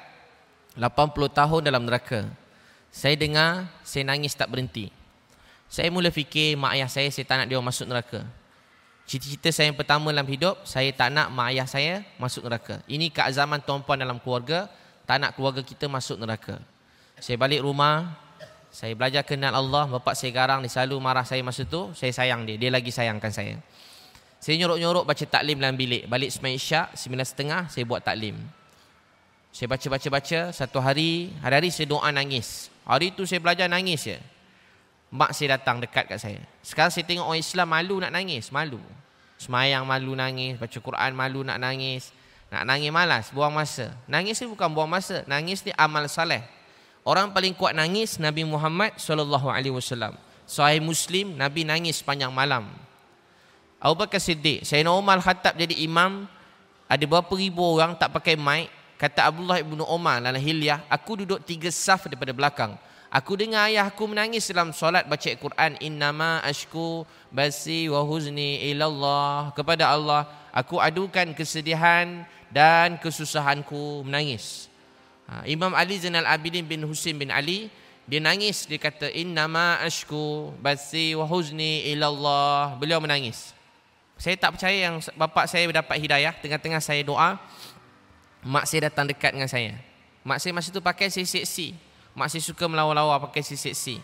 80 0.76 1.32
tahun 1.32 1.62
dalam 1.64 1.84
neraka. 1.84 2.28
Saya 2.92 3.16
dengar, 3.16 3.72
saya 3.84 4.04
nangis 4.08 4.36
tak 4.36 4.52
berhenti. 4.52 4.92
Saya 5.72 5.88
mula 5.88 6.12
fikir 6.12 6.60
mak 6.60 6.76
ayah 6.76 6.92
saya, 6.92 7.08
saya 7.08 7.24
tak 7.24 7.44
nak 7.44 7.48
dia 7.48 7.60
masuk 7.60 7.88
neraka. 7.88 8.28
Cita-cita 9.08 9.52
saya 9.52 9.72
yang 9.72 9.80
pertama 9.80 10.12
dalam 10.12 10.28
hidup, 10.28 10.60
saya 10.68 10.92
tak 10.92 11.12
nak 11.12 11.32
mak 11.32 11.52
ayah 11.56 11.68
saya 11.68 12.04
masuk 12.20 12.48
neraka. 12.48 12.84
Ini 12.88 13.12
keazaman 13.12 13.64
tuan-puan 13.64 14.00
dalam 14.00 14.20
keluarga, 14.20 14.68
tak 15.08 15.24
nak 15.24 15.36
keluarga 15.36 15.64
kita 15.64 15.88
masuk 15.88 16.20
neraka. 16.20 16.60
Saya 17.20 17.36
balik 17.40 17.64
rumah, 17.64 18.12
saya 18.72 18.96
belajar 18.96 19.28
kenal 19.28 19.52
Allah, 19.52 19.84
bapak 19.88 20.16
saya 20.16 20.32
garang, 20.32 20.64
dia 20.64 20.72
selalu 20.72 20.96
marah 21.04 21.28
saya 21.28 21.44
masa 21.44 21.68
tu, 21.68 21.92
saya 21.92 22.16
sayang 22.16 22.48
dia, 22.48 22.56
dia 22.56 22.72
lagi 22.72 22.88
sayangkan 22.88 23.32
saya. 23.32 23.60
Saya 24.40 24.56
nyorok-nyorok 24.64 25.04
baca 25.06 25.26
taklim 25.28 25.60
dalam 25.60 25.76
bilik. 25.76 26.08
Balik 26.08 26.32
semain 26.32 26.56
isyak, 26.56 26.96
sembilan 26.96 27.28
setengah, 27.28 27.62
saya 27.68 27.84
buat 27.86 28.02
taklim. 28.02 28.40
Saya 29.52 29.68
baca-baca-baca, 29.68 30.56
satu 30.56 30.80
hari, 30.80 31.36
hari-hari 31.44 31.70
saya 31.70 31.88
doa 31.92 32.08
nangis. 32.10 32.72
Hari 32.88 33.12
tu 33.12 33.28
saya 33.28 33.44
belajar 33.44 33.68
nangis 33.68 34.08
je 34.08 34.18
mak 35.12 35.36
saya 35.36 35.60
datang 35.60 35.84
dekat 35.84 36.08
kat 36.08 36.18
saya. 36.18 36.40
Sekarang 36.64 36.90
saya 36.90 37.04
tengok 37.04 37.28
orang 37.28 37.44
Islam 37.44 37.68
malu 37.68 37.96
nak 38.00 38.12
nangis, 38.16 38.48
malu. 38.50 38.80
Semayang 39.36 39.84
malu 39.84 40.16
nangis, 40.16 40.56
baca 40.56 40.78
Quran 40.80 41.12
malu 41.12 41.44
nak 41.44 41.60
nangis. 41.60 42.16
Nak 42.48 42.64
nangis 42.64 42.92
malas, 42.92 43.26
buang 43.36 43.52
masa. 43.52 43.92
Nangis 44.08 44.40
ni 44.40 44.48
bukan 44.48 44.72
buang 44.72 44.88
masa, 44.88 45.28
nangis 45.28 45.64
ni 45.68 45.76
amal 45.76 46.08
saleh. 46.08 46.44
Orang 47.04 47.36
paling 47.36 47.52
kuat 47.52 47.76
nangis 47.76 48.20
Nabi 48.20 48.48
Muhammad 48.48 48.96
sallallahu 48.96 49.52
alaihi 49.52 49.76
wasallam. 49.76 50.16
Sahih 50.48 50.84
Muslim, 50.84 51.36
Nabi 51.36 51.68
nangis 51.68 52.00
sepanjang 52.00 52.32
malam. 52.32 52.72
Abu 53.82 53.98
Bakar 53.98 54.22
Siddiq, 54.22 54.62
Sayyidina 54.62 54.94
Umar 54.94 55.18
Khattab 55.24 55.58
jadi 55.58 55.74
imam, 55.82 56.30
ada 56.86 57.04
berapa 57.08 57.34
ribu 57.34 57.66
orang 57.66 57.98
tak 57.98 58.14
pakai 58.14 58.38
mic, 58.38 58.70
kata 59.02 59.34
Abdullah 59.34 59.58
ibnu 59.66 59.82
Umar 59.82 60.22
dalam 60.22 60.38
hilyah, 60.38 60.86
aku 60.86 61.26
duduk 61.26 61.42
tiga 61.42 61.74
saf 61.74 62.06
daripada 62.06 62.30
belakang. 62.30 62.78
Aku 63.12 63.36
dengar 63.36 63.68
ayahku 63.68 64.08
menangis 64.08 64.48
dalam 64.48 64.72
solat 64.72 65.04
baca 65.04 65.28
Al-Quran. 65.28 65.76
Innama 65.84 66.40
ashku 66.48 67.04
basi 67.28 67.92
wa 67.92 68.06
huzni 68.08 68.72
ilallah. 68.72 69.52
Kepada 69.52 69.92
Allah, 69.92 70.30
aku 70.56 70.80
adukan 70.80 71.36
kesedihan 71.36 72.24
dan 72.48 72.96
kesusahanku 73.04 74.08
menangis. 74.08 74.72
Ha, 75.28 75.44
Imam 75.44 75.76
Ali 75.76 76.00
Zainal 76.00 76.24
Abidin 76.24 76.64
bin 76.64 76.88
Husin 76.88 77.20
bin 77.20 77.36
Ali, 77.36 77.68
dia 78.08 78.24
nangis. 78.24 78.64
Dia 78.64 78.80
kata, 78.80 79.12
Innama 79.12 79.84
ashku 79.84 80.56
basi 80.64 81.12
wa 81.12 81.28
huzni 81.28 81.92
ilallah. 81.92 82.80
Beliau 82.80 83.04
menangis. 83.04 83.52
Saya 84.16 84.40
tak 84.40 84.56
percaya 84.56 84.88
yang 84.88 85.04
bapak 85.20 85.52
saya 85.52 85.68
dapat 85.68 86.00
hidayah. 86.00 86.32
Tengah-tengah 86.40 86.80
saya 86.80 87.04
doa, 87.04 87.42
mak 88.46 88.66
saya 88.70 88.90
datang 88.90 89.10
dekat 89.10 89.34
dengan 89.34 89.50
saya. 89.50 89.78
Mak 90.22 90.38
saya 90.38 90.52
masa 90.54 90.70
itu 90.70 90.82
pakai 90.82 91.10
seksi-seksi. 91.10 91.74
Mak 92.14 92.28
saya 92.30 92.42
suka 92.44 92.66
melawa-lawa 92.68 93.18
pakai 93.30 93.42
si 93.42 93.56
seksi. 93.56 93.98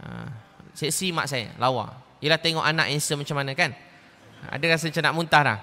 Ha, 0.00 0.32
seksi 0.72 1.12
mak 1.12 1.28
saya, 1.28 1.52
lawa. 1.60 1.92
Ialah 2.24 2.40
tengok 2.40 2.64
anak 2.64 2.88
handsome 2.88 3.22
macam 3.22 3.36
mana 3.38 3.52
kan? 3.52 3.70
Ada 4.48 4.64
rasa 4.74 4.88
macam 4.90 5.02
nak 5.04 5.14
muntah 5.14 5.42
dah. 5.44 5.58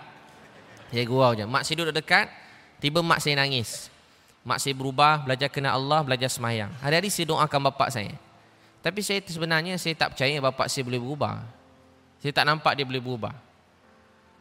Saya 0.92 1.04
gurau 1.04 1.32
je. 1.36 1.44
Mak 1.44 1.64
saya 1.66 1.76
duduk 1.84 1.96
dekat, 2.00 2.30
tiba 2.80 3.04
mak 3.04 3.20
saya 3.20 3.40
nangis. 3.40 3.92
Mak 4.48 4.64
saya 4.64 4.74
berubah, 4.78 5.26
belajar 5.26 5.52
kenal 5.52 5.76
Allah, 5.76 6.00
belajar 6.06 6.32
semayang. 6.32 6.72
Hari-hari 6.80 7.12
saya 7.12 7.28
doakan 7.28 7.60
bapak 7.72 7.90
saya. 7.92 8.14
Tapi 8.80 9.04
saya 9.04 9.20
sebenarnya 9.28 9.76
saya 9.76 9.92
tak 9.98 10.16
percaya 10.16 10.40
bapak 10.40 10.72
saya 10.72 10.88
boleh 10.88 11.02
berubah. 11.02 11.44
Saya 12.24 12.32
tak 12.32 12.48
nampak 12.48 12.80
dia 12.80 12.88
boleh 12.88 13.04
berubah. 13.04 13.36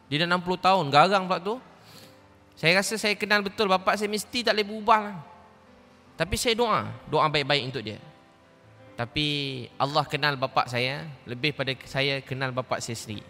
Dia 0.07 0.23
dah 0.23 0.27
60 0.31 0.57
tahun, 0.57 0.85
garang 0.89 1.23
pula 1.27 1.39
tu. 1.43 1.55
Saya 2.59 2.83
rasa 2.83 2.99
saya 2.99 3.15
kenal 3.15 3.39
betul 3.39 3.71
bapak 3.71 3.95
saya 3.95 4.11
mesti 4.11 4.43
tak 4.43 4.51
boleh 4.51 4.67
berubah 4.67 4.99
lah. 4.99 5.17
Tapi 6.19 6.35
saya 6.35 6.59
doa, 6.59 6.91
doa 7.07 7.23
baik-baik 7.31 7.71
untuk 7.71 7.79
dia. 7.79 7.95
Tapi 8.99 9.27
Allah 9.79 10.03
kenal 10.03 10.35
bapa 10.35 10.67
saya 10.67 11.07
lebih 11.23 11.55
pada 11.55 11.71
saya 11.87 12.19
kenal 12.19 12.51
bapa 12.51 12.83
saya 12.83 12.99
sendiri. 12.99 13.23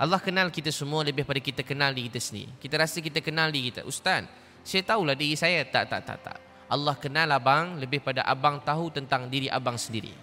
Allah 0.00 0.16
kenal 0.16 0.48
kita 0.48 0.72
semua 0.72 1.04
lebih 1.04 1.28
pada 1.28 1.36
kita 1.44 1.60
kenal 1.60 1.92
diri 1.92 2.08
kita 2.08 2.24
sendiri. 2.24 2.48
Kita 2.56 2.80
rasa 2.80 3.04
kita 3.04 3.20
kenal 3.20 3.52
diri 3.52 3.68
kita. 3.68 3.84
Ustaz, 3.84 4.24
saya 4.64 4.80
tahulah 4.80 5.12
diri 5.12 5.36
saya. 5.36 5.60
Tak, 5.68 5.84
tak, 5.92 6.00
tak, 6.08 6.18
tak. 6.24 6.38
Allah 6.72 6.96
kenal 6.96 7.28
abang 7.36 7.76
lebih 7.76 8.00
pada 8.00 8.24
abang 8.24 8.56
tahu 8.64 8.88
tentang 8.88 9.28
diri 9.28 9.52
abang 9.52 9.76
sendiri. 9.76 10.16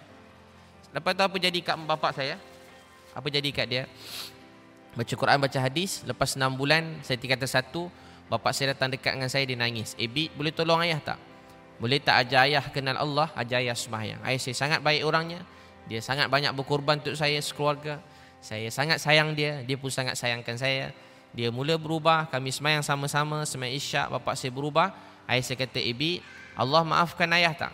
Lepas 0.90 1.14
tu 1.14 1.22
apa 1.22 1.36
jadi 1.38 1.58
kat 1.62 1.78
bapa 1.86 2.10
saya? 2.10 2.42
Apa 3.14 3.30
jadi 3.30 3.48
kat 3.54 3.66
dia? 3.70 3.86
Baca 4.98 5.14
Quran, 5.14 5.38
baca 5.38 5.58
hadis. 5.62 6.02
Lepas 6.02 6.34
6 6.34 6.42
bulan, 6.58 6.98
saya 7.06 7.16
tingkatan 7.16 7.46
satu. 7.46 7.86
Bapa 8.32 8.48
saya 8.56 8.72
datang 8.72 8.88
dekat 8.88 9.12
dengan 9.12 9.28
saya, 9.28 9.44
dia 9.44 9.60
nangis. 9.60 9.92
Eh, 10.00 10.08
boleh 10.08 10.56
tolong 10.56 10.80
ayah 10.80 10.96
tak? 11.04 11.20
Boleh 11.76 12.00
tak 12.00 12.24
ajar 12.24 12.48
ayah 12.48 12.64
kenal 12.72 12.96
Allah, 12.96 13.28
ajar 13.36 13.60
ayah 13.60 13.76
sembahyang. 13.76 14.24
Ayah 14.24 14.40
saya 14.40 14.56
sangat 14.56 14.80
baik 14.80 15.04
orangnya. 15.04 15.44
Dia 15.84 16.00
sangat 16.00 16.32
banyak 16.32 16.48
berkorban 16.56 16.96
untuk 16.96 17.12
saya 17.12 17.36
sekeluarga. 17.44 18.00
Saya 18.40 18.72
sangat 18.72 19.04
sayang 19.04 19.36
dia, 19.36 19.60
dia 19.60 19.76
pun 19.76 19.92
sangat 19.92 20.16
sayangkan 20.16 20.56
saya. 20.56 20.96
Dia 21.36 21.52
mula 21.52 21.76
berubah, 21.76 22.24
kami 22.32 22.48
sembahyang 22.48 22.80
sama-sama, 22.80 23.44
sembahyang 23.44 23.76
isyak, 23.76 24.06
bapak 24.08 24.32
saya 24.32 24.48
berubah. 24.48 24.96
Ayah 25.28 25.44
saya 25.44 25.60
kata, 25.60 25.76
Ibi, 25.76 26.24
Allah 26.56 26.88
maafkan 26.88 27.28
ayah 27.36 27.52
tak? 27.52 27.72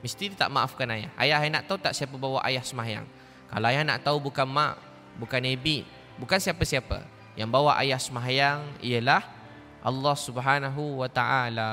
Mesti 0.00 0.32
dia 0.32 0.48
tak 0.48 0.48
maafkan 0.48 0.88
ayah. 0.96 1.12
Ayah 1.20 1.44
nak 1.52 1.68
tahu 1.68 1.76
tak 1.76 1.92
siapa 1.92 2.16
bawa 2.16 2.40
ayah 2.48 2.64
sembahyang? 2.64 3.04
Kalau 3.52 3.66
ayah 3.68 3.84
nak 3.84 4.00
tahu 4.00 4.16
bukan 4.16 4.48
mak, 4.48 4.80
bukan 5.20 5.44
Ibi, 5.44 5.84
bukan 6.16 6.40
siapa-siapa. 6.40 7.04
Yang 7.36 7.52
bawa 7.52 7.76
ayah 7.84 8.00
sembahyang 8.00 8.80
ialah 8.80 9.39
Allah 9.80 10.14
Subhanahu 10.16 11.00
wa 11.00 11.08
taala. 11.08 11.70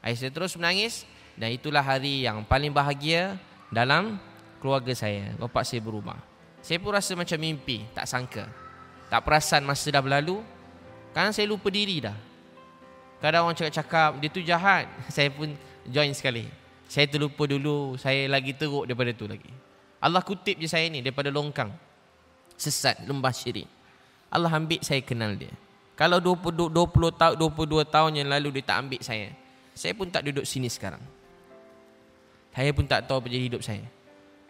Aisyah 0.00 0.32
terus 0.32 0.56
menangis 0.56 1.04
dan 1.36 1.52
itulah 1.52 1.80
hari 1.80 2.24
yang 2.24 2.44
paling 2.44 2.72
bahagia 2.72 3.36
dalam 3.72 4.20
keluarga 4.60 4.92
saya. 4.92 5.32
Bapak 5.40 5.64
saya 5.64 5.80
berubah. 5.80 6.20
Saya 6.60 6.76
pun 6.76 6.92
rasa 6.92 7.16
macam 7.16 7.40
mimpi, 7.40 7.84
tak 7.96 8.04
sangka. 8.04 8.44
Tak 9.08 9.24
perasan 9.24 9.64
masa 9.64 9.88
dah 9.88 10.04
berlalu. 10.04 10.44
Kan 11.16 11.32
saya 11.32 11.48
lupa 11.48 11.72
diri 11.72 12.04
dah. 12.04 12.14
Kadang 13.20 13.48
orang 13.48 13.56
cakap-cakap, 13.56 14.16
dia 14.20 14.28
tu 14.32 14.40
jahat. 14.40 14.88
Saya 15.14 15.28
pun 15.28 15.52
join 15.84 16.08
sekali. 16.16 16.48
Saya 16.88 17.04
terlupa 17.04 17.44
dulu, 17.44 17.94
saya 18.00 18.26
lagi 18.26 18.56
teruk 18.56 18.88
daripada 18.88 19.12
tu 19.14 19.28
lagi. 19.28 19.52
Allah 20.00 20.24
kutip 20.24 20.58
je 20.58 20.66
saya 20.66 20.90
ni 20.90 21.04
daripada 21.04 21.30
longkang. 21.30 21.70
Sesat, 22.58 23.04
lembah 23.06 23.30
syirik. 23.30 23.68
Allah 24.26 24.50
ambil 24.50 24.82
saya 24.82 24.98
kenal 25.04 25.38
dia. 25.38 25.54
Kalau 26.00 26.16
20, 26.16 26.72
20 26.72 27.12
tahun, 27.12 27.34
22 27.36 27.84
tahun 27.84 28.10
yang 28.16 28.28
lalu 28.32 28.56
dia 28.56 28.72
tak 28.72 28.88
ambil 28.88 29.04
saya. 29.04 29.36
Saya 29.76 29.92
pun 29.92 30.08
tak 30.08 30.24
duduk 30.24 30.48
sini 30.48 30.72
sekarang. 30.72 31.04
Saya 32.56 32.72
pun 32.72 32.88
tak 32.88 33.04
tahu 33.04 33.20
apa 33.20 33.28
jadi 33.28 33.44
hidup 33.52 33.60
saya. 33.60 33.84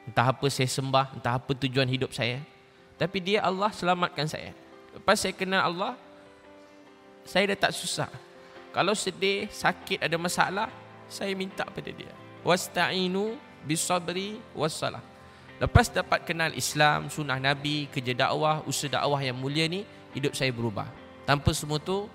Entah 0.06 0.30
apa 0.30 0.46
saya 0.46 0.70
sembah, 0.70 1.10
entah 1.18 1.42
apa 1.42 1.50
tujuan 1.50 1.90
hidup 1.90 2.14
saya. 2.14 2.38
Tapi 2.94 3.18
dia 3.18 3.42
Allah 3.42 3.74
selamatkan 3.74 4.30
saya. 4.30 4.54
Lepas 4.94 5.26
saya 5.26 5.34
kenal 5.34 5.66
Allah, 5.66 5.98
saya 7.26 7.50
dah 7.50 7.66
tak 7.66 7.74
susah. 7.74 8.06
Kalau 8.70 8.94
sedih, 8.94 9.50
sakit, 9.50 10.06
ada 10.06 10.14
masalah, 10.14 10.70
saya 11.10 11.34
minta 11.34 11.66
pada 11.66 11.90
dia. 11.90 12.14
Wasta'inu 12.46 13.34
bisabri 13.66 14.38
wassalah. 14.54 15.02
Lepas 15.58 15.90
dapat 15.90 16.22
kenal 16.22 16.54
Islam, 16.54 17.10
sunnah 17.10 17.42
Nabi, 17.42 17.90
kerja 17.90 18.14
dakwah, 18.14 18.62
usaha 18.70 19.02
dakwah 19.02 19.18
yang 19.18 19.34
mulia 19.34 19.66
ni, 19.66 19.82
hidup 20.14 20.30
saya 20.38 20.54
berubah. 20.54 21.09
Tanpa 21.30 21.54
semua 21.54 21.78
tu, 21.78 22.10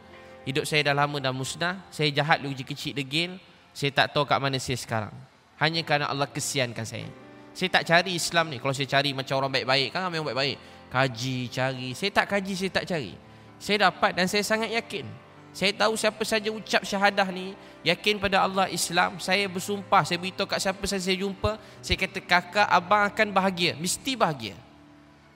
Hidup 0.46 0.62
saya 0.70 0.86
dah 0.86 0.96
lama 0.96 1.18
dah 1.18 1.34
musnah. 1.34 1.82
Saya 1.90 2.14
jahat 2.14 2.38
dulu 2.38 2.54
kecil 2.54 2.94
degil. 2.94 3.42
Saya 3.74 3.90
tak 3.90 4.14
tahu 4.14 4.30
kat 4.30 4.38
mana 4.38 4.62
saya 4.62 4.78
sekarang. 4.78 5.14
Hanya 5.58 5.82
kerana 5.82 6.06
Allah 6.06 6.30
kesiankan 6.30 6.86
saya. 6.86 7.10
Saya 7.58 7.74
tak 7.74 7.84
cari 7.90 8.14
Islam 8.14 8.54
ni. 8.54 8.62
Kalau 8.62 8.72
saya 8.72 8.86
cari 8.86 9.10
macam 9.18 9.42
orang 9.42 9.52
baik-baik. 9.58 9.90
Kan 9.90 10.06
ramai 10.06 10.22
orang 10.22 10.30
baik-baik. 10.32 10.58
Kaji, 10.94 11.38
cari. 11.50 11.90
Saya 11.98 12.12
tak 12.14 12.26
kaji, 12.30 12.54
saya 12.54 12.72
tak 12.78 12.86
cari. 12.86 13.18
Saya 13.58 13.78
dapat 13.90 14.12
dan 14.14 14.30
saya 14.30 14.46
sangat 14.46 14.70
yakin. 14.70 15.10
Saya 15.56 15.72
tahu 15.74 15.98
siapa 15.98 16.22
saja 16.28 16.52
ucap 16.52 16.84
syahadah 16.86 17.32
ni 17.32 17.56
yakin 17.82 18.20
pada 18.20 18.44
Allah 18.44 18.68
Islam, 18.68 19.24
saya 19.24 19.48
bersumpah, 19.48 20.04
saya 20.04 20.20
beritahu 20.20 20.52
kat 20.52 20.60
siapa 20.60 20.84
saja 20.84 21.00
saya 21.00 21.16
jumpa, 21.16 21.56
saya 21.80 21.96
kata 21.96 22.20
kakak 22.20 22.68
abang 22.68 23.08
akan 23.08 23.32
bahagia, 23.32 23.72
mesti 23.80 24.20
bahagia. 24.20 24.52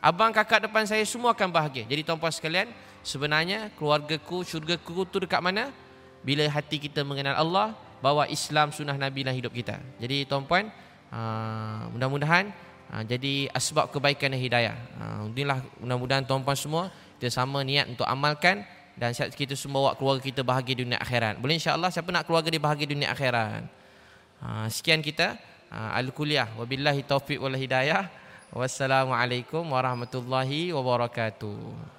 Abang 0.03 0.35
kakak 0.35 0.67
depan 0.67 0.83
saya 0.83 1.07
semua 1.07 1.31
akan 1.31 1.47
bahagia. 1.47 1.87
Jadi 1.87 2.03
tuan-puan 2.03 2.35
sekalian, 2.35 2.67
sebenarnya 3.03 3.71
keluargaku, 3.75 4.43
syurgaku 4.43 5.07
tu 5.07 5.23
dekat 5.23 5.39
mana? 5.39 5.71
Bila 6.23 6.43
hati 6.51 6.77
kita 6.81 7.03
mengenal 7.03 7.35
Allah, 7.39 7.77
bawa 7.99 8.27
Islam 8.31 8.71
sunnah 8.71 8.95
Nabi 8.95 9.27
dalam 9.27 9.35
hidup 9.35 9.51
kita. 9.51 9.79
Jadi 9.99 10.23
tuan-puan, 10.23 10.71
uh, 11.11 11.91
mudah-mudahan 11.91 12.51
uh, 12.95 13.03
jadi 13.03 13.51
asbab 13.51 13.91
kebaikan 13.91 14.31
dan 14.31 14.39
hidayah. 14.39 14.75
Uh, 14.95 15.27
inilah 15.35 15.59
mudah-mudahan 15.83 16.23
tuan-puan 16.23 16.55
semua 16.55 16.83
kita 17.19 17.27
sama 17.27 17.59
niat 17.67 17.91
untuk 17.91 18.07
amalkan 18.07 18.63
dan 18.95 19.11
kita 19.11 19.55
semua 19.55 19.91
bawa 19.91 19.91
keluarga 19.99 20.23
kita 20.23 20.41
bahagia 20.43 20.75
dunia 20.79 20.99
akhirat. 20.99 21.39
Boleh 21.39 21.59
insya-Allah 21.59 21.91
siapa 21.91 22.07
nak 22.11 22.23
keluarga 22.23 22.47
dia 22.47 22.63
bahagia 22.63 22.87
dunia 22.87 23.11
akhirat. 23.11 23.67
Sekian 24.71 25.03
kita 25.03 25.35
al-kuliah. 25.71 26.47
Wabillahi 26.55 27.03
taufiq 27.03 27.39
wal 27.43 27.55
hidayah. 27.55 28.07
Wassalamualaikum 28.55 29.67
warahmatullahi 29.67 30.71
wabarakatuh. 30.71 31.98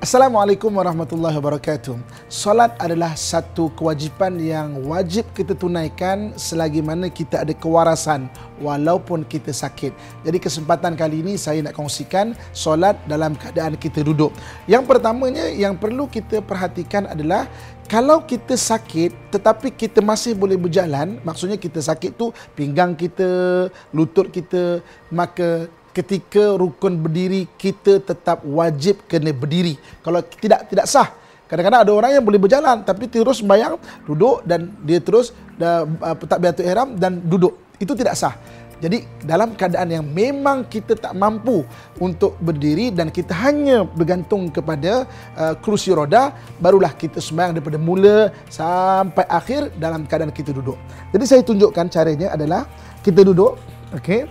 Assalamualaikum 0.00 0.72
warahmatullahi 0.80 1.36
wabarakatuh. 1.36 1.92
Solat 2.32 2.72
adalah 2.80 3.12
satu 3.12 3.68
kewajipan 3.76 4.40
yang 4.40 4.80
wajib 4.88 5.28
kita 5.36 5.52
tunaikan 5.52 6.32
selagi 6.40 6.80
mana 6.80 7.12
kita 7.12 7.44
ada 7.44 7.52
kewarasan 7.52 8.32
walaupun 8.64 9.28
kita 9.28 9.52
sakit. 9.52 9.92
Jadi 10.24 10.40
kesempatan 10.40 10.96
kali 10.96 11.20
ini 11.20 11.36
saya 11.36 11.60
nak 11.60 11.76
kongsikan 11.76 12.32
solat 12.56 12.96
dalam 13.04 13.36
keadaan 13.36 13.76
kita 13.76 14.00
duduk. 14.00 14.32
Yang 14.64 14.88
pertamanya 14.88 15.52
yang 15.52 15.76
perlu 15.76 16.08
kita 16.08 16.40
perhatikan 16.40 17.04
adalah 17.04 17.44
kalau 17.84 18.24
kita 18.24 18.56
sakit 18.56 19.12
tetapi 19.28 19.68
kita 19.76 20.00
masih 20.00 20.32
boleh 20.32 20.56
berjalan, 20.56 21.20
maksudnya 21.28 21.60
kita 21.60 21.76
sakit 21.76 22.16
tu 22.16 22.32
pinggang 22.56 22.96
kita, 22.96 23.68
lutut 23.92 24.32
kita, 24.32 24.80
maka 25.12 25.68
ketika 25.90 26.54
rukun 26.56 26.98
berdiri 27.02 27.50
kita 27.58 27.98
tetap 28.02 28.42
wajib 28.46 29.02
kena 29.10 29.34
berdiri. 29.34 29.78
Kalau 30.02 30.22
tidak 30.22 30.70
tidak 30.70 30.86
sah. 30.86 31.10
Kadang-kadang 31.50 31.82
ada 31.82 31.92
orang 31.92 32.10
yang 32.14 32.22
boleh 32.22 32.38
berjalan 32.38 32.86
tapi 32.86 33.10
terus 33.10 33.42
bayang 33.42 33.74
duduk 34.06 34.46
dan 34.46 34.70
dia 34.86 35.02
terus 35.02 35.34
dah 35.58 35.82
uh, 35.82 36.14
takbiratul 36.14 36.62
ihram 36.62 36.94
dan 36.94 37.18
duduk. 37.26 37.58
Itu 37.82 37.98
tidak 37.98 38.14
sah. 38.14 38.38
Jadi 38.80 39.04
dalam 39.28 39.52
keadaan 39.52 39.92
yang 39.92 40.06
memang 40.08 40.64
kita 40.64 40.96
tak 40.96 41.12
mampu 41.12 41.60
untuk 42.00 42.40
berdiri 42.40 42.88
dan 42.88 43.12
kita 43.12 43.36
hanya 43.36 43.84
bergantung 43.84 44.48
kepada 44.48 45.04
uh, 45.36 45.52
kerusi 45.60 45.92
roda 45.92 46.32
barulah 46.56 46.96
kita 46.96 47.20
sembahyang 47.20 47.60
daripada 47.60 47.76
mula 47.76 48.32
sampai 48.48 49.28
akhir 49.28 49.76
dalam 49.76 50.08
keadaan 50.08 50.32
kita 50.32 50.56
duduk. 50.56 50.80
Jadi 51.12 51.24
saya 51.28 51.44
tunjukkan 51.44 51.92
caranya 51.92 52.32
adalah 52.32 52.64
kita 53.04 53.20
duduk 53.20 53.60
okey 54.00 54.24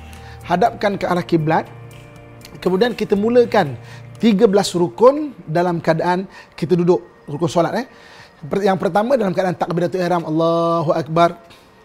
hadapkan 0.49 0.97
ke 0.97 1.05
arah 1.05 1.21
kiblat. 1.21 1.69
Kemudian 2.57 2.97
kita 2.97 3.13
mulakan 3.13 3.77
13 4.17 4.49
rukun 4.81 5.37
dalam 5.45 5.77
keadaan 5.77 6.25
kita 6.57 6.73
duduk 6.73 7.05
rukun 7.29 7.47
solat 7.47 7.85
eh. 7.85 7.85
Yang 8.65 8.81
pertama 8.81 9.13
dalam 9.13 9.31
keadaan 9.31 9.55
takbiratul 9.55 10.01
ihram 10.01 10.25
Allahu 10.25 10.91
akbar. 10.91 11.37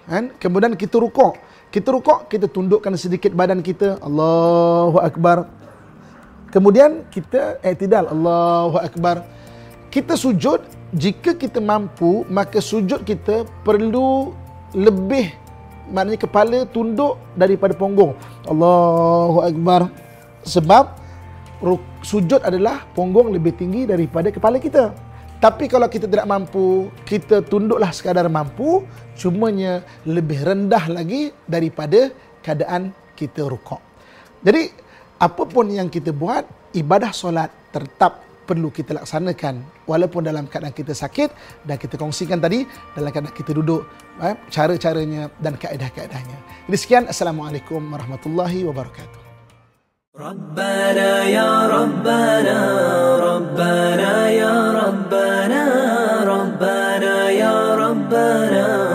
Kan? 0.08 0.32
Kemudian 0.40 0.72
kita 0.74 0.96
rukuk. 0.96 1.36
Kita 1.68 1.90
rukuk, 1.90 2.30
kita 2.30 2.46
tundukkan 2.46 2.94
sedikit 2.94 3.34
badan 3.34 3.60
kita 3.60 3.98
Allahu 4.00 5.02
akbar. 5.02 5.50
Kemudian 6.54 7.04
kita 7.10 7.58
i'tidal 7.66 8.06
Allahu 8.08 8.78
akbar. 8.78 9.26
Kita 9.90 10.14
sujud 10.14 10.62
jika 10.94 11.34
kita 11.34 11.58
mampu 11.58 12.22
maka 12.30 12.62
sujud 12.62 13.02
kita 13.02 13.42
perlu 13.66 14.30
lebih 14.70 15.34
maknanya 15.92 16.20
kepala 16.20 16.58
tunduk 16.68 17.20
daripada 17.36 17.76
punggung. 17.76 18.16
Allahu 18.48 19.44
Akbar. 19.44 19.90
Sebab 20.44 21.00
sujud 22.04 22.44
adalah 22.44 22.84
punggung 22.92 23.32
lebih 23.32 23.56
tinggi 23.56 23.88
daripada 23.88 24.28
kepala 24.28 24.60
kita. 24.60 24.92
Tapi 25.40 25.68
kalau 25.68 25.88
kita 25.92 26.08
tidak 26.08 26.24
mampu, 26.24 26.88
kita 27.04 27.44
tunduklah 27.44 27.92
sekadar 27.92 28.28
mampu, 28.32 28.80
cumanya 29.12 29.84
lebih 30.08 30.40
rendah 30.40 30.88
lagi 30.88 31.36
daripada 31.44 32.08
keadaan 32.40 32.96
kita 33.12 33.44
rukuk. 33.44 33.80
Jadi, 34.40 34.72
apapun 35.20 35.68
yang 35.68 35.92
kita 35.92 36.16
buat, 36.16 36.48
ibadah 36.72 37.12
solat 37.12 37.52
tetap 37.76 38.23
perlu 38.49 38.73
kita 38.73 38.97
laksanakan 38.97 39.61
walaupun 39.85 40.25
dalam 40.25 40.49
keadaan 40.49 40.73
kita 40.73 40.97
sakit 40.97 41.29
dan 41.69 41.77
kita 41.77 42.01
kongsikan 42.01 42.41
tadi 42.41 42.65
dalam 42.97 43.13
keadaan 43.13 43.35
kita 43.37 43.53
duduk 43.53 43.85
eh, 44.25 44.33
cara-caranya 44.49 45.29
dan 45.37 45.53
kaedah-kaedahnya. 45.53 46.37
Jadi 46.65 46.77
sekian 46.77 47.05
assalamualaikum 47.05 47.81
warahmatullahi 47.93 48.65
wabarakatuh. 48.65 49.29
ربنا 50.19 51.31
يا 51.31 51.67
ربنا 51.67 52.59
ربنا 53.23 54.11
يا 54.29 54.55
ربنا 54.75 55.63
ربنا 56.27 57.13
يا 57.29 57.55
ربنا 57.79 57.79
ربنا 58.09 58.92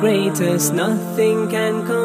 greatest, 0.00 0.72
nothing 0.72 1.46
can 1.50 1.86
come 1.86 1.99